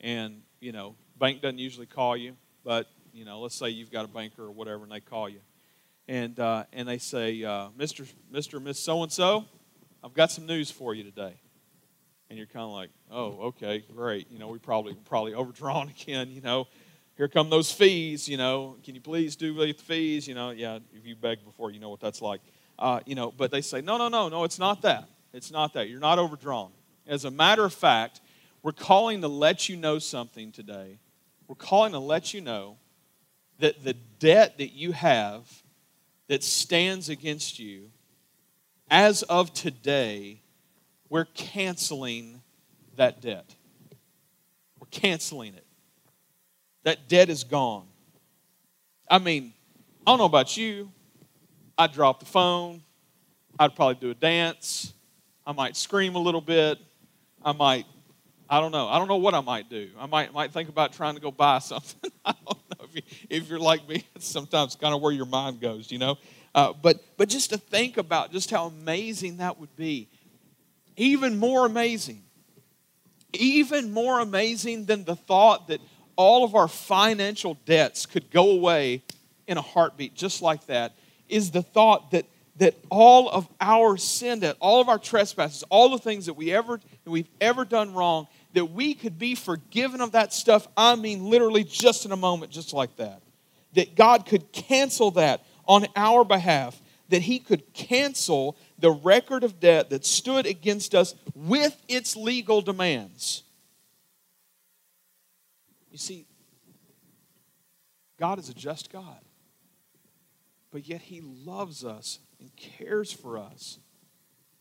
And, 0.00 0.42
you 0.60 0.72
know, 0.72 0.96
bank 1.18 1.40
doesn't 1.40 1.58
usually 1.58 1.86
call 1.86 2.16
you, 2.16 2.36
but, 2.62 2.88
you 3.12 3.24
know, 3.24 3.40
let's 3.40 3.54
say 3.54 3.70
you've 3.70 3.90
got 3.92 4.04
a 4.04 4.08
banker 4.08 4.42
or 4.42 4.50
whatever 4.50 4.82
and 4.82 4.92
they 4.92 5.00
call 5.00 5.28
you. 5.28 5.40
And, 6.08 6.38
uh, 6.38 6.64
and 6.72 6.86
they 6.86 6.98
say, 6.98 7.42
uh, 7.42 7.68
Mr. 7.78 8.06
Mr. 8.30 8.60
Miss 8.60 8.78
So 8.78 9.02
and 9.02 9.10
so, 9.10 9.46
I've 10.02 10.12
got 10.12 10.30
some 10.30 10.44
news 10.44 10.70
for 10.70 10.94
you 10.94 11.02
today. 11.02 11.34
And 12.28 12.36
you're 12.36 12.46
kind 12.48 12.64
of 12.64 12.72
like, 12.72 12.90
oh, 13.10 13.46
okay, 13.48 13.84
great. 13.94 14.30
You 14.30 14.38
know, 14.38 14.48
we 14.48 14.58
probably 14.58 14.94
probably 15.08 15.34
overdrawn 15.34 15.88
again. 16.02 16.30
You 16.30 16.42
know, 16.42 16.66
here 17.16 17.28
come 17.28 17.48
those 17.48 17.70
fees, 17.70 18.28
you 18.28 18.36
know, 18.36 18.76
can 18.84 18.94
you 18.94 19.00
please 19.00 19.36
do 19.36 19.54
the 19.54 19.72
fees? 19.72 20.26
You 20.26 20.34
know, 20.34 20.50
yeah, 20.50 20.80
if 20.92 21.06
you 21.06 21.14
beg 21.14 21.44
before, 21.44 21.70
you 21.70 21.78
know 21.78 21.88
what 21.88 22.00
that's 22.00 22.20
like. 22.20 22.40
Uh, 22.78 23.00
you 23.06 23.14
know, 23.14 23.30
but 23.30 23.50
they 23.50 23.60
say, 23.60 23.80
no, 23.80 23.96
no, 23.96 24.08
no, 24.08 24.28
no, 24.28 24.44
it's 24.44 24.58
not 24.58 24.82
that. 24.82 25.08
It's 25.32 25.52
not 25.52 25.74
that. 25.74 25.88
You're 25.88 26.00
not 26.00 26.18
overdrawn. 26.18 26.72
As 27.06 27.24
a 27.24 27.30
matter 27.30 27.64
of 27.64 27.72
fact, 27.72 28.20
we're 28.62 28.72
calling 28.72 29.20
to 29.20 29.28
let 29.28 29.68
you 29.68 29.76
know 29.76 29.98
something 29.98 30.50
today. 30.50 30.98
We're 31.46 31.54
calling 31.54 31.92
to 31.92 31.98
let 31.98 32.34
you 32.34 32.40
know 32.40 32.78
that 33.60 33.84
the 33.84 33.94
debt 34.18 34.58
that 34.58 34.72
you 34.72 34.92
have 34.92 35.46
that 36.26 36.42
stands 36.42 37.08
against 37.08 37.60
you, 37.60 37.90
as 38.90 39.22
of 39.24 39.52
today, 39.52 40.40
we're 41.08 41.26
canceling 41.26 42.40
that 42.96 43.20
debt. 43.20 43.54
We're 44.80 44.88
canceling 44.90 45.54
it 45.54 45.63
that 46.84 47.08
debt 47.08 47.28
is 47.28 47.44
gone. 47.44 47.86
I 49.10 49.18
mean, 49.18 49.52
I 50.06 50.12
don't 50.12 50.18
know 50.18 50.24
about 50.24 50.56
you. 50.56 50.90
I'd 51.76 51.92
drop 51.92 52.20
the 52.20 52.26
phone. 52.26 52.82
I'd 53.58 53.74
probably 53.74 53.96
do 53.96 54.10
a 54.10 54.14
dance. 54.14 54.92
I 55.46 55.52
might 55.52 55.76
scream 55.76 56.14
a 56.14 56.18
little 56.18 56.40
bit. 56.40 56.78
I 57.42 57.52
might, 57.52 57.86
I 58.48 58.60
don't 58.60 58.72
know. 58.72 58.88
I 58.88 58.98
don't 58.98 59.08
know 59.08 59.16
what 59.16 59.34
I 59.34 59.40
might 59.40 59.68
do. 59.68 59.90
I 59.98 60.06
might, 60.06 60.32
might 60.32 60.52
think 60.52 60.68
about 60.68 60.92
trying 60.92 61.14
to 61.14 61.20
go 61.20 61.30
buy 61.30 61.58
something. 61.60 62.10
I 62.24 62.34
don't 62.46 62.70
know 62.70 62.84
if, 62.84 62.94
you, 62.94 63.02
if 63.28 63.48
you're 63.48 63.58
like 63.58 63.88
me. 63.88 64.04
It's 64.14 64.26
sometimes 64.26 64.76
kind 64.76 64.94
of 64.94 65.00
where 65.00 65.12
your 65.12 65.26
mind 65.26 65.60
goes, 65.60 65.90
you 65.90 65.98
know. 65.98 66.16
Uh, 66.54 66.72
but, 66.72 67.02
but 67.16 67.28
just 67.28 67.50
to 67.50 67.58
think 67.58 67.96
about 67.96 68.30
just 68.30 68.50
how 68.50 68.66
amazing 68.66 69.38
that 69.38 69.58
would 69.58 69.74
be. 69.76 70.08
Even 70.96 71.38
more 71.38 71.66
amazing. 71.66 72.22
Even 73.32 73.92
more 73.92 74.20
amazing 74.20 74.84
than 74.84 75.04
the 75.04 75.16
thought 75.16 75.68
that 75.68 75.80
all 76.16 76.44
of 76.44 76.54
our 76.54 76.68
financial 76.68 77.54
debts 77.66 78.06
could 78.06 78.30
go 78.30 78.50
away 78.50 79.02
in 79.46 79.58
a 79.58 79.62
heartbeat, 79.62 80.14
just 80.14 80.42
like 80.42 80.66
that, 80.66 80.94
is 81.28 81.50
the 81.50 81.62
thought 81.62 82.10
that, 82.12 82.26
that 82.56 82.74
all 82.90 83.28
of 83.28 83.48
our 83.60 83.96
sin 83.96 84.40
debt, 84.40 84.56
all 84.60 84.80
of 84.80 84.88
our 84.88 84.98
trespasses, 84.98 85.64
all 85.70 85.90
the 85.90 85.98
things 85.98 86.26
that 86.26 86.34
we 86.34 86.52
ever 86.52 86.80
that 87.04 87.10
we've 87.10 87.28
ever 87.40 87.64
done 87.64 87.92
wrong, 87.94 88.26
that 88.54 88.66
we 88.66 88.94
could 88.94 89.18
be 89.18 89.34
forgiven 89.34 90.00
of 90.00 90.12
that 90.12 90.32
stuff. 90.32 90.66
I 90.76 90.96
mean, 90.96 91.24
literally, 91.24 91.64
just 91.64 92.04
in 92.04 92.12
a 92.12 92.16
moment, 92.16 92.52
just 92.52 92.72
like 92.72 92.96
that. 92.96 93.20
That 93.74 93.96
God 93.96 94.26
could 94.26 94.52
cancel 94.52 95.10
that 95.12 95.44
on 95.66 95.86
our 95.96 96.24
behalf. 96.24 96.80
That 97.08 97.22
He 97.22 97.38
could 97.38 97.74
cancel 97.74 98.56
the 98.78 98.90
record 98.90 99.44
of 99.44 99.60
debt 99.60 99.90
that 99.90 100.06
stood 100.06 100.46
against 100.46 100.94
us 100.94 101.14
with 101.34 101.80
its 101.88 102.16
legal 102.16 102.62
demands. 102.62 103.42
You 105.94 105.98
see, 105.98 106.26
God 108.18 108.40
is 108.40 108.48
a 108.48 108.52
just 108.52 108.90
God, 108.90 109.20
but 110.72 110.88
yet 110.88 111.00
He 111.02 111.20
loves 111.20 111.84
us 111.84 112.18
and 112.40 112.50
cares 112.56 113.12
for 113.12 113.38
us. 113.38 113.78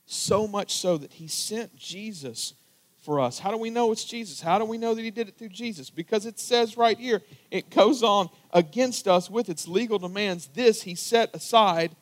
So 0.05 0.47
much 0.47 0.75
so 0.75 0.95
that 0.95 1.13
He 1.13 1.27
sent 1.27 1.75
Jesus 1.75 2.53
for 3.01 3.19
us. 3.19 3.39
How 3.39 3.49
do 3.49 3.57
we 3.57 3.71
know 3.71 3.91
it's 3.91 4.05
Jesus? 4.05 4.41
How 4.41 4.59
do 4.59 4.65
we 4.65 4.77
know 4.77 4.93
that 4.93 5.01
He 5.01 5.09
did 5.09 5.27
it 5.27 5.35
through 5.35 5.49
Jesus? 5.49 5.89
Because 5.89 6.27
it 6.27 6.37
says 6.37 6.77
right 6.77 6.99
here, 6.99 7.23
it 7.49 7.71
goes 7.71 8.03
on 8.03 8.29
against 8.51 9.07
us 9.07 9.27
with 9.27 9.49
its 9.49 9.67
legal 9.67 9.97
demands. 9.97 10.49
This 10.53 10.83
He 10.83 10.93
set 10.93 11.35
aside, 11.35 11.95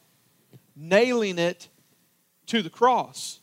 nailing 0.75 1.39
it 1.39 1.69
to 2.47 2.61
the 2.61 2.69
cross. 2.69 3.39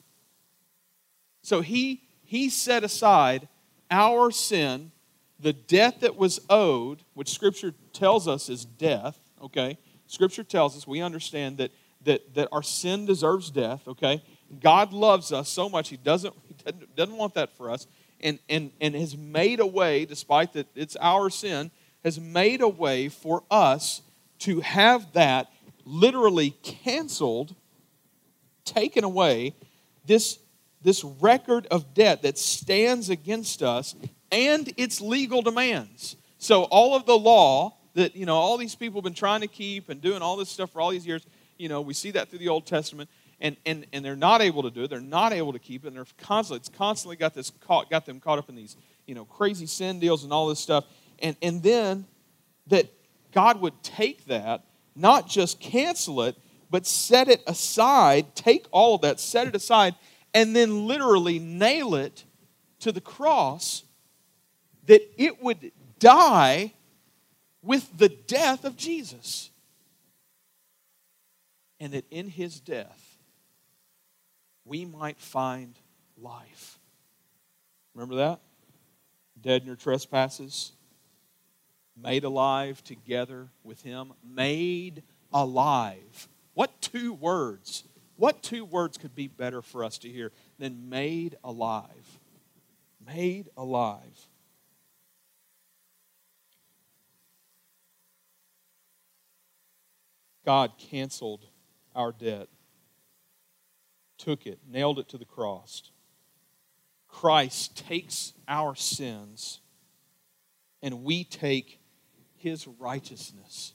So 1.40 1.62
he, 1.62 2.02
he 2.26 2.50
set 2.50 2.84
aside 2.84 3.48
our 3.90 4.30
sin, 4.30 4.92
the 5.40 5.52
debt 5.52 6.00
that 6.00 6.16
was 6.16 6.40
owed, 6.50 7.02
which 7.14 7.30
Scripture 7.30 7.72
tells 7.92 8.26
us 8.26 8.48
is 8.48 8.64
death, 8.64 9.18
okay? 9.42 9.78
Scripture 10.06 10.44
tells 10.44 10.76
us, 10.76 10.86
we 10.86 11.00
understand 11.00 11.58
that, 11.58 11.70
that, 12.04 12.34
that 12.34 12.48
our 12.50 12.62
sin 12.62 13.06
deserves 13.06 13.50
death, 13.50 13.86
okay? 13.86 14.22
God 14.60 14.92
loves 14.92 15.32
us 15.32 15.48
so 15.48 15.68
much, 15.68 15.88
He 15.90 15.96
doesn't, 15.96 16.34
he 16.46 16.54
doesn't, 16.54 16.96
doesn't 16.96 17.16
want 17.16 17.34
that 17.34 17.56
for 17.56 17.70
us, 17.70 17.86
and, 18.20 18.38
and, 18.48 18.72
and 18.80 18.94
has 18.94 19.16
made 19.16 19.60
a 19.60 19.66
way, 19.66 20.04
despite 20.04 20.52
that 20.54 20.66
it's 20.74 20.96
our 20.96 21.30
sin, 21.30 21.70
has 22.02 22.18
made 22.18 22.60
a 22.60 22.68
way 22.68 23.08
for 23.08 23.44
us 23.50 24.02
to 24.40 24.60
have 24.60 25.12
that 25.12 25.48
literally 25.84 26.50
canceled, 26.62 27.54
taken 28.64 29.04
away, 29.04 29.54
this, 30.04 30.38
this 30.82 31.04
record 31.04 31.66
of 31.70 31.94
debt 31.94 32.22
that 32.22 32.38
stands 32.38 33.10
against 33.10 33.62
us 33.62 33.94
and 34.30 34.72
its 34.76 35.00
legal 35.00 35.42
demands. 35.42 36.16
So 36.38 36.64
all 36.64 36.94
of 36.94 37.06
the 37.06 37.18
law 37.18 37.76
that, 37.94 38.14
you 38.14 38.26
know, 38.26 38.36
all 38.36 38.56
these 38.56 38.74
people 38.74 39.00
have 39.00 39.04
been 39.04 39.14
trying 39.14 39.40
to 39.40 39.48
keep 39.48 39.88
and 39.88 40.00
doing 40.00 40.22
all 40.22 40.36
this 40.36 40.48
stuff 40.48 40.70
for 40.70 40.80
all 40.80 40.90
these 40.90 41.06
years, 41.06 41.26
you 41.56 41.68
know, 41.68 41.80
we 41.80 41.94
see 41.94 42.12
that 42.12 42.28
through 42.28 42.38
the 42.38 42.48
Old 42.48 42.66
Testament. 42.66 43.10
And, 43.40 43.56
and, 43.64 43.86
and 43.92 44.04
they're 44.04 44.16
not 44.16 44.40
able 44.42 44.64
to 44.64 44.70
do 44.70 44.82
it. 44.82 44.90
They're 44.90 45.00
not 45.00 45.32
able 45.32 45.52
to 45.52 45.60
keep 45.60 45.84
it. 45.84 45.88
And 45.88 45.96
they're 45.96 46.06
constantly, 46.18 46.58
it's 46.58 46.68
constantly 46.68 47.16
got, 47.16 47.34
this 47.34 47.52
caught, 47.60 47.88
got 47.88 48.04
them 48.04 48.18
caught 48.18 48.38
up 48.38 48.48
in 48.48 48.56
these, 48.56 48.76
you 49.06 49.14
know, 49.14 49.24
crazy 49.24 49.66
sin 49.66 50.00
deals 50.00 50.24
and 50.24 50.32
all 50.32 50.48
this 50.48 50.58
stuff. 50.58 50.84
And, 51.20 51.36
and 51.40 51.62
then 51.62 52.06
that 52.66 52.92
God 53.32 53.60
would 53.60 53.80
take 53.82 54.26
that, 54.26 54.64
not 54.96 55.28
just 55.28 55.60
cancel 55.60 56.22
it, 56.22 56.36
but 56.70 56.84
set 56.84 57.28
it 57.28 57.42
aside, 57.46 58.34
take 58.34 58.66
all 58.72 58.96
of 58.96 59.02
that, 59.02 59.20
set 59.20 59.46
it 59.46 59.54
aside, 59.54 59.94
and 60.34 60.54
then 60.54 60.86
literally 60.86 61.38
nail 61.38 61.94
it 61.94 62.24
to 62.80 62.92
the 62.92 63.00
cross 63.00 63.84
that 64.88 65.02
it 65.16 65.42
would 65.42 65.70
die 65.98 66.72
with 67.62 67.96
the 67.96 68.08
death 68.08 68.64
of 68.64 68.76
Jesus. 68.76 69.50
And 71.78 71.92
that 71.92 72.06
in 72.10 72.28
his 72.28 72.58
death, 72.58 73.18
we 74.64 74.84
might 74.84 75.20
find 75.20 75.74
life. 76.20 76.78
Remember 77.94 78.16
that? 78.16 78.40
Dead 79.40 79.60
in 79.60 79.66
your 79.66 79.76
trespasses, 79.76 80.72
made 81.96 82.24
alive 82.24 82.82
together 82.82 83.48
with 83.62 83.82
him, 83.82 84.12
made 84.28 85.02
alive. 85.32 86.28
What 86.54 86.80
two 86.80 87.12
words? 87.12 87.84
What 88.16 88.42
two 88.42 88.64
words 88.64 88.98
could 88.98 89.14
be 89.14 89.28
better 89.28 89.62
for 89.62 89.84
us 89.84 89.98
to 89.98 90.08
hear 90.08 90.32
than 90.58 90.88
made 90.88 91.36
alive? 91.44 92.18
Made 93.06 93.50
alive. 93.56 94.27
God 100.48 100.78
canceled 100.78 101.44
our 101.94 102.10
debt, 102.10 102.48
took 104.16 104.46
it, 104.46 104.58
nailed 104.66 104.98
it 104.98 105.06
to 105.10 105.18
the 105.18 105.26
cross. 105.26 105.82
Christ 107.06 107.76
takes 107.76 108.32
our 108.48 108.74
sins, 108.74 109.60
and 110.80 111.04
we 111.04 111.22
take 111.22 111.80
his 112.34 112.66
righteousness. 112.66 113.74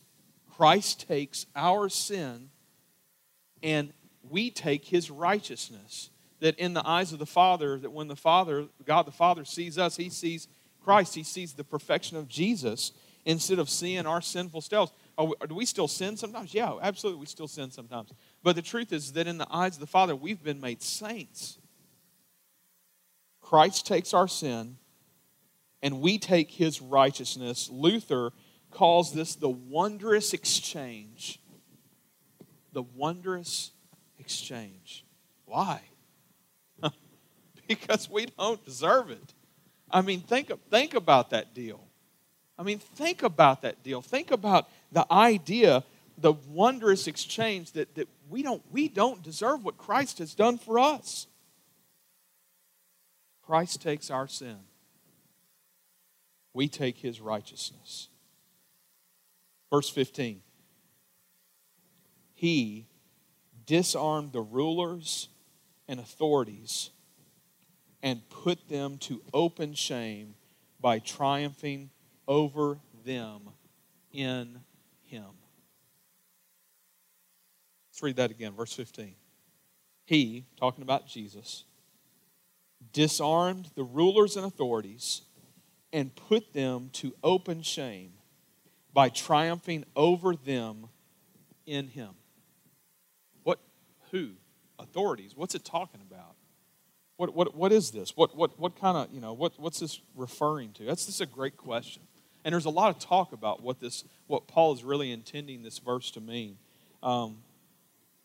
Christ 0.58 1.08
takes 1.08 1.46
our 1.56 1.90
sin, 1.90 2.50
and 3.62 3.94
we 4.28 4.50
take 4.50 4.86
his 4.86 5.12
righteousness. 5.12 6.10
That 6.40 6.58
in 6.58 6.74
the 6.74 6.88
eyes 6.90 7.14
of 7.14 7.20
the 7.20 7.28
Father, 7.28 7.78
that 7.78 7.92
when 7.92 8.08
the 8.08 8.16
Father, 8.16 8.66
God 8.84 9.06
the 9.06 9.12
Father 9.12 9.46
sees 9.46 9.78
us, 9.78 9.96
he 9.96 10.10
sees 10.10 10.48
Christ, 10.84 11.14
he 11.14 11.22
sees 11.22 11.54
the 11.54 11.64
perfection 11.64 12.18
of 12.18 12.28
Jesus 12.28 12.94
instead 13.26 13.60
of 13.60 13.70
seeing 13.70 14.08
our 14.08 14.22
sinful 14.22 14.62
selves. 14.62 14.92
Do 15.18 15.56
we 15.56 15.66
still 15.66 15.88
sin 15.88 16.18
sometimes? 16.18 16.54
Yeah, 16.54 16.74
absolutely, 16.82 17.20
we 17.20 17.26
still 17.28 17.48
sin 17.48 17.72
sometimes. 17.72 18.12
But 18.42 18.56
the 18.56 18.62
truth 18.62 18.92
is 18.92 19.14
that 19.14 19.28
in 19.28 19.38
the 19.38 19.48
eyes 19.52 19.76
of 19.76 19.80
the 19.80 19.88
Father, 19.88 20.16
we've 20.16 20.44
been 20.44 20.60
made 20.60 20.82
saints. 20.82 21.60
Christ 23.42 23.86
takes 23.86 24.14
our 24.14 24.28
sin, 24.28 24.78
and 25.82 26.02
we 26.02 26.18
take 26.18 26.50
his 26.50 26.82
righteousness. 26.82 27.70
Luther 27.72 28.32
calls 28.72 29.14
this 29.14 29.36
the 29.36 29.50
wondrous 29.50 30.34
exchange. 30.34 31.40
The 32.72 32.84
wondrous 32.84 33.72
exchange. 34.18 35.06
Why? 35.46 35.82
because 37.68 38.10
we 38.10 38.26
don't 38.26 38.64
deserve 38.66 39.12
it. 39.12 39.34
I 39.92 40.02
mean, 40.02 40.22
think, 40.22 40.52
think 40.72 40.96
about 40.96 41.30
that 41.30 41.54
deal. 41.54 41.88
I 42.58 42.64
mean, 42.64 42.80
think 42.80 43.24
about 43.24 43.62
that 43.62 43.84
deal. 43.84 44.02
Think 44.02 44.32
about 44.32 44.70
the 44.94 45.12
idea, 45.12 45.84
the 46.18 46.34
wondrous 46.48 47.08
exchange 47.08 47.72
that, 47.74 47.96
that 47.96 48.08
we, 48.30 48.44
don't, 48.44 48.62
we 48.72 48.88
don't 48.88 49.22
deserve 49.24 49.66
what 49.66 49.78
Christ 49.78 50.20
has 50.20 50.34
done 50.34 50.58
for 50.58 50.80
us. 50.80 51.28
Christ 53.42 53.82
takes 53.82 54.10
our 54.10 54.28
sin, 54.28 54.60
we 56.54 56.68
take 56.70 56.98
his 56.98 57.20
righteousness. 57.20 58.08
Verse 59.72 59.90
15 59.90 60.42
He 62.36 62.86
disarmed 63.66 64.32
the 64.32 64.42
rulers 64.42 65.30
and 65.88 66.00
authorities 66.00 66.92
and 68.02 68.28
put 68.30 68.70
them 68.70 68.98
to 69.00 69.22
open 69.34 69.74
shame 69.74 70.36
by 70.80 71.00
triumphing 71.00 71.90
over 72.28 72.78
them 73.06 73.50
in 74.12 74.60
him. 75.14 75.30
Let's 77.92 78.02
read 78.02 78.16
that 78.16 78.32
again, 78.32 78.54
verse 78.54 78.74
15. 78.74 79.14
He, 80.06 80.46
talking 80.60 80.82
about 80.82 81.08
Jesus, 81.08 81.64
disarmed 82.92 83.70
the 83.76 83.84
rulers 83.84 84.36
and 84.36 84.46
authorities 84.46 85.22
and 85.94 86.14
put 86.16 86.54
them 86.54 86.90
to 86.94 87.14
open 87.24 87.62
shame 87.62 88.14
by 88.94 89.10
triumphing 89.10 89.86
over 89.96 90.36
them 90.36 90.88
in 91.68 91.88
him. 91.88 92.10
What, 93.44 93.60
who? 94.12 94.32
Authorities. 94.80 95.34
What's 95.36 95.54
it 95.54 95.64
talking 95.64 96.02
about? 96.02 96.36
What, 97.18 97.36
what, 97.36 97.56
what 97.56 97.72
is 97.72 97.92
this? 97.92 98.18
What, 98.18 98.36
what, 98.36 98.60
what 98.60 98.76
kind 98.80 98.98
of, 98.98 99.14
you 99.14 99.22
know, 99.22 99.34
what, 99.34 99.54
what's 99.58 99.80
this 99.80 100.02
referring 100.16 100.74
to? 100.74 100.84
That's 100.84 101.06
just 101.06 101.22
a 101.22 101.28
great 101.28 101.58
question. 101.58 102.02
And 102.46 102.54
there's 102.54 102.66
a 102.66 102.70
lot 102.70 102.90
of 102.96 103.00
talk 103.00 103.34
about 103.34 103.62
what 103.62 103.80
this, 103.80 104.04
what 104.28 104.48
Paul 104.48 104.74
is 104.74 104.84
really 104.84 105.12
intending 105.12 105.64
this 105.64 105.80
verse 105.80 106.12
to 106.12 106.22
mean. 106.22 106.58
Um, 107.02 107.38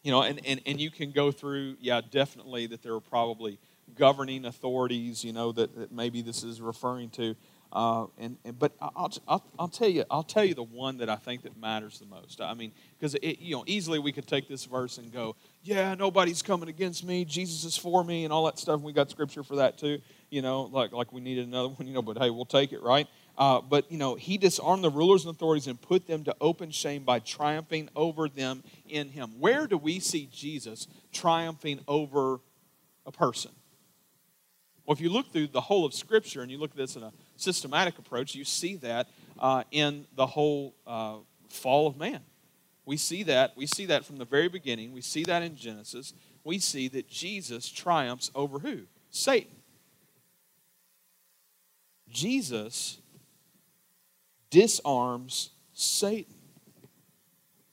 you 0.02 0.12
know, 0.12 0.22
and, 0.22 0.40
and, 0.46 0.60
and 0.66 0.80
you 0.80 0.90
can 0.90 1.10
go 1.10 1.30
through, 1.30 1.76
yeah, 1.80 2.00
definitely 2.10 2.66
that 2.68 2.82
there 2.82 2.94
are 2.94 3.00
probably 3.00 3.58
governing 3.96 4.44
authorities, 4.44 5.24
you 5.24 5.32
know, 5.32 5.52
that, 5.52 5.74
that 5.76 5.92
maybe 5.92 6.22
this 6.22 6.42
is 6.42 6.60
referring 6.60 7.10
to. 7.10 7.34
Uh, 7.70 8.06
and, 8.16 8.38
and, 8.44 8.58
but 8.58 8.72
I'll, 8.80 9.12
I'll, 9.26 9.44
I'll, 9.58 9.68
tell 9.68 9.88
you 9.88 10.04
I'll 10.10 10.22
tell 10.22 10.44
you 10.44 10.54
the 10.54 10.62
one 10.62 10.98
that 10.98 11.10
I 11.10 11.16
think 11.16 11.42
that 11.42 11.58
matters 11.60 11.98
the 11.98 12.06
most. 12.06 12.40
I 12.40 12.54
mean, 12.54 12.72
because 12.98 13.14
you 13.22 13.56
know 13.56 13.64
easily 13.66 13.98
we 13.98 14.10
could 14.10 14.26
take 14.26 14.48
this 14.48 14.64
verse 14.64 14.96
and 14.96 15.12
go, 15.12 15.36
yeah, 15.62 15.94
nobody's 15.94 16.40
coming 16.40 16.70
against 16.70 17.04
me. 17.04 17.26
Jesus 17.26 17.64
is 17.64 17.76
for 17.76 18.02
me, 18.02 18.24
and 18.24 18.32
all 18.32 18.46
that 18.46 18.58
stuff. 18.58 18.76
And 18.76 18.84
we 18.84 18.94
got 18.94 19.10
scripture 19.10 19.42
for 19.42 19.56
that 19.56 19.76
too. 19.76 19.98
You 20.30 20.40
know, 20.40 20.62
like 20.62 20.92
like 20.92 21.12
we 21.12 21.20
needed 21.20 21.46
another 21.46 21.68
one. 21.76 21.86
You 21.86 21.92
know, 21.92 22.00
but 22.00 22.16
hey, 22.16 22.30
we'll 22.30 22.46
take 22.46 22.72
it, 22.72 22.82
right? 22.82 23.06
Uh, 23.38 23.60
but, 23.60 23.90
you 23.90 23.98
know, 23.98 24.16
he 24.16 24.36
disarmed 24.36 24.82
the 24.82 24.90
rulers 24.90 25.24
and 25.24 25.32
authorities 25.32 25.68
and 25.68 25.80
put 25.80 26.08
them 26.08 26.24
to 26.24 26.34
open 26.40 26.72
shame 26.72 27.04
by 27.04 27.20
triumphing 27.20 27.88
over 27.94 28.28
them 28.28 28.64
in 28.88 29.08
him. 29.10 29.30
Where 29.38 29.68
do 29.68 29.78
we 29.78 30.00
see 30.00 30.28
Jesus 30.32 30.88
triumphing 31.12 31.78
over 31.86 32.40
a 33.06 33.12
person? 33.12 33.52
Well, 34.84 34.94
if 34.96 35.00
you 35.00 35.08
look 35.08 35.32
through 35.32 35.48
the 35.48 35.60
whole 35.60 35.86
of 35.86 35.94
Scripture 35.94 36.42
and 36.42 36.50
you 36.50 36.58
look 36.58 36.72
at 36.72 36.76
this 36.76 36.96
in 36.96 37.04
a 37.04 37.12
systematic 37.36 37.96
approach, 37.98 38.34
you 38.34 38.42
see 38.42 38.74
that 38.76 39.08
uh, 39.38 39.62
in 39.70 40.06
the 40.16 40.26
whole 40.26 40.74
uh, 40.84 41.18
fall 41.48 41.86
of 41.86 41.96
man. 41.96 42.20
We 42.86 42.96
see 42.96 43.22
that. 43.24 43.56
We 43.56 43.66
see 43.66 43.86
that 43.86 44.04
from 44.04 44.16
the 44.16 44.24
very 44.24 44.48
beginning. 44.48 44.92
We 44.92 45.02
see 45.02 45.22
that 45.24 45.44
in 45.44 45.54
Genesis. 45.54 46.12
We 46.42 46.58
see 46.58 46.88
that 46.88 47.08
Jesus 47.08 47.68
triumphs 47.68 48.32
over 48.34 48.58
who? 48.58 48.80
Satan. 49.10 49.54
Jesus 52.10 52.98
disarms 54.50 55.50
Satan. 55.72 56.34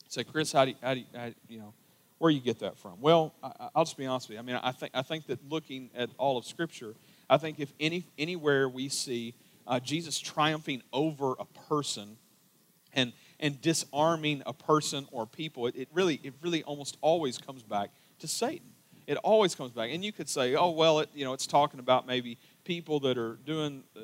Say, 0.07 0.23
Chris, 0.23 0.51
how 0.51 0.65
do 0.65 0.71
you, 0.71 0.77
how 0.81 0.93
do 0.93 0.99
you, 1.01 1.05
how, 1.15 1.29
you 1.47 1.59
know, 1.59 1.73
where 2.17 2.31
you 2.31 2.39
get 2.39 2.59
that 2.59 2.77
from? 2.77 3.01
Well, 3.01 3.33
I, 3.43 3.69
will 3.75 3.83
just 3.83 3.97
be 3.97 4.05
honest 4.05 4.29
with 4.29 4.35
you. 4.35 4.39
I 4.39 4.43
mean, 4.43 4.55
I 4.55 4.71
think, 4.71 4.91
I 4.95 5.01
think 5.01 5.27
that 5.27 5.39
looking 5.49 5.89
at 5.95 6.09
all 6.17 6.37
of 6.37 6.45
Scripture, 6.45 6.95
I 7.29 7.37
think 7.37 7.59
if 7.59 7.73
any, 7.79 8.05
anywhere 8.17 8.69
we 8.69 8.87
see 8.89 9.33
uh, 9.67 9.79
Jesus 9.79 10.19
triumphing 10.19 10.81
over 10.93 11.33
a 11.39 11.45
person, 11.45 12.17
and, 12.95 13.13
and 13.39 13.61
disarming 13.61 14.41
a 14.45 14.53
person 14.53 15.05
or 15.11 15.25
people, 15.25 15.67
it, 15.67 15.75
it 15.75 15.89
really, 15.93 16.19
it 16.23 16.33
really 16.41 16.63
almost 16.63 16.97
always 17.01 17.37
comes 17.37 17.61
back 17.61 17.91
to 18.19 18.27
Satan. 18.27 18.67
It 19.05 19.17
always 19.17 19.53
comes 19.53 19.71
back. 19.71 19.91
And 19.91 20.03
you 20.03 20.11
could 20.11 20.29
say, 20.29 20.55
oh, 20.55 20.71
well, 20.71 20.99
it, 20.99 21.09
you 21.13 21.25
know, 21.25 21.33
it's 21.33 21.45
talking 21.45 21.79
about 21.79 22.07
maybe 22.07 22.39
people 22.63 22.99
that 23.01 23.17
are 23.17 23.37
doing 23.45 23.83
uh, 23.95 23.99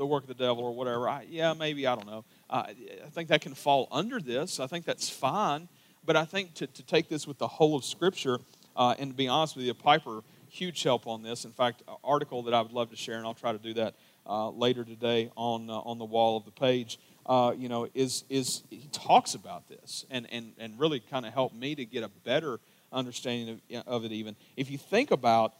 the 0.00 0.06
work 0.06 0.22
of 0.22 0.28
the 0.28 0.34
devil 0.34 0.64
or 0.64 0.72
whatever. 0.72 1.08
I, 1.08 1.26
yeah, 1.28 1.52
maybe, 1.52 1.86
I 1.86 1.94
don't 1.94 2.06
know. 2.06 2.24
Uh, 2.48 2.64
I 2.68 3.10
think 3.10 3.28
that 3.28 3.42
can 3.42 3.54
fall 3.54 3.86
under 3.92 4.18
this. 4.18 4.58
I 4.58 4.66
think 4.66 4.86
that's 4.86 5.10
fine. 5.10 5.68
But 6.06 6.16
I 6.16 6.24
think 6.24 6.54
to, 6.54 6.66
to 6.66 6.82
take 6.82 7.10
this 7.10 7.26
with 7.26 7.36
the 7.36 7.46
whole 7.46 7.76
of 7.76 7.84
Scripture, 7.84 8.38
uh, 8.74 8.94
and 8.98 9.10
to 9.10 9.16
be 9.16 9.28
honest 9.28 9.56
with 9.56 9.66
you, 9.66 9.74
Piper, 9.74 10.22
huge 10.48 10.82
help 10.82 11.06
on 11.06 11.22
this. 11.22 11.44
In 11.44 11.52
fact, 11.52 11.82
an 11.86 11.96
article 12.02 12.42
that 12.44 12.54
I 12.54 12.62
would 12.62 12.72
love 12.72 12.88
to 12.90 12.96
share, 12.96 13.18
and 13.18 13.26
I'll 13.26 13.34
try 13.34 13.52
to 13.52 13.58
do 13.58 13.74
that 13.74 13.94
uh, 14.26 14.48
later 14.48 14.84
today 14.84 15.30
on, 15.36 15.68
uh, 15.68 15.74
on 15.74 15.98
the 15.98 16.06
wall 16.06 16.38
of 16.38 16.46
the 16.46 16.50
page, 16.50 16.98
uh, 17.26 17.52
you 17.54 17.68
know, 17.68 17.86
is, 17.92 18.24
is 18.30 18.62
he 18.70 18.88
talks 18.92 19.34
about 19.34 19.68
this 19.68 20.06
and, 20.10 20.26
and, 20.32 20.52
and 20.58 20.80
really 20.80 21.00
kind 21.00 21.26
of 21.26 21.34
helped 21.34 21.54
me 21.54 21.74
to 21.74 21.84
get 21.84 22.02
a 22.02 22.10
better 22.24 22.58
understanding 22.90 23.60
of, 23.74 23.86
of 23.86 24.04
it 24.06 24.12
even. 24.12 24.34
If 24.56 24.70
you 24.70 24.78
think 24.78 25.10
about, 25.10 25.52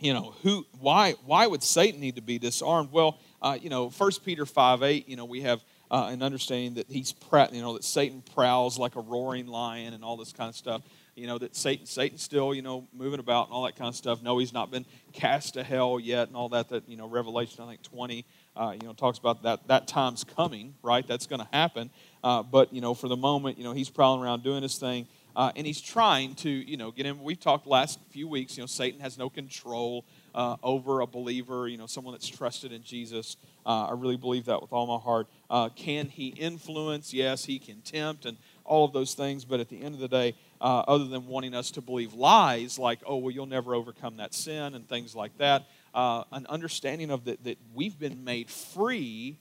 you 0.00 0.14
know, 0.14 0.34
who, 0.42 0.64
why, 0.80 1.12
why 1.26 1.46
would 1.46 1.62
Satan 1.62 2.00
need 2.00 2.16
to 2.16 2.22
be 2.22 2.38
disarmed? 2.38 2.90
Well, 2.90 3.18
uh, 3.42 3.58
you 3.60 3.68
know, 3.68 3.90
1 3.90 4.10
Peter 4.24 4.46
5 4.46 4.82
8, 4.82 5.08
you 5.08 5.16
know, 5.16 5.24
we 5.24 5.42
have 5.42 5.62
uh, 5.90 6.08
an 6.10 6.22
understanding 6.22 6.74
that 6.74 6.86
he's, 6.88 7.12
you 7.52 7.60
know, 7.60 7.74
that 7.74 7.84
Satan 7.84 8.22
prowls 8.34 8.78
like 8.78 8.96
a 8.96 9.00
roaring 9.00 9.46
lion 9.46 9.92
and 9.92 10.04
all 10.04 10.16
this 10.16 10.32
kind 10.32 10.48
of 10.48 10.54
stuff. 10.54 10.82
You 11.16 11.26
know, 11.26 11.36
that 11.36 11.54
Satan, 11.54 11.84
Satan's 11.84 12.22
still, 12.22 12.54
you 12.54 12.62
know, 12.62 12.88
moving 12.94 13.20
about 13.20 13.48
and 13.48 13.54
all 13.54 13.64
that 13.64 13.76
kind 13.76 13.88
of 13.88 13.96
stuff. 13.96 14.22
No, 14.22 14.38
he's 14.38 14.54
not 14.54 14.70
been 14.70 14.86
cast 15.12 15.54
to 15.54 15.62
hell 15.62 16.00
yet 16.00 16.28
and 16.28 16.36
all 16.36 16.48
that, 16.50 16.70
that, 16.70 16.88
you 16.88 16.96
know, 16.96 17.06
Revelation, 17.06 17.62
I 17.62 17.68
think, 17.68 17.82
20, 17.82 18.24
uh, 18.56 18.74
you 18.80 18.86
know, 18.86 18.94
talks 18.94 19.18
about 19.18 19.42
that, 19.42 19.68
that 19.68 19.86
time's 19.86 20.24
coming, 20.24 20.74
right? 20.82 21.06
That's 21.06 21.26
going 21.26 21.40
to 21.40 21.48
happen. 21.52 21.90
Uh, 22.24 22.42
but, 22.42 22.72
you 22.72 22.80
know, 22.80 22.94
for 22.94 23.08
the 23.08 23.16
moment, 23.16 23.58
you 23.58 23.64
know, 23.64 23.72
he's 23.72 23.90
prowling 23.90 24.22
around 24.22 24.42
doing 24.42 24.62
his 24.62 24.78
thing. 24.78 25.06
Uh, 25.36 25.52
and 25.54 25.66
he's 25.66 25.80
trying 25.80 26.34
to, 26.36 26.48
you 26.48 26.78
know, 26.78 26.90
get 26.90 27.04
him. 27.04 27.22
We've 27.22 27.40
talked 27.40 27.66
last 27.66 27.98
few 28.10 28.28
weeks, 28.28 28.56
you 28.56 28.62
know, 28.62 28.66
Satan 28.66 29.00
has 29.00 29.18
no 29.18 29.28
control 29.28 30.06
uh, 30.34 30.56
over 30.62 31.00
a 31.00 31.06
believer, 31.06 31.68
you 31.68 31.76
know, 31.76 31.86
someone 31.86 32.14
that's 32.14 32.28
trusted 32.28 32.72
in 32.72 32.82
Jesus. 32.82 33.36
Uh, 33.64 33.86
I 33.86 33.92
really 33.92 34.16
believe 34.16 34.46
that 34.46 34.60
with 34.60 34.72
all 34.72 34.86
my 34.86 35.02
heart. 35.02 35.28
Uh, 35.50 35.68
can 35.68 36.08
he 36.08 36.28
influence? 36.28 37.12
Yes, 37.12 37.44
he 37.44 37.58
can 37.58 37.80
tempt 37.82 38.26
and 38.26 38.36
all 38.64 38.84
of 38.84 38.92
those 38.92 39.14
things. 39.14 39.44
But 39.44 39.60
at 39.60 39.68
the 39.68 39.82
end 39.82 39.94
of 39.94 40.00
the 40.00 40.08
day, 40.08 40.34
uh, 40.60 40.80
other 40.86 41.04
than 41.04 41.26
wanting 41.26 41.54
us 41.54 41.70
to 41.72 41.80
believe 41.80 42.14
lies 42.14 42.78
like, 42.78 43.00
oh, 43.06 43.16
well, 43.16 43.30
you'll 43.30 43.46
never 43.46 43.74
overcome 43.74 44.16
that 44.18 44.34
sin 44.34 44.74
and 44.74 44.88
things 44.88 45.14
like 45.14 45.36
that, 45.38 45.66
uh, 45.94 46.24
an 46.32 46.46
understanding 46.48 47.10
of 47.10 47.24
that, 47.24 47.44
that 47.44 47.58
we've 47.74 47.98
been 47.98 48.24
made 48.24 48.48
free. 48.50 49.38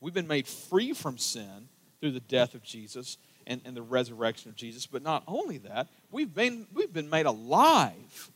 We've 0.00 0.14
been 0.14 0.26
made 0.26 0.46
free 0.46 0.92
from 0.92 1.18
sin 1.18 1.68
through 2.00 2.12
the 2.12 2.20
death 2.20 2.54
of 2.54 2.62
Jesus 2.62 3.18
and, 3.46 3.60
and 3.64 3.76
the 3.76 3.82
resurrection 3.82 4.50
of 4.50 4.56
Jesus. 4.56 4.86
But 4.86 5.02
not 5.02 5.22
only 5.26 5.58
that, 5.58 5.88
we've 6.10 6.32
been, 6.32 6.66
we've 6.74 6.92
been 6.92 7.10
made 7.10 7.26
alive 7.26 8.30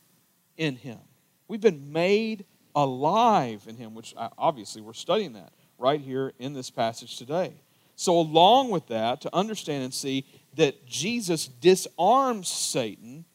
in 0.57 0.75
Him. 0.75 0.99
We've 1.47 1.61
been 1.61 1.91
made 1.91 2.45
alive 2.75 3.65
in 3.67 3.75
Him, 3.75 3.95
which 3.95 4.13
uh, 4.17 4.29
obviously 4.37 4.81
we're 4.81 4.93
studying 4.93 5.33
that 5.33 5.51
right 5.77 5.99
here 5.99 6.33
in 6.39 6.53
this 6.53 6.69
passage 6.69 7.17
today. 7.17 7.53
So, 7.95 8.19
along 8.19 8.69
with 8.69 8.87
that, 8.87 9.21
to 9.21 9.35
understand 9.35 9.83
and 9.83 9.93
see 9.93 10.25
that 10.55 10.85
Jesus 10.85 11.47
disarms 11.47 12.47
Satan. 12.47 13.25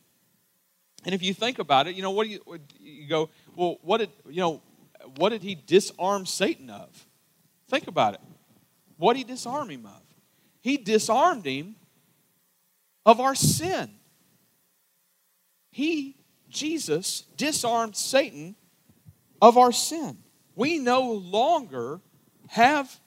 And 1.04 1.14
if 1.14 1.22
you 1.22 1.34
think 1.34 1.58
about 1.58 1.88
it, 1.88 1.96
you 1.96 2.02
know, 2.02 2.12
what 2.12 2.24
do 2.24 2.30
you, 2.30 2.60
you 2.78 3.08
go, 3.08 3.28
well, 3.56 3.78
what 3.82 3.98
did, 3.98 4.10
you 4.28 4.40
know, 4.40 4.62
what 5.16 5.30
did 5.30 5.42
he 5.42 5.56
disarm 5.56 6.26
Satan 6.26 6.70
of? 6.70 7.06
Think 7.68 7.88
about 7.88 8.14
it. 8.14 8.20
What 8.96 9.14
did 9.14 9.18
he 9.18 9.24
disarm 9.24 9.70
him 9.70 9.86
of? 9.86 10.02
He 10.60 10.76
disarmed 10.76 11.44
him 11.44 11.74
of 13.04 13.18
our 13.18 13.34
sin. 13.34 13.90
He, 15.72 16.16
Jesus, 16.52 17.22
disarmed 17.36 17.96
Satan 17.96 18.54
of 19.40 19.58
our 19.58 19.72
sin. 19.72 20.18
We 20.54 20.78
no 20.78 21.10
longer 21.10 22.00
have 22.48 23.00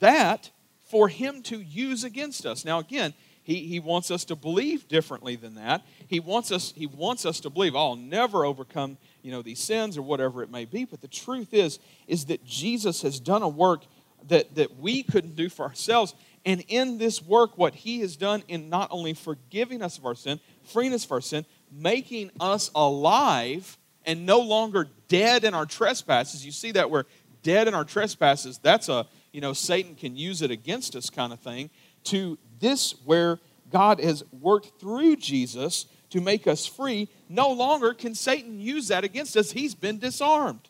that 0.00 0.50
for 0.86 1.08
him 1.08 1.42
to 1.42 1.60
use 1.60 2.02
against 2.02 2.46
us. 2.46 2.64
Now, 2.64 2.78
again, 2.78 3.14
he, 3.42 3.66
he 3.66 3.80
wants 3.80 4.10
us 4.10 4.24
to 4.26 4.36
believe 4.36 4.88
differently 4.88 5.36
than 5.36 5.54
that. 5.54 5.82
He 6.06 6.20
wants 6.20 6.50
us, 6.50 6.72
he 6.76 6.86
wants 6.86 7.24
us 7.24 7.40
to 7.40 7.50
believe, 7.50 7.76
I'll 7.76 7.96
never 7.96 8.44
overcome 8.44 8.98
you 9.22 9.30
know, 9.30 9.42
these 9.42 9.60
sins 9.60 9.96
or 9.96 10.02
whatever 10.02 10.42
it 10.42 10.50
may 10.50 10.64
be. 10.64 10.84
But 10.84 11.00
the 11.00 11.08
truth 11.08 11.54
is, 11.54 11.78
is 12.06 12.26
that 12.26 12.44
Jesus 12.44 13.02
has 13.02 13.20
done 13.20 13.42
a 13.42 13.48
work 13.48 13.84
that, 14.28 14.54
that 14.56 14.78
we 14.78 15.02
couldn't 15.02 15.36
do 15.36 15.48
for 15.48 15.64
ourselves. 15.64 16.14
And 16.44 16.64
in 16.68 16.98
this 16.98 17.22
work, 17.22 17.56
what 17.56 17.74
he 17.74 18.00
has 18.00 18.16
done 18.16 18.42
in 18.48 18.68
not 18.68 18.88
only 18.90 19.14
forgiving 19.14 19.82
us 19.82 19.98
of 19.98 20.06
our 20.06 20.14
sin, 20.14 20.40
freeing 20.62 20.92
us 20.92 21.04
of 21.04 21.12
our 21.12 21.20
sin, 21.20 21.44
making 21.72 22.30
us 22.40 22.70
alive 22.74 23.76
and 24.04 24.24
no 24.26 24.40
longer 24.40 24.88
dead 25.08 25.44
in 25.44 25.54
our 25.54 25.66
trespasses. 25.66 26.44
You 26.44 26.52
see 26.52 26.72
that 26.72 26.90
we're 26.90 27.04
dead 27.42 27.68
in 27.68 27.74
our 27.74 27.84
trespasses. 27.84 28.58
That's 28.58 28.88
a, 28.88 29.06
you 29.32 29.40
know, 29.40 29.52
Satan 29.52 29.94
can 29.94 30.16
use 30.16 30.42
it 30.42 30.50
against 30.50 30.96
us 30.96 31.10
kind 31.10 31.32
of 31.32 31.40
thing. 31.40 31.70
To 32.04 32.38
this, 32.60 32.94
where 33.04 33.38
God 33.70 34.00
has 34.00 34.24
worked 34.32 34.80
through 34.80 35.16
Jesus 35.16 35.86
to 36.10 36.20
make 36.20 36.46
us 36.46 36.66
free, 36.66 37.08
no 37.28 37.50
longer 37.50 37.92
can 37.92 38.14
Satan 38.14 38.60
use 38.60 38.88
that 38.88 39.04
against 39.04 39.36
us. 39.36 39.50
He's 39.50 39.74
been 39.74 39.98
disarmed. 39.98 40.68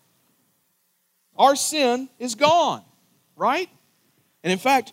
Our 1.37 1.55
sin 1.55 2.09
is 2.19 2.35
gone, 2.35 2.83
right? 3.37 3.69
And 4.43 4.53
in 4.53 4.59
fact, 4.59 4.93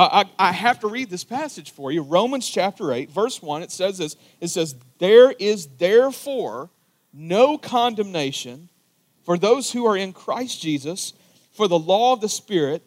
I, 0.00 0.48
I, 0.48 0.52
have 0.52 0.80
to 0.80 0.88
read 0.88 1.10
this 1.10 1.24
passage 1.24 1.72
for 1.72 1.92
you. 1.92 2.02
Romans 2.02 2.48
chapter 2.48 2.92
8, 2.92 3.10
verse 3.10 3.42
1, 3.42 3.62
it 3.62 3.70
says 3.70 3.98
this 3.98 4.16
It 4.40 4.48
says, 4.48 4.74
There 4.98 5.32
is 5.32 5.66
therefore 5.78 6.70
no 7.12 7.58
condemnation 7.58 8.70
for 9.24 9.36
those 9.36 9.72
who 9.72 9.86
are 9.86 9.96
in 9.96 10.12
Christ 10.12 10.62
Jesus, 10.62 11.12
for 11.52 11.68
the 11.68 11.78
law 11.78 12.14
of 12.14 12.20
the 12.20 12.28
Spirit 12.28 12.82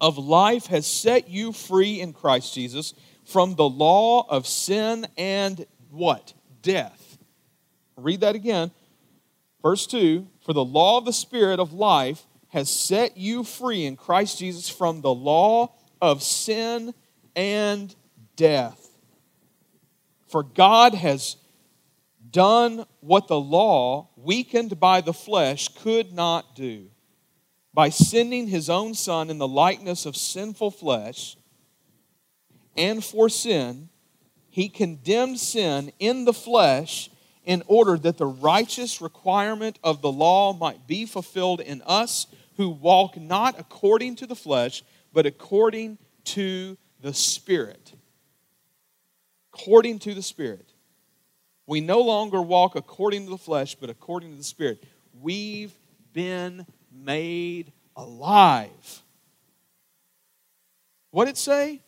of 0.00 0.16
life 0.16 0.66
has 0.66 0.86
set 0.86 1.28
you 1.28 1.52
free 1.52 2.00
in 2.00 2.12
Christ 2.12 2.54
Jesus 2.54 2.94
from 3.24 3.54
the 3.54 3.68
law 3.68 4.26
of 4.28 4.46
sin 4.46 5.06
and 5.18 5.66
what? 5.90 6.32
Death. 6.62 7.18
Read 7.96 8.20
that 8.20 8.34
again. 8.34 8.70
Verse 9.60 9.86
2 9.86 10.26
For 10.44 10.52
the 10.52 10.64
law 10.64 10.98
of 10.98 11.04
the 11.04 11.12
Spirit 11.12 11.60
of 11.60 11.72
life 11.72 12.26
has 12.48 12.70
set 12.70 13.16
you 13.16 13.44
free 13.44 13.84
in 13.84 13.96
Christ 13.96 14.38
Jesus 14.38 14.68
from 14.68 15.00
the 15.00 15.14
law 15.14 15.74
of 16.02 16.22
sin 16.22 16.92
and 17.36 17.94
death. 18.36 18.90
For 20.26 20.42
God 20.42 20.94
has 20.94 21.36
done 22.30 22.84
what 23.00 23.28
the 23.28 23.40
law, 23.40 24.08
weakened 24.16 24.80
by 24.80 25.00
the 25.00 25.12
flesh, 25.12 25.68
could 25.68 26.12
not 26.12 26.56
do. 26.56 26.90
By 27.72 27.88
sending 27.88 28.48
his 28.48 28.68
own 28.68 28.94
Son 28.94 29.30
in 29.30 29.38
the 29.38 29.48
likeness 29.48 30.04
of 30.04 30.16
sinful 30.16 30.72
flesh, 30.72 31.36
and 32.76 33.04
for 33.04 33.28
sin, 33.28 33.88
he 34.50 34.68
condemned 34.68 35.38
sin 35.38 35.92
in 35.98 36.24
the 36.24 36.32
flesh 36.32 37.10
in 37.44 37.62
order 37.66 37.96
that 37.98 38.18
the 38.18 38.26
righteous 38.26 39.00
requirement 39.00 39.78
of 39.84 40.02
the 40.02 40.12
law 40.12 40.52
might 40.52 40.86
be 40.86 41.06
fulfilled 41.06 41.60
in 41.60 41.82
us 41.82 42.26
who 42.56 42.68
walk 42.68 43.18
not 43.20 43.58
according 43.58 44.16
to 44.16 44.26
the 44.26 44.36
flesh, 44.36 44.82
but 45.12 45.26
according 45.26 45.98
to 46.24 46.76
the 47.00 47.12
Spirit. 47.12 47.92
According 49.52 49.98
to 50.00 50.14
the 50.14 50.22
Spirit. 50.22 50.72
We 51.66 51.80
no 51.80 52.00
longer 52.00 52.42
walk 52.42 52.74
according 52.74 53.24
to 53.24 53.30
the 53.30 53.38
flesh, 53.38 53.74
but 53.74 53.90
according 53.90 54.30
to 54.30 54.36
the 54.36 54.44
Spirit. 54.44 54.82
We've 55.20 55.72
been 56.12 56.66
made 56.90 57.72
alive. 57.96 59.02
What 61.10 61.26
did 61.26 61.32
it 61.32 61.38
say? 61.38 61.82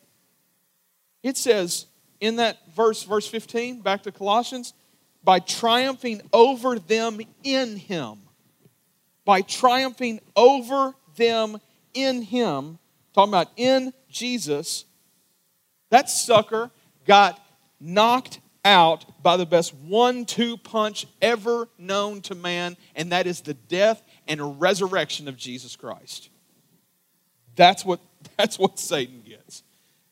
It 1.22 1.36
says 1.36 1.86
in 2.20 2.36
that 2.36 2.58
verse, 2.74 3.02
verse 3.02 3.26
15, 3.26 3.80
back 3.80 4.02
to 4.04 4.12
Colossians, 4.12 4.74
by 5.22 5.38
triumphing 5.40 6.20
over 6.32 6.78
them 6.78 7.20
in 7.42 7.76
Him. 7.76 8.18
By 9.24 9.40
triumphing 9.40 10.20
over 10.36 10.94
them 11.16 11.58
in 11.94 12.22
Him, 12.22 12.78
talking 13.14 13.32
about 13.32 13.50
in 13.56 13.92
Jesus, 14.10 14.84
that 15.90 16.10
sucker 16.10 16.70
got 17.06 17.40
knocked 17.80 18.40
out 18.64 19.22
by 19.22 19.36
the 19.36 19.46
best 19.46 19.74
one 19.74 20.24
two 20.24 20.56
punch 20.56 21.06
ever 21.22 21.68
known 21.78 22.20
to 22.22 22.34
man, 22.34 22.76
and 22.94 23.12
that 23.12 23.26
is 23.26 23.42
the 23.42 23.54
death 23.54 24.02
and 24.26 24.60
resurrection 24.60 25.28
of 25.28 25.36
Jesus 25.36 25.76
Christ. 25.76 26.30
That's 27.56 27.84
what, 27.84 28.00
that's 28.36 28.58
what 28.58 28.78
Satan 28.78 29.22
gets. 29.26 29.62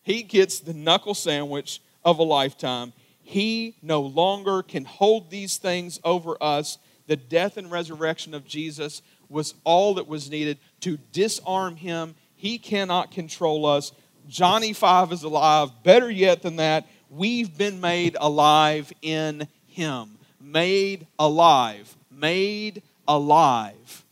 He 0.02 0.22
gets 0.22 0.60
the 0.60 0.74
knuckle 0.74 1.14
sandwich 1.14 1.80
of 2.04 2.18
a 2.18 2.24
lifetime. 2.24 2.92
He 3.22 3.76
no 3.82 4.00
longer 4.00 4.62
can 4.62 4.84
hold 4.84 5.30
these 5.30 5.56
things 5.56 6.00
over 6.04 6.36
us. 6.40 6.78
The 7.06 7.16
death 7.16 7.56
and 7.56 7.70
resurrection 7.70 8.34
of 8.34 8.46
Jesus 8.46 9.02
was 9.28 9.54
all 9.64 9.94
that 9.94 10.08
was 10.08 10.30
needed 10.30 10.58
to 10.80 10.98
disarm 11.12 11.76
him. 11.76 12.14
He 12.42 12.58
cannot 12.58 13.12
control 13.12 13.66
us. 13.66 13.92
Johnny 14.26 14.72
Five 14.72 15.12
is 15.12 15.22
alive. 15.22 15.70
Better 15.84 16.10
yet 16.10 16.42
than 16.42 16.56
that, 16.56 16.88
we've 17.08 17.56
been 17.56 17.80
made 17.80 18.16
alive 18.18 18.92
in 19.00 19.46
Him. 19.68 20.18
Made 20.40 21.06
alive. 21.20 21.96
Made 22.10 22.82
alive 23.06 24.04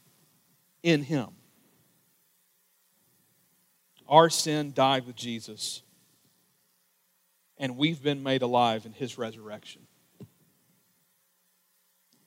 in 0.85 1.03
Him. 1.03 1.27
Our 4.09 4.31
sin 4.31 4.75
died 4.77 5.09
with 5.09 5.17
Jesus, 5.17 5.83
and 7.59 7.77
we've 7.77 8.01
been 8.01 8.23
made 8.23 8.43
alive 8.43 8.87
in 8.87 8.93
His 8.93 9.19
resurrection. 9.19 9.83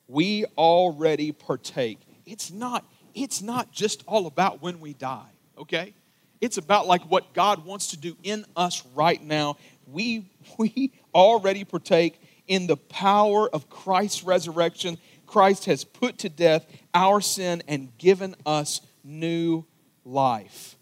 We 0.06 0.44
already 0.58 1.32
partake. 1.32 2.00
It's 2.26 2.50
not, 2.50 2.84
it's 3.14 3.40
not 3.40 3.72
just 3.72 4.04
all 4.06 4.26
about 4.26 4.60
when 4.60 4.80
we 4.80 4.92
die, 4.92 5.30
okay? 5.58 5.94
It's 6.40 6.58
about 6.58 6.86
like 6.86 7.02
what 7.10 7.32
God 7.32 7.64
wants 7.64 7.88
to 7.88 7.96
do 7.96 8.16
in 8.22 8.44
us 8.56 8.84
right 8.94 9.22
now. 9.22 9.56
We, 9.86 10.30
we 10.58 10.92
already 11.14 11.64
partake 11.64 12.20
in 12.46 12.66
the 12.66 12.76
power 12.76 13.48
of 13.48 13.70
Christ's 13.70 14.24
resurrection. 14.24 14.98
Christ 15.26 15.64
has 15.66 15.84
put 15.84 16.18
to 16.18 16.28
death 16.28 16.66
our 16.92 17.20
sin 17.20 17.62
and 17.66 17.96
given 17.98 18.34
us 18.44 18.80
new 19.02 19.64
life. 20.04 20.76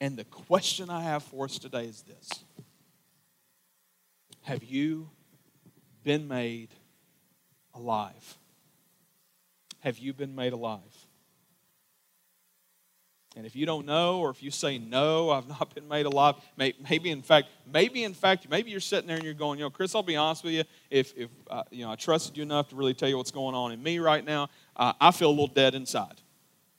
And 0.00 0.16
the 0.16 0.24
question 0.24 0.90
I 0.90 1.02
have 1.02 1.22
for 1.22 1.44
us 1.44 1.58
today 1.58 1.84
is 1.84 2.02
this 2.02 2.28
Have 4.42 4.64
you 4.64 5.10
been 6.04 6.28
made 6.28 6.68
alive? 7.74 8.38
Have 9.80 9.98
you 9.98 10.12
been 10.12 10.34
made 10.34 10.52
alive? 10.52 11.05
And 13.36 13.44
if 13.44 13.54
you 13.54 13.66
don't 13.66 13.84
know, 13.84 14.20
or 14.20 14.30
if 14.30 14.42
you 14.42 14.50
say, 14.50 14.78
no, 14.78 15.28
I've 15.30 15.46
not 15.46 15.74
been 15.74 15.86
made 15.86 16.06
alive, 16.06 16.36
maybe 16.56 17.10
in 17.10 17.20
fact, 17.22 17.48
maybe 17.70 18.02
in 18.02 18.14
fact, 18.14 18.48
maybe 18.48 18.70
you're 18.70 18.80
sitting 18.80 19.06
there 19.06 19.16
and 19.16 19.24
you're 19.24 19.34
going, 19.34 19.58
you 19.58 19.64
know, 19.66 19.70
Chris, 19.70 19.94
I'll 19.94 20.02
be 20.02 20.16
honest 20.16 20.42
with 20.42 20.54
you. 20.54 20.64
If, 20.90 21.12
if 21.16 21.28
uh, 21.50 21.62
you 21.70 21.84
know, 21.84 21.92
I 21.92 21.96
trusted 21.96 22.36
you 22.36 22.42
enough 22.42 22.70
to 22.70 22.76
really 22.76 22.94
tell 22.94 23.10
you 23.10 23.18
what's 23.18 23.30
going 23.30 23.54
on 23.54 23.72
in 23.72 23.82
me 23.82 23.98
right 23.98 24.24
now, 24.24 24.48
uh, 24.74 24.94
I 24.98 25.10
feel 25.10 25.28
a 25.28 25.30
little 25.30 25.46
dead 25.48 25.74
inside. 25.74 26.14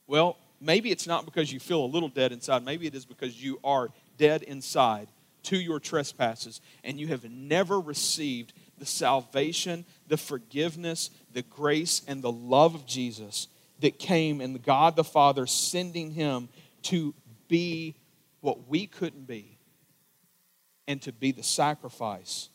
Well, 0.08 0.36
maybe 0.60 0.90
it's 0.90 1.06
not 1.06 1.24
because 1.24 1.52
you 1.52 1.60
feel 1.60 1.84
a 1.84 1.86
little 1.86 2.08
dead 2.08 2.32
inside. 2.32 2.64
Maybe 2.64 2.88
it 2.88 2.94
is 2.94 3.04
because 3.04 3.40
you 3.40 3.60
are 3.62 3.88
dead 4.16 4.42
inside 4.42 5.06
to 5.44 5.56
your 5.56 5.78
trespasses 5.78 6.60
and 6.82 6.98
you 6.98 7.06
have 7.06 7.24
never 7.30 7.78
received 7.78 8.52
the 8.78 8.86
salvation, 8.86 9.84
the 10.08 10.16
forgiveness, 10.16 11.10
the 11.32 11.42
grace, 11.42 12.02
and 12.08 12.20
the 12.20 12.32
love 12.32 12.74
of 12.74 12.84
Jesus 12.84 13.46
that 13.80 13.98
came 13.98 14.40
and 14.40 14.62
God 14.62 14.96
the 14.96 15.04
Father 15.04 15.46
sending 15.46 16.10
him 16.10 16.48
to 16.82 17.14
be 17.48 17.96
what 18.40 18.68
we 18.68 18.86
couldn't 18.86 19.26
be 19.26 19.58
and 20.86 21.00
to 21.02 21.12
be 21.12 21.32
the 21.32 21.42
sacrifice 21.42 22.48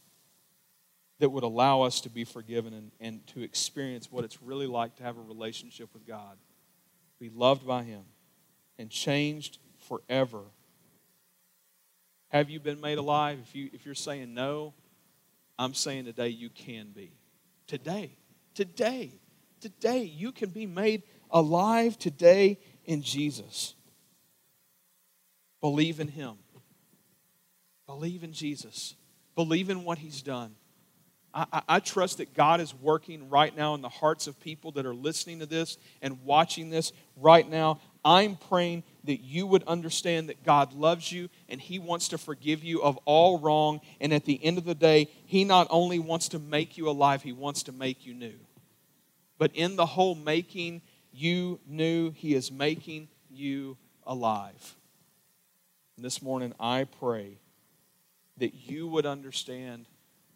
that 1.19 1.29
would 1.29 1.43
allow 1.43 1.81
us 1.81 2.01
to 2.01 2.09
be 2.09 2.23
forgiven 2.23 2.73
and, 2.73 2.91
and 2.99 3.25
to 3.27 3.41
experience 3.41 4.11
what 4.11 4.25
it's 4.25 4.41
really 4.41 4.67
like 4.67 4.95
to 4.97 5.03
have 5.03 5.17
a 5.17 5.21
relationship 5.21 5.89
with 5.93 6.05
God, 6.05 6.37
be 7.19 7.29
loved 7.29 7.65
by 7.65 7.83
Him, 7.83 8.03
and 8.77 8.89
changed 8.89 9.59
forever. 9.87 10.41
Have 12.29 12.49
you 12.49 12.59
been 12.59 12.81
made 12.81 12.97
alive? 12.97 13.39
If, 13.41 13.55
you, 13.55 13.69
if 13.71 13.85
you're 13.85 13.95
saying 13.95 14.33
no, 14.33 14.73
I'm 15.57 15.73
saying 15.73 16.05
today 16.05 16.29
you 16.29 16.49
can 16.49 16.87
be. 16.93 17.11
Today, 17.67 18.17
today, 18.55 19.11
today, 19.61 20.03
you 20.03 20.31
can 20.31 20.49
be 20.49 20.65
made 20.65 21.03
alive 21.33 21.97
today 21.97 22.59
in 22.85 23.01
Jesus. 23.01 23.73
Believe 25.59 25.99
in 25.99 26.07
Him. 26.07 26.35
Believe 27.87 28.23
in 28.23 28.31
Jesus. 28.31 28.95
Believe 29.35 29.69
in 29.69 29.83
what 29.83 29.97
He's 29.97 30.21
done. 30.21 30.55
I, 31.33 31.45
I, 31.51 31.61
I, 31.67 31.79
trust 31.79 32.19
that 32.19 32.35
God 32.35 32.61
is 32.61 32.75
working 32.75 33.29
right 33.29 33.55
now 33.55 33.73
in 33.73 33.81
the 33.81 33.89
hearts 33.89 34.27
of 34.27 34.39
people 34.39 34.71
that 34.73 34.85
are 34.85 34.93
listening 34.93 35.39
to 35.39 35.47
this 35.47 35.77
and 36.01 36.23
watching 36.23 36.69
this 36.69 36.91
right 37.17 37.49
now. 37.49 37.79
I'm 38.05 38.35
praying 38.35 38.83
that 39.05 39.21
you 39.21 39.47
would 39.47 39.63
understand 39.63 40.29
that 40.29 40.43
God 40.43 40.73
loves 40.73 41.11
you 41.11 41.29
and 41.49 41.59
He 41.59 41.79
wants 41.79 42.09
to 42.09 42.17
forgive 42.17 42.63
you 42.63 42.83
of 42.83 42.97
all 43.05 43.39
wrong. 43.39 43.81
And 43.99 44.13
at 44.13 44.25
the 44.25 44.43
end 44.43 44.59
of 44.59 44.65
the 44.65 44.75
day, 44.75 45.09
He 45.25 45.43
not 45.43 45.67
only 45.69 45.97
wants 45.97 46.29
to 46.29 46.39
make 46.39 46.77
you 46.77 46.87
alive, 46.87 47.23
He 47.23 47.31
wants 47.31 47.63
to 47.63 47.71
make 47.71 48.05
you 48.05 48.13
new. 48.13 48.35
But 49.39 49.51
in 49.55 49.75
the 49.75 49.85
whole 49.85 50.15
making 50.15 50.81
you 51.13 51.59
new. 51.67 52.11
He 52.11 52.33
is 52.33 52.51
making 52.51 53.07
you 53.29 53.77
alive. 54.05 54.75
And 55.95 56.03
this 56.03 56.21
morning, 56.21 56.53
I 56.59 56.85
pray 56.99 57.39
that 58.37 58.53
you 58.53 58.87
would 58.87 59.05
understand 59.05 59.87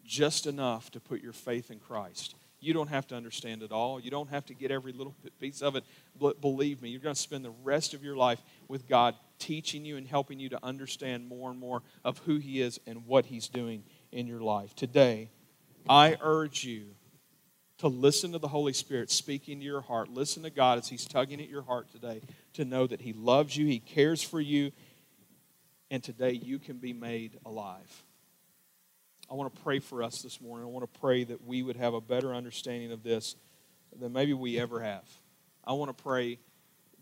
just 0.04 0.46
enough 0.46 0.90
to 0.92 1.00
put 1.00 1.20
your 1.20 1.32
faith 1.32 1.70
in 1.70 1.78
Christ. 1.78 2.34
You 2.60 2.72
don't 2.72 2.88
have 2.88 3.06
to 3.08 3.14
understand 3.14 3.62
it 3.62 3.70
all. 3.70 4.00
You 4.00 4.10
don't 4.10 4.30
have 4.30 4.46
to 4.46 4.54
get 4.54 4.70
every 4.70 4.92
little 4.92 5.14
piece 5.38 5.62
of 5.62 5.76
it. 5.76 5.84
But 6.18 6.40
believe 6.40 6.82
me, 6.82 6.88
you're 6.88 7.00
going 7.00 7.14
to 7.14 7.20
spend 7.20 7.44
the 7.44 7.54
rest 7.62 7.94
of 7.94 8.02
your 8.02 8.16
life 8.16 8.40
with 8.66 8.88
God 8.88 9.14
teaching 9.38 9.84
you 9.84 9.96
and 9.96 10.06
helping 10.06 10.40
you 10.40 10.48
to 10.48 10.64
understand 10.64 11.28
more 11.28 11.50
and 11.50 11.60
more 11.60 11.82
of 12.04 12.18
who 12.18 12.38
He 12.38 12.60
is 12.60 12.80
and 12.86 13.06
what 13.06 13.26
He's 13.26 13.48
doing 13.48 13.84
in 14.10 14.26
your 14.26 14.40
life. 14.40 14.74
Today, 14.74 15.30
I 15.88 16.16
urge 16.20 16.64
you 16.64 16.86
to 17.78 17.88
listen 17.88 18.32
to 18.32 18.38
the 18.38 18.48
Holy 18.48 18.72
Spirit 18.72 19.10
speaking 19.10 19.60
to 19.60 19.64
your 19.64 19.80
heart. 19.80 20.08
Listen 20.08 20.42
to 20.42 20.50
God 20.50 20.78
as 20.78 20.88
He's 20.88 21.06
tugging 21.06 21.40
at 21.40 21.48
your 21.48 21.62
heart 21.62 21.90
today 21.90 22.22
to 22.54 22.64
know 22.64 22.86
that 22.86 23.00
He 23.00 23.12
loves 23.12 23.56
you, 23.56 23.66
He 23.66 23.78
cares 23.78 24.22
for 24.22 24.40
you, 24.40 24.72
and 25.90 26.02
today 26.02 26.32
you 26.32 26.58
can 26.58 26.78
be 26.78 26.92
made 26.92 27.38
alive. 27.46 28.02
I 29.30 29.34
want 29.34 29.54
to 29.54 29.62
pray 29.62 29.78
for 29.78 30.02
us 30.02 30.22
this 30.22 30.40
morning. 30.40 30.66
I 30.66 30.70
want 30.70 30.92
to 30.92 31.00
pray 31.00 31.24
that 31.24 31.44
we 31.44 31.62
would 31.62 31.76
have 31.76 31.94
a 31.94 32.00
better 32.00 32.34
understanding 32.34 32.92
of 32.92 33.02
this 33.02 33.36
than 33.98 34.12
maybe 34.12 34.32
we 34.32 34.58
ever 34.58 34.80
have. 34.80 35.04
I 35.64 35.72
want 35.72 35.96
to 35.96 36.02
pray 36.02 36.38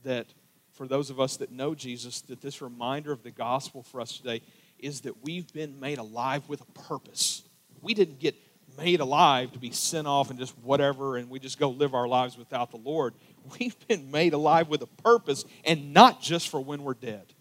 that 0.03 0.27
for 0.73 0.87
those 0.87 1.09
of 1.09 1.21
us 1.21 1.37
that 1.39 1.53
know 1.53 1.75
Jesus, 1.75 2.21
that 2.23 2.43
this 2.43 2.61
reminder 2.61 3.13
of 3.13 3.23
the 3.23 3.31
gospel 3.31 3.83
for 3.83 4.01
us 4.01 4.17
today 4.19 4.43
is 4.79 5.03
that 5.03 5.23
we've 5.23 5.51
been 5.53 5.81
made 5.81 5.99
alive 5.99 6.49
with 6.49 6.61
a 6.61 6.81
purpose. 6.81 7.43
We 7.81 7.95
didn't 7.95 8.19
get 8.19 8.35
made 8.79 9.01
alive 9.01 9.53
to 9.53 9.59
be 9.59 9.71
sent 9.71 10.07
off 10.07 10.31
and 10.31 10.39
just 10.39 10.57
whatever, 10.59 11.17
and 11.17 11.31
we 11.31 11.39
just 11.39 11.59
go 11.59 11.71
live 11.71 11.95
our 11.95 12.09
lives 12.09 12.37
without 12.37 12.71
the 12.71 12.77
Lord. 12.77 13.15
We've 13.59 13.77
been 13.89 14.11
made 14.11 14.33
alive 14.33 14.69
with 14.69 14.83
a 14.83 14.87
purpose, 14.87 15.45
and 15.65 15.93
not 15.93 16.21
just 16.21 16.49
for 16.49 16.61
when 16.61 16.83
we're 16.83 16.95
dead, 16.95 17.33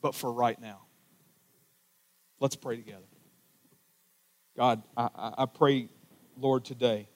but 0.00 0.14
for 0.14 0.32
right 0.32 0.60
now. 0.60 0.82
Let's 2.40 2.56
pray 2.56 2.76
together. 2.76 3.06
God, 4.56 4.82
I, 4.96 5.08
I 5.16 5.46
pray, 5.46 5.88
Lord, 6.38 6.64
today 6.64 7.08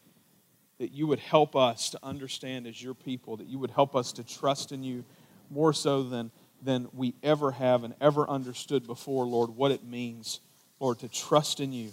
that 0.79 0.93
you 0.93 1.07
would 1.07 1.19
help 1.19 1.57
us 1.57 1.91
to 1.91 1.99
understand 2.03 2.67
as 2.67 2.83
your 2.83 2.95
people, 2.95 3.37
that 3.37 3.47
you 3.47 3.59
would 3.59 3.71
help 3.71 3.95
us 3.95 4.13
to 4.13 4.25
trust 4.25 4.73
in 4.73 4.83
you 4.83 5.05
more 5.51 5.73
so 5.73 6.03
than, 6.03 6.31
than 6.63 6.89
we 6.93 7.15
ever 7.23 7.51
have 7.51 7.85
and 7.85 7.95
ever 8.01 8.29
understood 8.29 8.87
before, 8.87 9.27
Lord, 9.27 9.51
what 9.51 9.71
it 9.71 9.85
means, 9.85 10.41
Lord, 10.81 11.01
to 11.01 11.09
trust 11.09 11.61
in 11.61 11.73
you. 11.73 11.91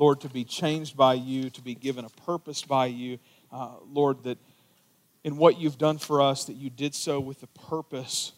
Lord, 0.00 0.22
to 0.22 0.30
be 0.30 0.44
changed 0.44 0.96
by 0.96 1.12
you, 1.12 1.50
to 1.50 1.60
be 1.60 1.74
given 1.74 2.06
a 2.06 2.08
purpose 2.24 2.62
by 2.62 2.86
you. 2.86 3.18
Uh, 3.52 3.72
Lord, 3.92 4.22
that 4.22 4.38
in 5.24 5.36
what 5.36 5.60
you've 5.60 5.76
done 5.76 5.98
for 5.98 6.22
us, 6.22 6.46
that 6.46 6.54
you 6.54 6.70
did 6.70 6.94
so 6.94 7.20
with 7.20 7.42
the 7.42 7.46
purpose 7.48 8.32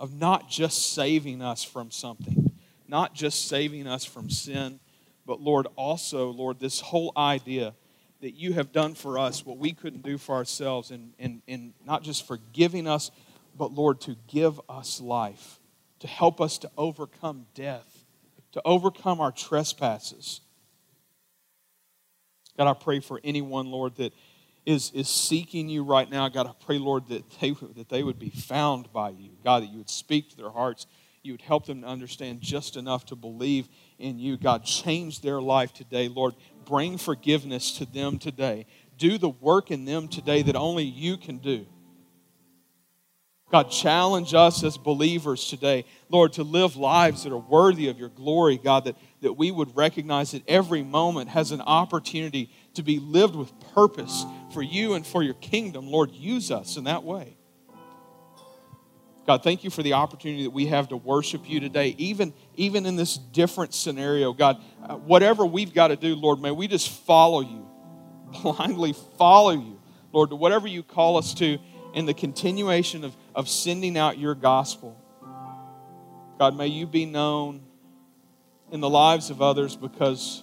of 0.00 0.12
not 0.12 0.50
just 0.50 0.94
saving 0.94 1.40
us 1.40 1.62
from 1.62 1.92
something, 1.92 2.50
not 2.88 3.14
just 3.14 3.46
saving 3.46 3.86
us 3.86 4.04
from 4.04 4.28
sin, 4.28 4.80
but 5.26 5.40
Lord, 5.40 5.68
also, 5.76 6.30
Lord, 6.30 6.58
this 6.58 6.80
whole 6.80 7.12
idea 7.16 7.72
that 8.20 8.32
you 8.32 8.54
have 8.54 8.72
done 8.72 8.94
for 8.94 9.16
us 9.16 9.46
what 9.46 9.58
we 9.58 9.70
couldn't 9.72 10.02
do 10.02 10.18
for 10.18 10.34
ourselves, 10.34 10.90
and, 10.90 11.12
and, 11.20 11.40
and 11.46 11.72
not 11.86 12.02
just 12.02 12.26
forgiving 12.26 12.88
us, 12.88 13.12
but 13.56 13.72
Lord, 13.72 14.00
to 14.00 14.16
give 14.26 14.60
us 14.68 15.00
life, 15.00 15.60
to 16.00 16.08
help 16.08 16.40
us 16.40 16.58
to 16.58 16.70
overcome 16.76 17.46
death 17.54 17.99
to 18.52 18.62
overcome 18.64 19.20
our 19.20 19.32
trespasses. 19.32 20.40
God, 22.56 22.68
I 22.68 22.74
pray 22.74 23.00
for 23.00 23.20
anyone, 23.24 23.66
Lord, 23.70 23.96
that 23.96 24.12
is, 24.66 24.90
is 24.92 25.08
seeking 25.08 25.68
you 25.68 25.82
right 25.82 26.10
now. 26.10 26.28
God, 26.28 26.46
I 26.46 26.52
pray, 26.64 26.78
Lord, 26.78 27.08
that 27.08 27.24
they, 27.40 27.50
that 27.52 27.88
they 27.88 28.02
would 28.02 28.18
be 28.18 28.30
found 28.30 28.92
by 28.92 29.10
you. 29.10 29.30
God, 29.42 29.62
that 29.62 29.70
you 29.70 29.78
would 29.78 29.90
speak 29.90 30.30
to 30.30 30.36
their 30.36 30.50
hearts. 30.50 30.86
You 31.22 31.32
would 31.32 31.42
help 31.42 31.66
them 31.66 31.82
to 31.82 31.86
understand 31.86 32.40
just 32.40 32.76
enough 32.76 33.06
to 33.06 33.16
believe 33.16 33.68
in 33.98 34.18
you. 34.18 34.36
God, 34.36 34.64
change 34.64 35.20
their 35.20 35.40
life 35.40 35.72
today. 35.72 36.08
Lord, 36.08 36.34
bring 36.64 36.98
forgiveness 36.98 37.72
to 37.78 37.86
them 37.86 38.18
today. 38.18 38.66
Do 38.96 39.18
the 39.18 39.28
work 39.28 39.70
in 39.70 39.84
them 39.84 40.08
today 40.08 40.42
that 40.42 40.56
only 40.56 40.84
you 40.84 41.16
can 41.16 41.38
do. 41.38 41.66
God, 43.50 43.64
challenge 43.64 44.32
us 44.32 44.62
as 44.62 44.78
believers 44.78 45.48
today, 45.48 45.84
Lord, 46.08 46.34
to 46.34 46.44
live 46.44 46.76
lives 46.76 47.24
that 47.24 47.32
are 47.32 47.38
worthy 47.38 47.88
of 47.88 47.98
your 47.98 48.08
glory, 48.08 48.56
God, 48.56 48.84
that, 48.84 48.96
that 49.22 49.32
we 49.32 49.50
would 49.50 49.76
recognize 49.76 50.30
that 50.32 50.42
every 50.46 50.84
moment 50.84 51.30
has 51.30 51.50
an 51.50 51.60
opportunity 51.60 52.50
to 52.74 52.84
be 52.84 53.00
lived 53.00 53.34
with 53.34 53.52
purpose 53.74 54.24
for 54.52 54.62
you 54.62 54.94
and 54.94 55.04
for 55.04 55.24
your 55.24 55.34
kingdom. 55.34 55.88
Lord, 55.88 56.12
use 56.12 56.52
us 56.52 56.76
in 56.76 56.84
that 56.84 57.02
way. 57.02 57.36
God, 59.26 59.42
thank 59.42 59.64
you 59.64 59.70
for 59.70 59.82
the 59.82 59.94
opportunity 59.94 60.44
that 60.44 60.50
we 60.50 60.66
have 60.66 60.88
to 60.88 60.96
worship 60.96 61.48
you 61.48 61.58
today, 61.58 61.94
even, 61.98 62.32
even 62.54 62.86
in 62.86 62.94
this 62.94 63.16
different 63.16 63.74
scenario. 63.74 64.32
God, 64.32 64.62
uh, 64.82 64.94
whatever 64.96 65.44
we've 65.44 65.74
got 65.74 65.88
to 65.88 65.96
do, 65.96 66.14
Lord, 66.14 66.40
may 66.40 66.52
we 66.52 66.68
just 66.68 66.88
follow 66.88 67.40
you, 67.40 67.68
blindly 68.42 68.94
follow 69.18 69.50
you, 69.50 69.80
Lord, 70.12 70.30
to 70.30 70.36
whatever 70.36 70.68
you 70.68 70.84
call 70.84 71.16
us 71.16 71.34
to 71.34 71.58
in 71.94 72.06
the 72.06 72.14
continuation 72.14 73.04
of, 73.04 73.16
of 73.40 73.48
sending 73.48 73.96
out 73.96 74.18
your 74.18 74.34
gospel. 74.34 74.94
God, 76.38 76.54
may 76.54 76.66
you 76.66 76.86
be 76.86 77.06
known 77.06 77.62
in 78.70 78.80
the 78.80 78.90
lives 78.90 79.30
of 79.30 79.40
others 79.40 79.76
because 79.76 80.42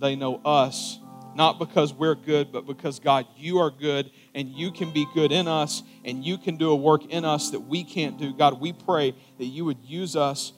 they 0.00 0.16
know 0.16 0.40
us, 0.44 0.98
not 1.36 1.60
because 1.60 1.94
we're 1.94 2.16
good, 2.16 2.50
but 2.50 2.66
because, 2.66 2.98
God, 2.98 3.26
you 3.36 3.58
are 3.58 3.70
good 3.70 4.10
and 4.34 4.48
you 4.48 4.72
can 4.72 4.92
be 4.92 5.06
good 5.14 5.30
in 5.30 5.46
us 5.46 5.84
and 6.04 6.24
you 6.24 6.36
can 6.36 6.56
do 6.56 6.70
a 6.70 6.74
work 6.74 7.04
in 7.06 7.24
us 7.24 7.50
that 7.50 7.60
we 7.60 7.84
can't 7.84 8.18
do. 8.18 8.34
God, 8.34 8.60
we 8.60 8.72
pray 8.72 9.14
that 9.38 9.44
you 9.44 9.64
would 9.64 9.78
use 9.84 10.16
us, 10.16 10.52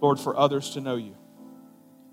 Lord, 0.00 0.18
for 0.18 0.36
others 0.36 0.70
to 0.70 0.80
know 0.80 0.96
you. 0.96 1.16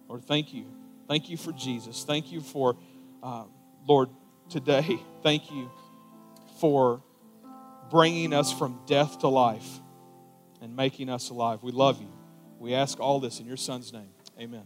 Lord, 0.07 0.26
thank 0.26 0.53
you. 0.53 0.67
Thank 1.07 1.28
you 1.28 1.38
for 1.38 1.51
Jesus. 1.53 2.03
Thank 2.03 2.32
you 2.32 2.41
for, 2.41 2.78
uh, 3.24 3.45
Lord, 3.88 4.09
today. 4.47 4.99
Thank 5.24 5.49
you 5.49 5.72
for 6.59 7.01
bringing 7.90 8.34
us 8.34 8.52
from 8.52 8.80
death 8.86 9.20
to 9.20 9.28
life 9.28 9.68
and 10.62 10.76
making 10.76 11.10
us 11.10 11.30
alive. 11.30 11.64
We 11.64 11.72
love 11.72 12.02
you. 12.02 12.12
We 12.60 12.74
ask 12.74 13.00
all 13.00 13.20
this 13.20 13.40
in 13.40 13.46
your 13.46 13.58
Son's 13.58 13.94
name. 13.94 14.12
Amen. 14.40 14.66